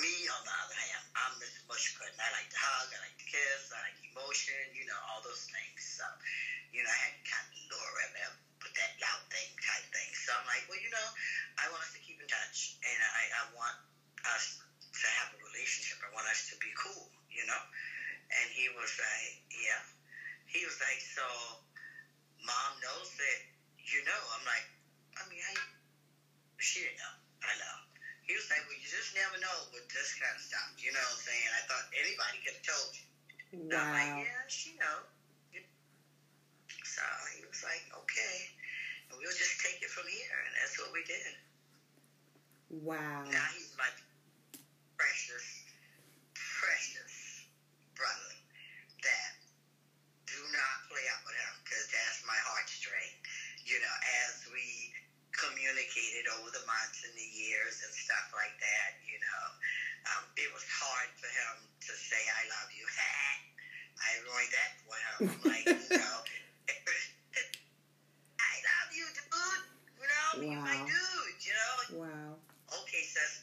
Me, 0.00 0.14
on 0.30 0.42
the 0.44 0.54
other 0.62 0.78
hand, 0.78 1.02
I'm 1.16 1.34
Mr. 1.42 1.62
Mushkut. 1.66 2.14
I 2.20 2.30
like 2.32 2.48
to 2.50 2.60
hug, 2.60 2.88
I 2.94 2.98
like 3.02 3.18
to 3.18 3.26
kiss, 3.28 3.70
I 3.74 3.82
like 3.90 3.98
emotion, 4.14 4.70
you 4.74 4.84
know, 4.86 4.98
all 5.10 5.20
those 5.24 5.46
things. 5.50 5.82
So, 5.82 6.04
you 6.72 6.82
know, 6.84 6.90
I 6.90 6.98
had 7.08 7.14
to 7.18 7.24
kind 7.26 7.44
of 7.46 7.54
lure 7.70 7.96
him 8.06 8.14
in 8.16 8.32
that 8.78 8.90
y'all 9.02 9.22
think 9.28 9.50
type 9.58 9.86
thing. 9.90 10.10
So 10.14 10.32
I'm 10.38 10.46
like, 10.46 10.64
well, 10.70 10.78
you 10.78 10.90
know, 10.90 11.08
I 11.58 11.66
want 11.68 11.82
us 11.82 11.92
to 11.98 12.00
keep 12.00 12.18
in 12.22 12.28
touch, 12.30 12.78
and 12.86 12.98
I, 13.02 13.22
I 13.38 13.42
want 13.50 13.74
us 14.34 14.58
to 14.58 15.06
have 15.20 15.34
a 15.34 15.38
relationship. 15.50 15.98
I 16.02 16.10
want 16.14 16.26
us 16.30 16.46
to 16.50 16.54
be 16.62 16.70
cool, 16.78 17.10
you 17.30 17.42
know. 17.46 17.62
And 18.30 18.46
he 18.50 18.70
was 18.72 18.90
like, 18.98 19.34
yeah. 19.50 19.82
He 20.48 20.64
was 20.64 20.78
like, 20.80 21.00
so 21.02 21.26
mom 22.40 22.70
knows 22.80 23.08
that 23.18 23.38
you 23.84 24.00
know. 24.06 24.22
I'm 24.38 24.44
like, 24.48 24.64
I 25.18 25.22
mean, 25.28 25.42
I 25.42 25.52
she 26.58 26.82
didn't 26.84 26.98
know. 26.98 27.14
I 27.44 27.52
know. 27.58 27.76
He 28.26 28.36
was 28.36 28.44
like, 28.52 28.60
well, 28.68 28.76
you 28.76 28.84
just 28.84 29.16
never 29.16 29.40
know 29.40 29.58
with 29.72 29.88
this 29.88 30.12
kind 30.20 30.34
of 30.36 30.42
stuff. 30.42 30.68
You 30.76 30.92
know 30.92 31.00
what 31.00 31.16
I'm 31.16 31.24
saying? 31.24 31.50
I 31.56 31.62
thought 31.64 31.86
anybody 31.96 32.36
could 32.44 32.56
have 32.60 32.66
told 32.66 32.90
you. 32.92 33.06
Wow. 33.56 33.72
So 33.72 33.76
I'm 33.80 33.92
like, 33.96 34.12
yeah, 34.28 34.42
she 34.52 34.70
know. 34.76 34.98
So 36.84 37.04
he 37.36 37.46
was 37.46 37.62
like, 37.62 37.84
okay. 37.94 38.36
We'll 39.18 39.34
just 39.34 39.58
take 39.60 39.82
it 39.82 39.90
from 39.90 40.06
here. 40.06 40.38
And 40.46 40.52
that's 40.62 40.78
what 40.78 40.90
we 40.94 41.02
did. 41.02 41.34
Wow. 42.70 43.26
Now 43.26 43.46
he's 43.56 43.74
my 43.74 43.90
precious, 44.94 45.46
precious 46.34 47.48
brother 47.98 48.32
that 49.02 49.30
do 50.28 50.40
not 50.54 50.76
play 50.86 51.02
out 51.10 51.22
with 51.26 51.34
him 51.34 51.54
because 51.64 51.86
that's 51.90 52.22
my 52.28 52.38
heartstring. 52.54 53.14
You 53.66 53.80
know, 53.82 53.96
as 54.26 54.46
we 54.52 54.64
communicated 55.32 56.28
over 56.38 56.50
the 56.50 56.64
months 56.68 57.02
and 57.06 57.14
the 57.16 57.30
years 57.30 57.80
and 57.82 57.92
stuff 57.94 58.26
like 58.34 58.54
that, 58.60 58.90
you 59.06 59.18
know, 59.18 59.44
um, 60.14 60.24
it 60.36 60.50
was 60.52 60.64
hard 60.66 61.10
for 61.16 61.30
him 61.30 61.54
to 61.88 61.92
say, 61.94 62.20
I 62.20 62.42
love 62.52 62.68
you. 62.74 62.84
I 63.98 64.10
ruined 64.24 64.52
that 64.54 64.72
for 64.84 64.96
him. 64.96 65.18
Like, 65.48 65.66
you 65.66 65.98
know, 65.98 66.18
I 68.38 68.54
love 68.62 68.90
you, 68.94 69.06
dude. 69.14 69.28
You 70.38 70.54
know, 70.54 70.62
my 70.62 70.78
Wow. 70.78 70.86
dude, 70.86 71.40
you 71.44 71.52
know. 71.52 71.74
Wow. 71.98 72.30
Okay, 72.82 73.02
sis, 73.02 73.42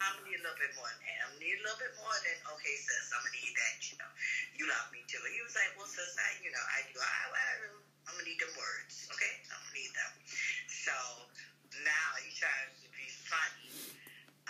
I'm 0.00 0.12
gonna 0.18 0.28
need 0.28 0.40
a 0.40 0.42
little 0.44 0.58
bit 0.60 0.74
more 0.76 0.88
than 0.90 1.00
that. 1.00 1.18
I'm 1.24 1.32
gonna 1.32 1.44
need 1.44 1.56
a 1.58 1.62
little 1.64 1.80
bit 1.80 1.94
more 1.96 2.16
than 2.20 2.36
okay, 2.52 2.76
sis. 2.76 3.12
I'm 3.14 3.22
gonna 3.24 3.32
need 3.40 3.54
that. 3.56 3.74
You 3.88 3.96
know, 3.96 4.10
you 4.60 4.64
love 4.68 4.86
me 4.92 5.00
too. 5.08 5.22
He 5.32 5.40
was 5.40 5.54
like, 5.56 5.72
well, 5.76 5.86
sis, 5.88 6.12
I, 6.20 6.36
you 6.44 6.50
know, 6.52 6.64
I 6.76 6.82
do. 6.84 7.00
I, 7.00 7.08
I, 7.32 7.48
I'm 8.10 8.14
gonna 8.18 8.28
need 8.28 8.40
them 8.40 8.52
words. 8.58 9.08
Okay, 9.14 9.40
I'm 9.48 9.60
gonna 9.62 9.72
need 9.78 9.92
them. 9.96 10.12
So 10.68 10.96
now 11.86 12.08
he 12.20 12.28
tries 12.34 12.76
to 12.84 12.88
be 12.92 13.08
funny. 13.08 13.72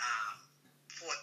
Um, 0.01 0.35
for 0.91 1.13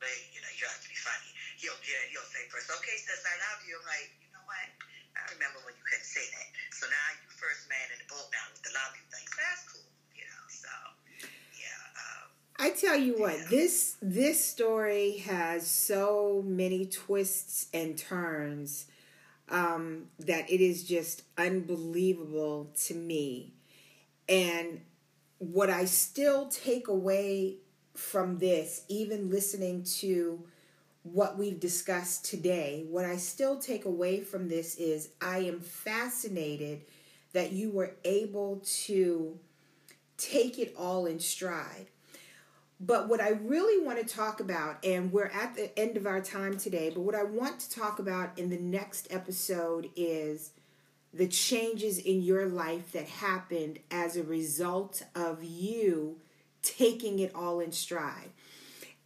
like, 0.00 0.24
you 0.32 0.40
know, 0.40 0.50
he 0.52 0.58
tries 0.60 0.80
to 0.84 0.88
be 0.90 0.98
funny. 0.98 1.30
He'll 1.60 1.78
get, 1.84 2.00
he'll 2.12 2.26
say 2.28 2.44
first, 2.52 2.68
okay, 2.70 2.96
sis, 3.00 3.24
I 3.24 3.36
love 3.50 3.60
you. 3.64 3.76
I'm 3.78 3.86
like, 3.88 4.10
you 4.20 4.28
know 4.34 4.44
what? 4.44 4.68
I 5.16 5.22
remember 5.32 5.62
when 5.64 5.74
you 5.74 5.84
couldn't 5.86 6.06
say 6.06 6.26
that. 6.26 6.48
So 6.74 6.86
now 6.86 7.06
you 7.22 7.28
first 7.30 7.68
man 7.68 7.86
in 7.94 7.98
the 8.02 8.08
boat 8.10 8.28
now 8.30 8.44
with 8.52 8.62
the 8.62 8.72
you 8.74 9.04
thing. 9.10 9.26
So 9.30 9.38
that's 9.38 9.64
cool. 9.70 9.88
You 10.14 10.26
know, 10.26 10.44
so 10.48 10.74
yeah. 11.58 11.82
Um, 12.02 12.26
I 12.58 12.68
tell 12.74 12.98
you 12.98 13.14
what, 13.18 13.38
this 13.50 13.96
this 14.02 14.44
story 14.44 15.18
has 15.26 15.66
so 15.66 16.42
many 16.46 16.86
twists 16.86 17.68
and 17.72 17.96
turns 17.96 18.86
um, 19.48 20.06
that 20.18 20.50
it 20.50 20.60
is 20.60 20.84
just 20.84 21.22
unbelievable 21.38 22.70
to 22.86 22.94
me. 22.94 23.54
And 24.28 24.80
what 25.38 25.70
I 25.70 25.84
still 25.84 26.48
take 26.48 26.88
away 26.88 27.56
from 27.94 28.38
this, 28.38 28.84
even 28.88 29.30
listening 29.30 29.84
to 29.84 30.44
what 31.04 31.38
we've 31.38 31.60
discussed 31.60 32.24
today, 32.24 32.86
what 32.88 33.04
I 33.04 33.16
still 33.16 33.58
take 33.58 33.84
away 33.84 34.22
from 34.22 34.48
this 34.48 34.76
is 34.76 35.10
I 35.20 35.38
am 35.40 35.60
fascinated 35.60 36.80
that 37.34 37.52
you 37.52 37.70
were 37.70 37.94
able 38.04 38.62
to 38.64 39.38
take 40.16 40.58
it 40.58 40.74
all 40.78 41.04
in 41.04 41.20
stride. 41.20 41.88
But 42.80 43.08
what 43.08 43.20
I 43.20 43.30
really 43.30 43.84
want 43.84 43.98
to 43.98 44.14
talk 44.14 44.40
about, 44.40 44.82
and 44.84 45.12
we're 45.12 45.26
at 45.26 45.54
the 45.54 45.78
end 45.78 45.96
of 45.96 46.06
our 46.06 46.20
time 46.20 46.56
today, 46.56 46.90
but 46.90 47.02
what 47.02 47.14
I 47.14 47.22
want 47.22 47.60
to 47.60 47.70
talk 47.70 47.98
about 47.98 48.38
in 48.38 48.48
the 48.48 48.58
next 48.58 49.06
episode 49.10 49.90
is 49.94 50.52
the 51.12 51.28
changes 51.28 51.98
in 51.98 52.22
your 52.22 52.46
life 52.46 52.92
that 52.92 53.06
happened 53.06 53.78
as 53.90 54.16
a 54.16 54.22
result 54.22 55.04
of 55.14 55.44
you 55.44 56.16
taking 56.62 57.18
it 57.18 57.34
all 57.34 57.60
in 57.60 57.72
stride. 57.72 58.30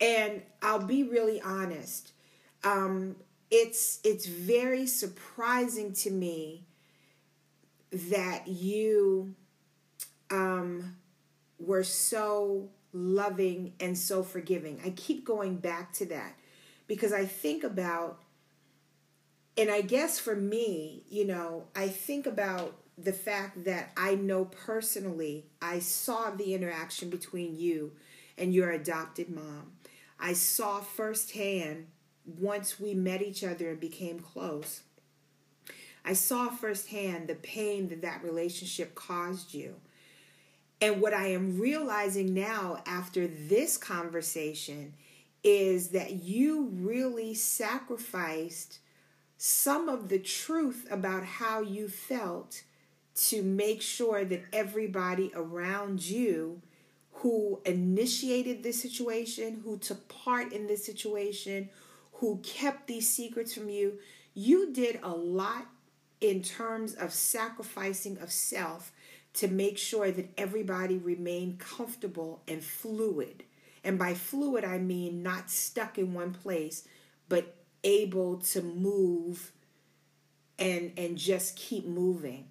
And 0.01 0.43
I'll 0.63 0.85
be 0.85 1.03
really 1.03 1.41
honest. 1.41 2.13
Um, 2.65 3.17
it's 3.51 4.01
it's 4.05 4.27
very 4.27 4.87
surprising 4.87 5.93
to 5.95 6.11
me 6.11 6.65
that 7.91 8.47
you 8.47 9.35
um, 10.31 10.97
were 11.59 11.85
so 11.85 12.69
loving 12.93 13.73
and 13.81 13.97
so 13.97 14.23
forgiving. 14.23 14.81
I 14.85 14.91
keep 14.91 15.25
going 15.25 15.57
back 15.57 15.93
to 15.95 16.07
that 16.07 16.35
because 16.87 17.13
I 17.13 17.25
think 17.25 17.65
about, 17.65 18.23
and 19.57 19.71
I 19.71 19.81
guess 19.81 20.19
for 20.19 20.37
me, 20.37 21.05
you 21.09 21.27
know, 21.27 21.65
I 21.75 21.89
think 21.89 22.27
about 22.27 22.75
the 22.97 23.13
fact 23.13 23.65
that 23.65 23.93
I 23.97 24.17
know 24.17 24.45
personally, 24.47 25.47
I 25.63 25.79
saw 25.79 26.31
the 26.31 26.55
interaction 26.55 27.11
between 27.11 27.57
you 27.57 27.93
and 28.37 28.53
your 28.53 28.71
adopted 28.71 29.31
mom. 29.31 29.73
I 30.19 30.33
saw 30.33 30.81
firsthand 30.81 31.87
once 32.25 32.79
we 32.79 32.95
met 32.95 33.23
each 33.23 33.45
other 33.45 33.71
and 33.71 33.81
became 33.81 34.21
close. 34.21 34.83
I 36.05 36.13
saw 36.13 36.49
firsthand 36.49 37.29
the 37.29 37.35
pain 37.35 37.89
that 37.89 38.03
that 38.03 38.25
relationship 38.25 38.95
caused 38.95 39.55
you. 39.55 39.77
And 40.81 41.01
what 41.01 41.13
I 41.13 41.29
am 41.29 41.59
realizing 41.59 42.35
now 42.35 42.83
after 42.87 43.27
this 43.27 43.77
conversation 43.77 44.95
is 45.43 45.89
that 45.89 46.13
you 46.13 46.69
really 46.73 47.35
sacrificed 47.35 48.79
some 49.37 49.89
of 49.89 50.09
the 50.09 50.19
truth 50.19 50.87
about 50.91 51.25
how 51.25 51.61
you 51.61 51.89
felt 51.89 52.63
to 53.15 53.43
make 53.43 53.83
sure 53.83 54.25
that 54.25 54.45
everybody 54.53 55.33
around 55.35 56.03
you 56.03 56.61
who 57.21 57.61
initiated 57.65 58.63
this 58.63 58.81
situation, 58.81 59.61
who 59.65 59.77
took 59.79 60.09
part 60.09 60.53
in 60.53 60.67
this 60.67 60.85
situation, 60.85 61.69
who 62.15 62.39
kept 62.45 62.87
these 62.87 63.09
secrets 63.09 63.55
from 63.55 63.69
you, 63.69 63.99
you 64.35 64.73
did 64.73 65.01
a 65.03 65.11
lot 65.11 65.67
in 66.21 66.43
terms 66.43 66.95
of 66.95 67.13
sacrificing 67.13 68.19
of 68.19 68.31
self 68.31 68.93
to 69.35 69.49
make 69.49 69.79
sure 69.79 70.11
that 70.13 70.31
everybody 70.39 70.97
remained 70.97 71.59
comfortable 71.59 72.43
and 72.47 72.63
fluid. 72.63 73.43
And 73.83 73.99
by 73.99 74.15
fluid, 74.15 74.65
I 74.65 74.79
mean 74.79 75.23
not 75.23 75.51
stuck 75.51 75.99
in 75.99 76.15
one 76.15 76.33
place, 76.33 76.87
but 77.29 77.57
able 77.83 78.39
to 78.39 78.63
move 78.63 79.53
and 80.59 80.93
and 80.97 81.17
just 81.17 81.57
keep 81.57 81.87
moving. 81.87 82.47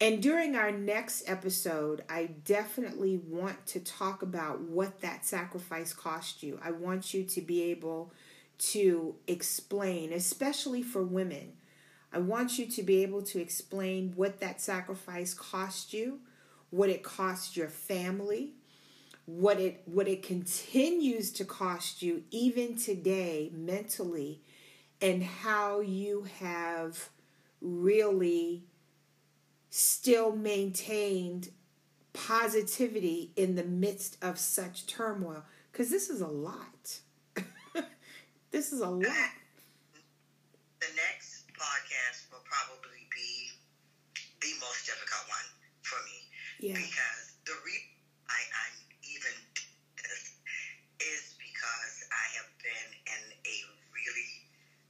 And 0.00 0.22
during 0.22 0.56
our 0.56 0.70
next 0.70 1.28
episode, 1.28 2.04
I 2.08 2.30
definitely 2.46 3.18
want 3.18 3.66
to 3.66 3.80
talk 3.80 4.22
about 4.22 4.62
what 4.62 5.02
that 5.02 5.26
sacrifice 5.26 5.92
cost 5.92 6.42
you. 6.42 6.58
I 6.62 6.70
want 6.70 7.12
you 7.12 7.24
to 7.24 7.40
be 7.42 7.64
able 7.64 8.10
to 8.58 9.16
explain, 9.26 10.14
especially 10.14 10.82
for 10.82 11.02
women. 11.02 11.52
I 12.12 12.18
want 12.18 12.58
you 12.58 12.64
to 12.66 12.82
be 12.82 13.02
able 13.02 13.22
to 13.24 13.40
explain 13.40 14.14
what 14.16 14.40
that 14.40 14.60
sacrifice 14.60 15.34
cost 15.34 15.92
you, 15.92 16.20
what 16.70 16.88
it 16.88 17.02
cost 17.02 17.54
your 17.54 17.68
family, 17.68 18.54
what 19.26 19.60
it 19.60 19.82
what 19.84 20.08
it 20.08 20.22
continues 20.22 21.30
to 21.30 21.44
cost 21.44 22.02
you 22.02 22.24
even 22.30 22.76
today 22.76 23.50
mentally 23.54 24.40
and 25.00 25.22
how 25.22 25.80
you 25.80 26.26
have 26.40 27.10
really 27.60 28.64
still 29.70 30.34
maintained 30.34 31.50
positivity 32.12 33.32
in 33.36 33.54
the 33.54 33.64
midst 33.64 34.16
of 34.22 34.38
such 34.38 34.86
turmoil. 34.86 35.44
Because 35.72 35.90
this 35.90 36.10
is 36.10 36.20
a 36.20 36.26
lot. 36.26 37.00
This 38.50 38.74
is 38.74 38.82
a 38.82 38.90
lot. 38.90 39.30
The 40.82 40.90
next 40.98 41.46
podcast 41.54 42.26
will 42.34 42.42
probably 42.42 43.06
be 43.14 43.54
the 44.42 44.50
most 44.58 44.90
difficult 44.90 45.22
one 45.30 45.48
for 45.86 46.02
me. 46.02 46.18
Yeah. 46.58 46.74
Because 46.74 47.38
the 47.46 47.54
reason 47.62 47.94
I, 48.26 48.42
I'm 48.42 48.74
even 49.06 49.34
this 50.02 50.34
is 50.98 51.38
because 51.38 51.94
I 52.10 52.26
have 52.42 52.50
been 52.58 52.90
in 53.06 53.22
a 53.38 53.56
really 53.94 54.32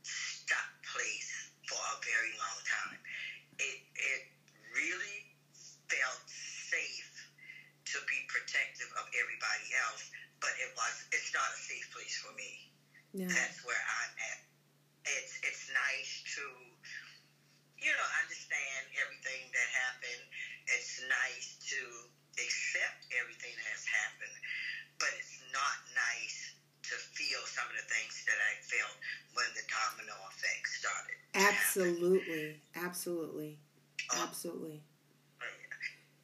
stuck 0.08 0.72
place 0.96 1.52
for 1.68 1.76
a 1.76 1.96
very 2.00 2.32
long 2.40 2.58
time. 2.64 2.96
It 3.60 3.76
it 3.92 4.22
really 4.72 5.20
felt 5.84 6.24
safe 6.32 7.12
to 7.92 7.96
be 8.08 8.18
protective 8.24 8.88
of 8.96 9.04
everybody 9.20 9.68
else, 9.84 10.08
but 10.40 10.56
it 10.56 10.72
was 10.72 10.96
it's 11.30 11.38
not 11.38 11.54
a 11.54 11.62
safe 11.62 11.86
place 11.94 12.18
for 12.18 12.34
me. 12.34 12.74
no. 13.14 13.30
That's 13.30 13.62
where 13.62 13.78
I'm 13.78 14.14
at. 14.34 14.42
It's 15.06 15.38
it's 15.46 15.70
nice 15.70 16.26
to 16.34 16.42
you 17.78 17.94
know 17.94 18.08
understand 18.18 18.90
everything 18.98 19.46
that 19.54 19.68
happened. 19.70 20.26
It's 20.74 20.98
nice 21.06 21.54
to 21.70 21.80
accept 22.34 23.14
everything 23.14 23.54
that 23.62 23.68
has 23.78 23.86
happened, 23.86 24.36
but 24.98 25.14
it's 25.22 25.38
not 25.54 25.78
nice 25.94 26.58
to 26.90 26.98
feel 27.14 27.38
some 27.46 27.70
of 27.70 27.78
the 27.78 27.86
things 27.86 28.26
that 28.26 28.40
I 28.42 28.58
felt 28.66 28.98
when 29.38 29.46
the 29.54 29.62
domino 29.70 30.18
effect 30.34 30.66
started. 30.66 31.18
absolutely 31.38 32.58
absolutely 32.74 33.54
Um, 34.10 34.26
absolutely 34.26 34.82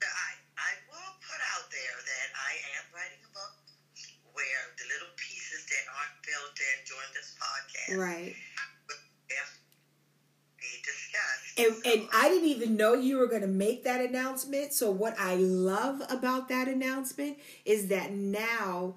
I, 0.02 0.30
I 0.58 0.72
will 0.90 1.14
put 1.22 1.40
out 1.54 1.70
there 1.70 1.94
that 1.94 2.28
I 2.34 2.52
am 2.74 2.84
writing 2.90 3.22
a 3.22 3.30
book 3.30 3.54
where 4.34 4.64
the 4.76 4.86
little 4.90 5.14
piece 5.14 5.36
podcast. 7.36 7.98
Right. 7.98 8.34
If 9.28 9.60
we 10.58 10.82
discussed. 10.82 11.58
And, 11.58 11.74
so, 11.74 11.90
and 11.90 12.08
I 12.14 12.28
didn't 12.28 12.48
even 12.48 12.76
know 12.76 12.94
you 12.94 13.18
were 13.18 13.26
going 13.26 13.42
to 13.42 13.48
make 13.48 13.84
that 13.84 14.00
announcement. 14.00 14.72
So, 14.72 14.90
what 14.90 15.14
I 15.18 15.36
love 15.36 16.02
about 16.10 16.48
that 16.48 16.68
announcement 16.68 17.38
is 17.64 17.88
that 17.88 18.12
now, 18.12 18.94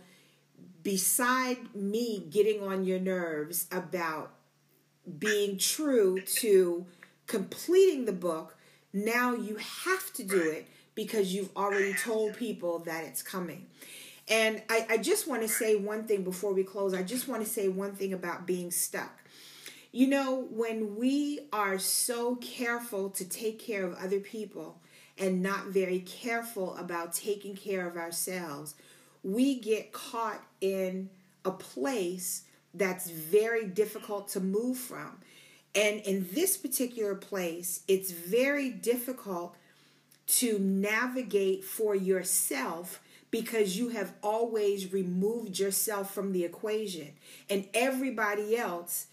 beside 0.83 1.75
me 1.75 2.25
getting 2.29 2.63
on 2.63 2.85
your 2.85 2.99
nerves 2.99 3.67
about 3.71 4.31
being 5.17 5.57
true 5.57 6.21
to 6.21 6.85
completing 7.27 8.05
the 8.05 8.13
book, 8.13 8.57
now 8.93 9.33
you 9.33 9.57
have 9.57 10.11
to 10.13 10.23
do 10.23 10.41
it 10.41 10.67
because 10.95 11.33
you've 11.33 11.55
already 11.55 11.93
told 11.93 12.35
people 12.35 12.79
that 12.79 13.03
it's 13.05 13.21
coming. 13.21 13.67
And 14.29 14.61
I, 14.69 14.85
I 14.91 14.97
just 14.97 15.27
want 15.27 15.41
to 15.41 15.47
say 15.47 15.75
one 15.75 16.03
thing 16.03 16.23
before 16.23 16.53
we 16.53 16.63
close. 16.63 16.93
I 16.93 17.01
just 17.01 17.27
want 17.27 17.43
to 17.43 17.49
say 17.49 17.67
one 17.67 17.93
thing 17.93 18.13
about 18.13 18.45
being 18.45 18.69
stuck. 18.69 19.19
You 19.91 20.07
know, 20.07 20.47
when 20.51 20.97
we 20.97 21.39
are 21.51 21.79
so 21.79 22.35
careful 22.35 23.09
to 23.11 23.27
take 23.27 23.57
care 23.57 23.83
of 23.85 23.95
other 23.95 24.19
people 24.19 24.79
and 25.17 25.41
not 25.41 25.65
very 25.67 25.99
careful 26.01 26.77
about 26.77 27.13
taking 27.13 27.55
care 27.55 27.87
of 27.87 27.97
ourselves, 27.97 28.75
we 29.23 29.55
get 29.55 29.91
caught 29.91 30.43
in 30.61 31.09
a 31.43 31.51
place 31.51 32.43
that's 32.75 33.09
very 33.09 33.65
difficult 33.65 34.27
to 34.29 34.39
move 34.39 34.77
from. 34.77 35.17
And 35.73 36.01
in 36.01 36.27
this 36.33 36.55
particular 36.55 37.15
place, 37.15 37.81
it's 37.87 38.11
very 38.11 38.69
difficult 38.69 39.55
to 40.27 40.59
navigate 40.59 41.63
for 41.63 41.95
yourself 41.95 43.01
because 43.31 43.77
you 43.77 43.89
have 43.89 44.13
always 44.23 44.91
removed 44.91 45.59
yourself 45.59 46.13
from 46.13 46.31
the 46.31 46.43
equation. 46.43 47.11
And 47.49 47.67
everybody 47.73 48.57
else 48.57 49.07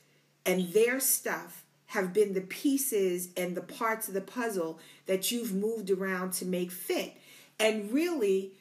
and 0.44 0.72
their 0.72 1.00
stuff 1.00 1.64
have 1.86 2.12
been 2.12 2.34
the 2.34 2.40
pieces 2.40 3.28
and 3.36 3.56
the 3.56 3.62
parts 3.62 4.08
of 4.08 4.14
the 4.14 4.20
puzzle 4.20 4.78
that 5.06 5.30
you've 5.30 5.54
moved 5.54 5.90
around 5.90 6.32
to 6.32 6.44
make 6.44 6.70
fit. 6.70 7.14
And 7.58 7.92
really, 7.92 8.52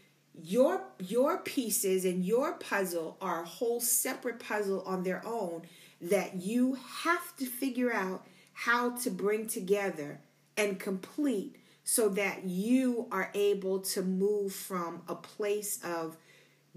your 0.43 0.81
your 0.99 1.37
pieces 1.37 2.05
and 2.05 2.25
your 2.25 2.53
puzzle 2.53 3.17
are 3.21 3.43
a 3.43 3.47
whole 3.47 3.79
separate 3.79 4.39
puzzle 4.39 4.83
on 4.85 5.03
their 5.03 5.25
own 5.25 5.63
that 6.01 6.35
you 6.35 6.77
have 7.03 7.35
to 7.37 7.45
figure 7.45 7.93
out 7.93 8.25
how 8.53 8.91
to 8.97 9.09
bring 9.09 9.47
together 9.47 10.19
and 10.57 10.79
complete 10.79 11.55
so 11.85 12.09
that 12.09 12.43
you 12.45 13.07
are 13.11 13.31
able 13.35 13.79
to 13.79 14.01
move 14.01 14.53
from 14.53 15.03
a 15.07 15.15
place 15.15 15.79
of 15.83 16.17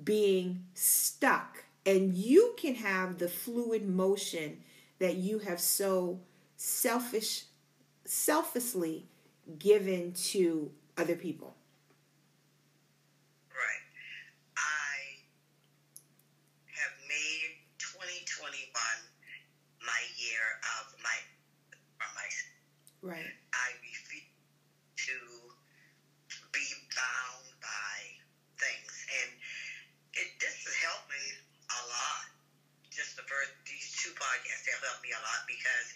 being 0.02 0.64
stuck. 0.74 1.64
And 1.86 2.14
you 2.14 2.54
can 2.58 2.74
have 2.76 3.18
the 3.18 3.28
fluid 3.28 3.88
motion 3.88 4.58
that 4.98 5.16
you 5.16 5.38
have 5.40 5.60
so 5.60 6.20
selfish 6.56 7.44
selfishly 8.04 9.06
given 9.58 10.12
to 10.12 10.70
other 10.96 11.14
people 11.14 11.54
Right. 13.50 13.84
I 14.56 14.96
have 16.72 16.94
made 17.06 17.52
2021 17.78 18.72
my 19.84 20.02
year 20.16 20.44
of 20.80 20.94
my 21.02 21.18
or 22.00 22.08
my 22.16 22.28
right 23.02 23.32
I 23.52 23.68
refuse 23.82 24.28
to 25.08 25.16
be 26.52 26.66
bound 26.92 27.46
by 27.62 27.96
things, 28.60 28.92
and 29.22 29.30
it 30.14 30.28
this 30.40 30.56
has 30.66 30.76
helped 30.84 31.08
me 31.08 31.24
a 31.70 31.80
lot. 31.88 32.24
Just 32.90 33.16
the 33.16 33.24
first 33.24 33.54
two 34.44 34.70
have 34.72 34.82
helped 34.84 35.02
me 35.02 35.10
a 35.12 35.20
lot 35.22 35.40
because 35.46 35.86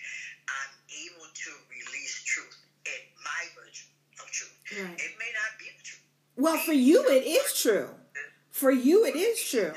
I'm 0.48 0.72
able 0.90 1.28
to 1.32 1.50
release 1.70 2.22
truth 2.24 2.56
in 2.86 3.00
my 3.24 3.42
version 3.56 3.88
of 4.20 4.26
truth. 4.30 4.54
Right. 4.72 4.94
It 4.98 5.12
may 5.18 5.30
not 5.36 5.50
be 5.58 5.66
the 5.76 5.84
truth. 5.84 6.02
well 6.36 6.58
for 6.58 6.72
you 6.72 7.04
it 7.08 7.24
is 7.26 7.60
true 7.60 7.88
for 8.50 8.70
you 8.70 9.04
it 9.04 9.16
is 9.16 9.38
true 9.50 9.72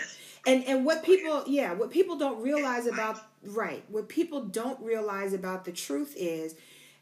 and 0.45 0.63
and 0.65 0.85
what 0.85 1.03
people 1.03 1.43
yeah 1.47 1.73
what 1.73 1.91
people 1.91 2.17
don't 2.17 2.41
realize 2.41 2.87
about 2.87 3.19
right 3.43 3.83
what 3.89 4.07
people 4.09 4.41
don't 4.41 4.79
realize 4.81 5.33
about 5.33 5.65
the 5.65 5.71
truth 5.71 6.13
is 6.17 6.55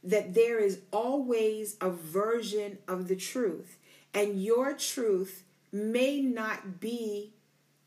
that 0.03 0.33
there 0.33 0.59
is 0.59 0.79
always 0.91 1.77
a 1.81 1.89
version 1.89 2.77
of 2.87 3.07
the 3.07 3.15
truth 3.15 3.77
and 4.13 4.43
your 4.43 4.73
truth 4.73 5.43
may 5.71 6.21
not 6.21 6.79
be 6.79 7.31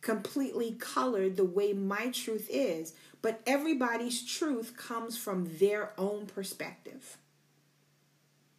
completely 0.06 0.72
colored 0.78 1.36
the 1.36 1.44
way 1.44 1.72
my 1.72 2.08
truth 2.10 2.46
is 2.50 2.92
but 3.22 3.40
everybody's 3.46 4.24
truth 4.24 4.76
comes 4.76 5.16
from 5.16 5.58
their 5.58 5.92
own 5.98 6.26
perspective 6.26 7.16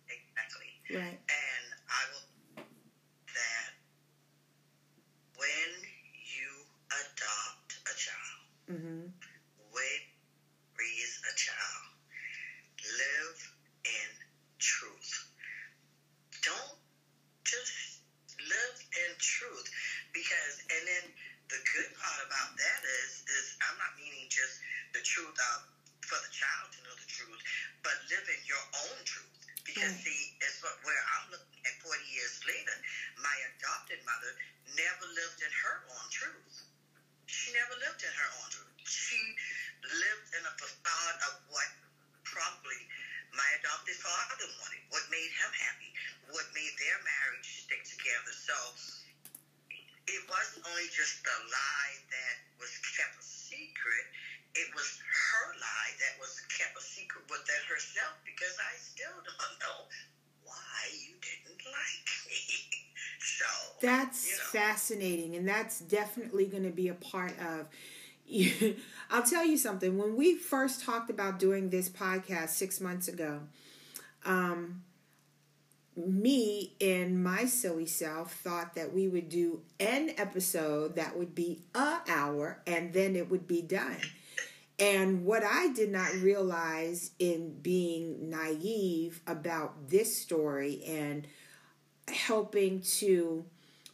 Exactly. 0.09 0.97
right 0.99 1.19
And 1.29 1.65
I 1.89 2.01
will 2.11 2.25
that 3.39 3.69
when 5.37 5.69
you 6.35 6.49
adopt 6.91 7.69
a 7.85 7.93
child, 7.95 8.43
mm-hmm. 8.71 9.03
when 9.71 10.01
raise 10.77 11.15
a 11.31 11.33
child, 11.35 11.87
live 12.83 13.39
in 13.85 14.09
truth. 14.59 15.11
Don't 16.43 16.77
just 17.43 18.03
live 18.37 18.77
in 18.79 19.11
truth 19.17 19.67
because 20.13 20.55
and 20.71 20.83
then 20.87 21.05
the 21.49 21.59
good 21.73 21.89
part 21.97 22.21
about 22.27 22.51
that 22.55 22.81
is 23.03 23.11
is 23.27 23.45
I'm 23.63 23.77
not 23.79 23.95
meaning 23.99 24.27
just 24.29 24.59
the 24.93 25.03
truth 25.03 25.35
of 25.35 25.57
for 26.07 26.19
the 26.23 26.31
child 26.31 26.71
to 26.71 26.79
know 26.87 26.95
the 26.95 27.09
truth, 27.11 27.41
but 27.83 27.95
live 28.07 28.23
in 28.31 28.41
your 28.47 28.63
own 28.87 28.99
truth. 29.03 29.35
Because 29.67 29.91
Right. 29.91 30.07
see, 30.07 30.21
it's 30.39 30.63
what 30.63 30.75
where 30.87 31.03
I'm 31.19 31.35
looking 31.35 31.59
at 31.67 31.75
40 31.83 31.99
years 32.07 32.39
later, 32.47 32.75
my 33.19 33.35
adopted 33.51 33.99
mother 34.07 34.31
never 34.79 35.05
lived 35.11 35.39
in 35.43 35.51
her 35.51 35.77
own 35.91 36.07
truth. 36.11 36.55
She 37.27 37.51
never 37.51 37.75
lived 37.83 37.99
in 38.03 38.13
her 38.13 38.29
own 38.39 38.47
truth. 38.51 38.71
She 38.87 39.19
lived 39.83 40.27
in 40.31 40.43
a 40.47 40.53
facade 40.55 41.17
of 41.27 41.33
what 41.51 41.69
probably 42.23 42.79
my 43.35 43.49
adopted 43.59 43.99
father 43.99 44.47
wanted, 44.63 44.83
what 44.95 45.03
made 45.11 45.31
him 45.35 45.51
happy, 45.59 45.91
what 46.31 46.47
made 46.55 46.71
their 46.79 46.99
marriage 47.03 47.67
stick 47.67 47.83
together. 47.83 48.31
So 48.31 48.55
it 50.07 50.23
wasn't 50.31 50.63
only 50.71 50.87
just 50.95 51.19
the 51.23 51.35
lie 51.51 51.95
that 52.07 52.35
was 52.63 52.71
kept 52.95 53.19
a 53.19 53.25
secret, 53.25 54.05
it 54.55 54.69
was 54.73 54.87
her 55.03 55.47
lie 55.59 55.91
that 55.99 56.15
was 56.17 56.33
kept 56.49 56.73
a 56.79 56.83
secret 56.83 57.27
within 57.27 57.63
herself 57.67 58.15
because 58.23 58.55
I 58.57 58.73
still 58.79 59.17
don't 59.21 59.57
know 59.59 59.79
why 60.47 60.79
you 60.95 61.13
didn't 61.19 61.61
like 61.67 62.07
me. 62.31 62.41
so 63.19 63.49
That's 63.83 64.25
you 64.25 64.37
know. 64.39 64.49
Fascinating, 64.77 65.35
and 65.35 65.47
that's 65.47 65.79
definitely 65.79 66.45
going 66.45 66.63
to 66.63 66.69
be 66.69 66.87
a 66.87 66.93
part 66.93 67.33
of. 67.39 67.67
I'll 69.09 69.23
tell 69.23 69.43
you 69.43 69.57
something. 69.57 69.97
When 69.97 70.15
we 70.15 70.35
first 70.35 70.83
talked 70.83 71.09
about 71.09 71.39
doing 71.39 71.69
this 71.71 71.89
podcast 71.89 72.49
six 72.49 72.79
months 72.79 73.07
ago, 73.07 73.39
um, 74.23 74.83
me 75.95 76.73
and 76.79 77.23
my 77.23 77.45
silly 77.45 77.87
self 77.87 78.33
thought 78.33 78.75
that 78.75 78.93
we 78.93 79.07
would 79.07 79.29
do 79.29 79.61
an 79.79 80.11
episode 80.17 80.95
that 80.95 81.17
would 81.17 81.33
be 81.33 81.61
a 81.73 81.97
hour, 82.07 82.59
and 82.67 82.93
then 82.93 83.15
it 83.15 83.31
would 83.31 83.47
be 83.47 83.63
done. 83.63 83.97
And 84.77 85.25
what 85.25 85.43
I 85.43 85.69
did 85.73 85.91
not 85.91 86.13
realize 86.21 87.09
in 87.17 87.57
being 87.63 88.29
naive 88.29 89.21
about 89.25 89.89
this 89.89 90.15
story 90.15 90.83
and 90.85 91.25
helping 92.07 92.81
to 92.81 93.43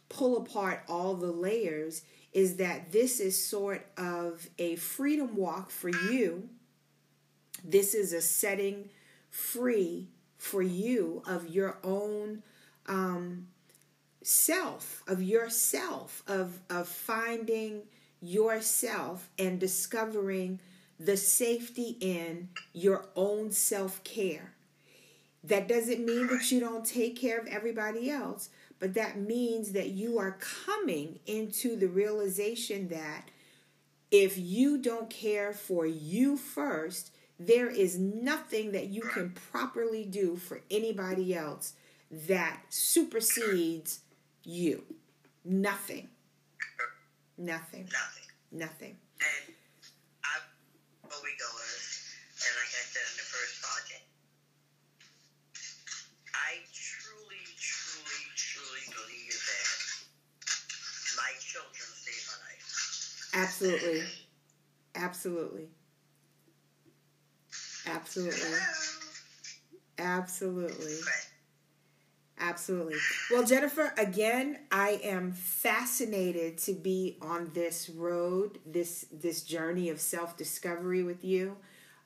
pull 0.08 0.36
apart 0.38 0.82
all 0.88 1.14
the 1.14 1.30
layers 1.30 2.02
is 2.32 2.56
that 2.56 2.92
this 2.92 3.20
is 3.20 3.46
sort 3.46 3.86
of 3.96 4.48
a 4.58 4.76
freedom 4.76 5.36
walk 5.36 5.70
for 5.70 5.88
you. 5.88 6.48
This 7.64 7.94
is 7.94 8.12
a 8.12 8.20
setting 8.20 8.90
free 9.30 10.08
for 10.36 10.62
you 10.62 11.22
of 11.26 11.48
your 11.48 11.78
own 11.82 12.42
um, 12.86 13.46
self, 14.22 15.02
of 15.06 15.22
yourself, 15.22 16.22
of, 16.26 16.60
of 16.68 16.88
finding 16.88 17.82
yourself 18.20 19.30
and 19.38 19.60
discovering 19.60 20.58
the 20.98 21.16
safety 21.16 21.96
in 22.00 22.48
your 22.72 23.06
own 23.16 23.50
self 23.50 24.02
care. 24.04 24.52
That 25.44 25.68
doesn't 25.68 26.04
mean 26.04 26.26
that 26.28 26.50
you 26.50 26.58
don't 26.58 26.86
take 26.86 27.16
care 27.20 27.38
of 27.38 27.46
everybody 27.46 28.10
else, 28.10 28.48
but 28.84 28.92
that 28.92 29.18
means 29.18 29.72
that 29.72 29.92
you 29.92 30.18
are 30.18 30.36
coming 30.66 31.18
into 31.24 31.74
the 31.74 31.88
realization 31.88 32.88
that 32.88 33.30
if 34.10 34.36
you 34.36 34.76
don't 34.76 35.08
care 35.08 35.54
for 35.54 35.86
you 35.86 36.36
first, 36.36 37.10
there 37.40 37.70
is 37.70 37.98
nothing 37.98 38.72
that 38.72 38.88
you 38.88 39.00
can 39.00 39.30
properly 39.30 40.04
do 40.04 40.36
for 40.36 40.60
anybody 40.70 41.34
else 41.34 41.72
that 42.10 42.60
supersedes 42.68 44.00
you. 44.42 44.84
Nothing. 45.46 46.10
Nothing. 47.38 47.88
nothing. 47.90 48.26
Nothing. 48.52 48.96
Absolutely. 63.34 64.02
Absolutely. 64.94 65.68
Absolutely. 67.86 68.58
Absolutely. 69.98 71.00
Absolutely. 72.38 72.96
Well, 73.30 73.44
Jennifer, 73.44 73.94
again, 73.96 74.58
I 74.72 75.00
am 75.04 75.32
fascinated 75.32 76.58
to 76.58 76.72
be 76.74 77.16
on 77.22 77.50
this 77.54 77.88
road, 77.88 78.58
this 78.66 79.06
this 79.12 79.42
journey 79.42 79.88
of 79.88 80.00
self 80.00 80.36
discovery 80.36 81.02
with 81.04 81.24
you. 81.24 81.56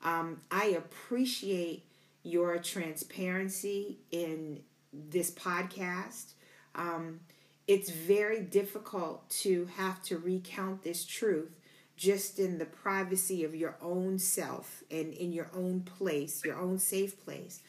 Um, 0.03 0.37
I 0.51 0.65
appreciate 0.67 1.83
your 2.23 2.59
transparency 2.59 3.97
in 4.11 4.59
this 4.93 5.31
podcast. 5.31 6.33
Um, 6.75 7.21
it's 7.69 7.91
very 7.91 8.41
difficult 8.41 9.29
to 9.29 9.69
have 9.77 10.01
to 10.01 10.17
recount 10.17 10.81
this 10.81 11.05
truth 11.05 11.51
just 11.95 12.39
in 12.39 12.57
the 12.57 12.65
privacy 12.65 13.43
of 13.43 13.53
your 13.53 13.75
own 13.79 14.17
self 14.17 14.83
and 14.89 15.13
in 15.13 15.31
your 15.31 15.51
own 15.53 15.81
place, 15.81 16.43
your 16.43 16.57
own 16.57 16.79
safe 16.79 17.23
place. 17.23 17.61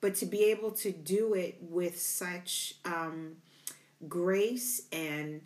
But 0.00 0.14
to 0.16 0.26
be 0.26 0.44
able 0.44 0.70
to 0.70 0.90
do 0.90 1.34
it 1.34 1.58
with 1.60 2.00
such 2.00 2.76
um, 2.86 3.32
grace 4.08 4.86
and 4.90 5.42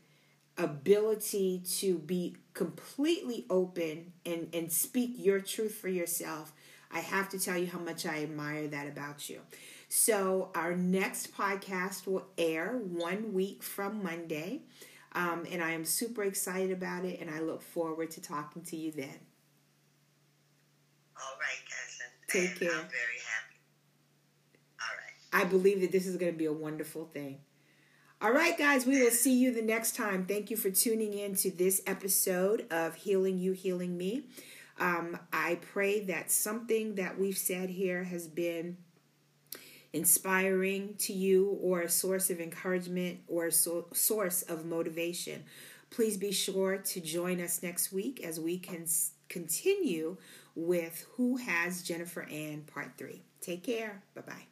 ability 0.57 1.62
to 1.78 1.98
be 1.98 2.36
completely 2.54 3.44
open 3.50 4.12
and, 4.24 4.48
and 4.54 4.70
speak 4.70 5.14
your 5.16 5.40
truth 5.40 5.74
for 5.74 5.88
yourself, 5.88 6.52
I 6.92 7.00
have 7.00 7.28
to 7.30 7.40
tell 7.40 7.59
you 7.59 7.66
how 7.66 7.80
much 7.80 8.07
I 8.07 8.22
admire 8.22 8.68
that 8.68 8.86
about 8.86 9.28
you. 9.28 9.40
So, 9.89 10.51
our 10.55 10.74
next 10.74 11.34
podcast 11.34 12.07
will 12.07 12.26
air 12.37 12.76
one 12.76 13.32
week 13.32 13.62
from 13.62 14.03
Monday. 14.03 14.62
Um, 15.12 15.47
and 15.51 15.62
I 15.62 15.70
am 15.70 15.84
super 15.84 16.24
excited 16.24 16.72
about 16.72 17.05
it, 17.05 17.20
and 17.20 17.30
I 17.30 17.41
look 17.41 17.62
forward 17.62 18.11
to 18.12 18.20
talking 18.20 18.62
to 18.64 18.76
you 18.76 18.93
then. 18.93 19.18
All 21.16 21.39
right, 21.39 21.62
cousin. 21.70 22.07
Take 22.28 22.59
care. 22.61 22.70
I'm 22.70 22.89
very 22.89 23.20
happy. 23.24 23.57
All 24.80 25.41
right. 25.41 25.45
I 25.45 25.49
believe 25.49 25.80
that 25.80 25.93
this 25.93 26.07
is 26.07 26.16
going 26.16 26.32
to 26.32 26.39
be 26.39 26.45
a 26.47 26.53
wonderful 26.53 27.07
thing. 27.07 27.39
All 28.20 28.32
right, 28.32 28.57
guys, 28.59 28.87
we 28.87 29.03
will 29.03 29.11
see 29.11 29.39
you 29.39 29.55
the 29.55 29.62
next 29.62 29.95
time. 29.95 30.26
Thank 30.26 30.51
you 30.51 30.57
for 30.57 30.70
tuning 30.70 31.14
in 31.14 31.34
to 31.37 31.51
this 31.51 31.82
episode 31.87 32.66
of 32.70 32.95
Healing 32.95 33.39
You, 33.39 33.53
Healing 33.53 33.97
Me. 33.97 34.24
Um, 34.78 35.18
I 35.32 35.59
pray 35.72 36.01
that 36.05 36.30
something 36.30 36.97
that 36.97 37.18
we've 37.18 37.39
said 37.39 37.70
here 37.70 38.05
has 38.05 38.26
been 38.26 38.78
inspiring 39.93 40.95
to 40.99 41.12
you 41.12 41.59
or 41.62 41.80
a 41.82 41.89
source 41.89 42.30
of 42.30 42.41
encouragement 42.41 43.20
or 43.28 43.47
a 43.47 43.53
so- 43.53 43.87
source 43.93 44.43
of 44.43 44.64
motivation. 44.64 45.45
Please 45.91 46.16
be 46.16 46.32
sure 46.32 46.78
to 46.78 47.01
join 47.01 47.41
us 47.41 47.62
next 47.62 47.93
week 47.93 48.20
as 48.24 48.39
we 48.41 48.59
can 48.59 48.82
s- 48.82 49.12
continue 49.28 50.16
with 50.55 51.07
Who 51.16 51.37
Has 51.37 51.82
Jennifer 51.82 52.22
Ann 52.22 52.62
Part 52.62 52.93
3. 52.99 53.22
Take 53.41 53.62
care. 53.64 54.03
Bye 54.14 54.22
bye. 54.22 54.47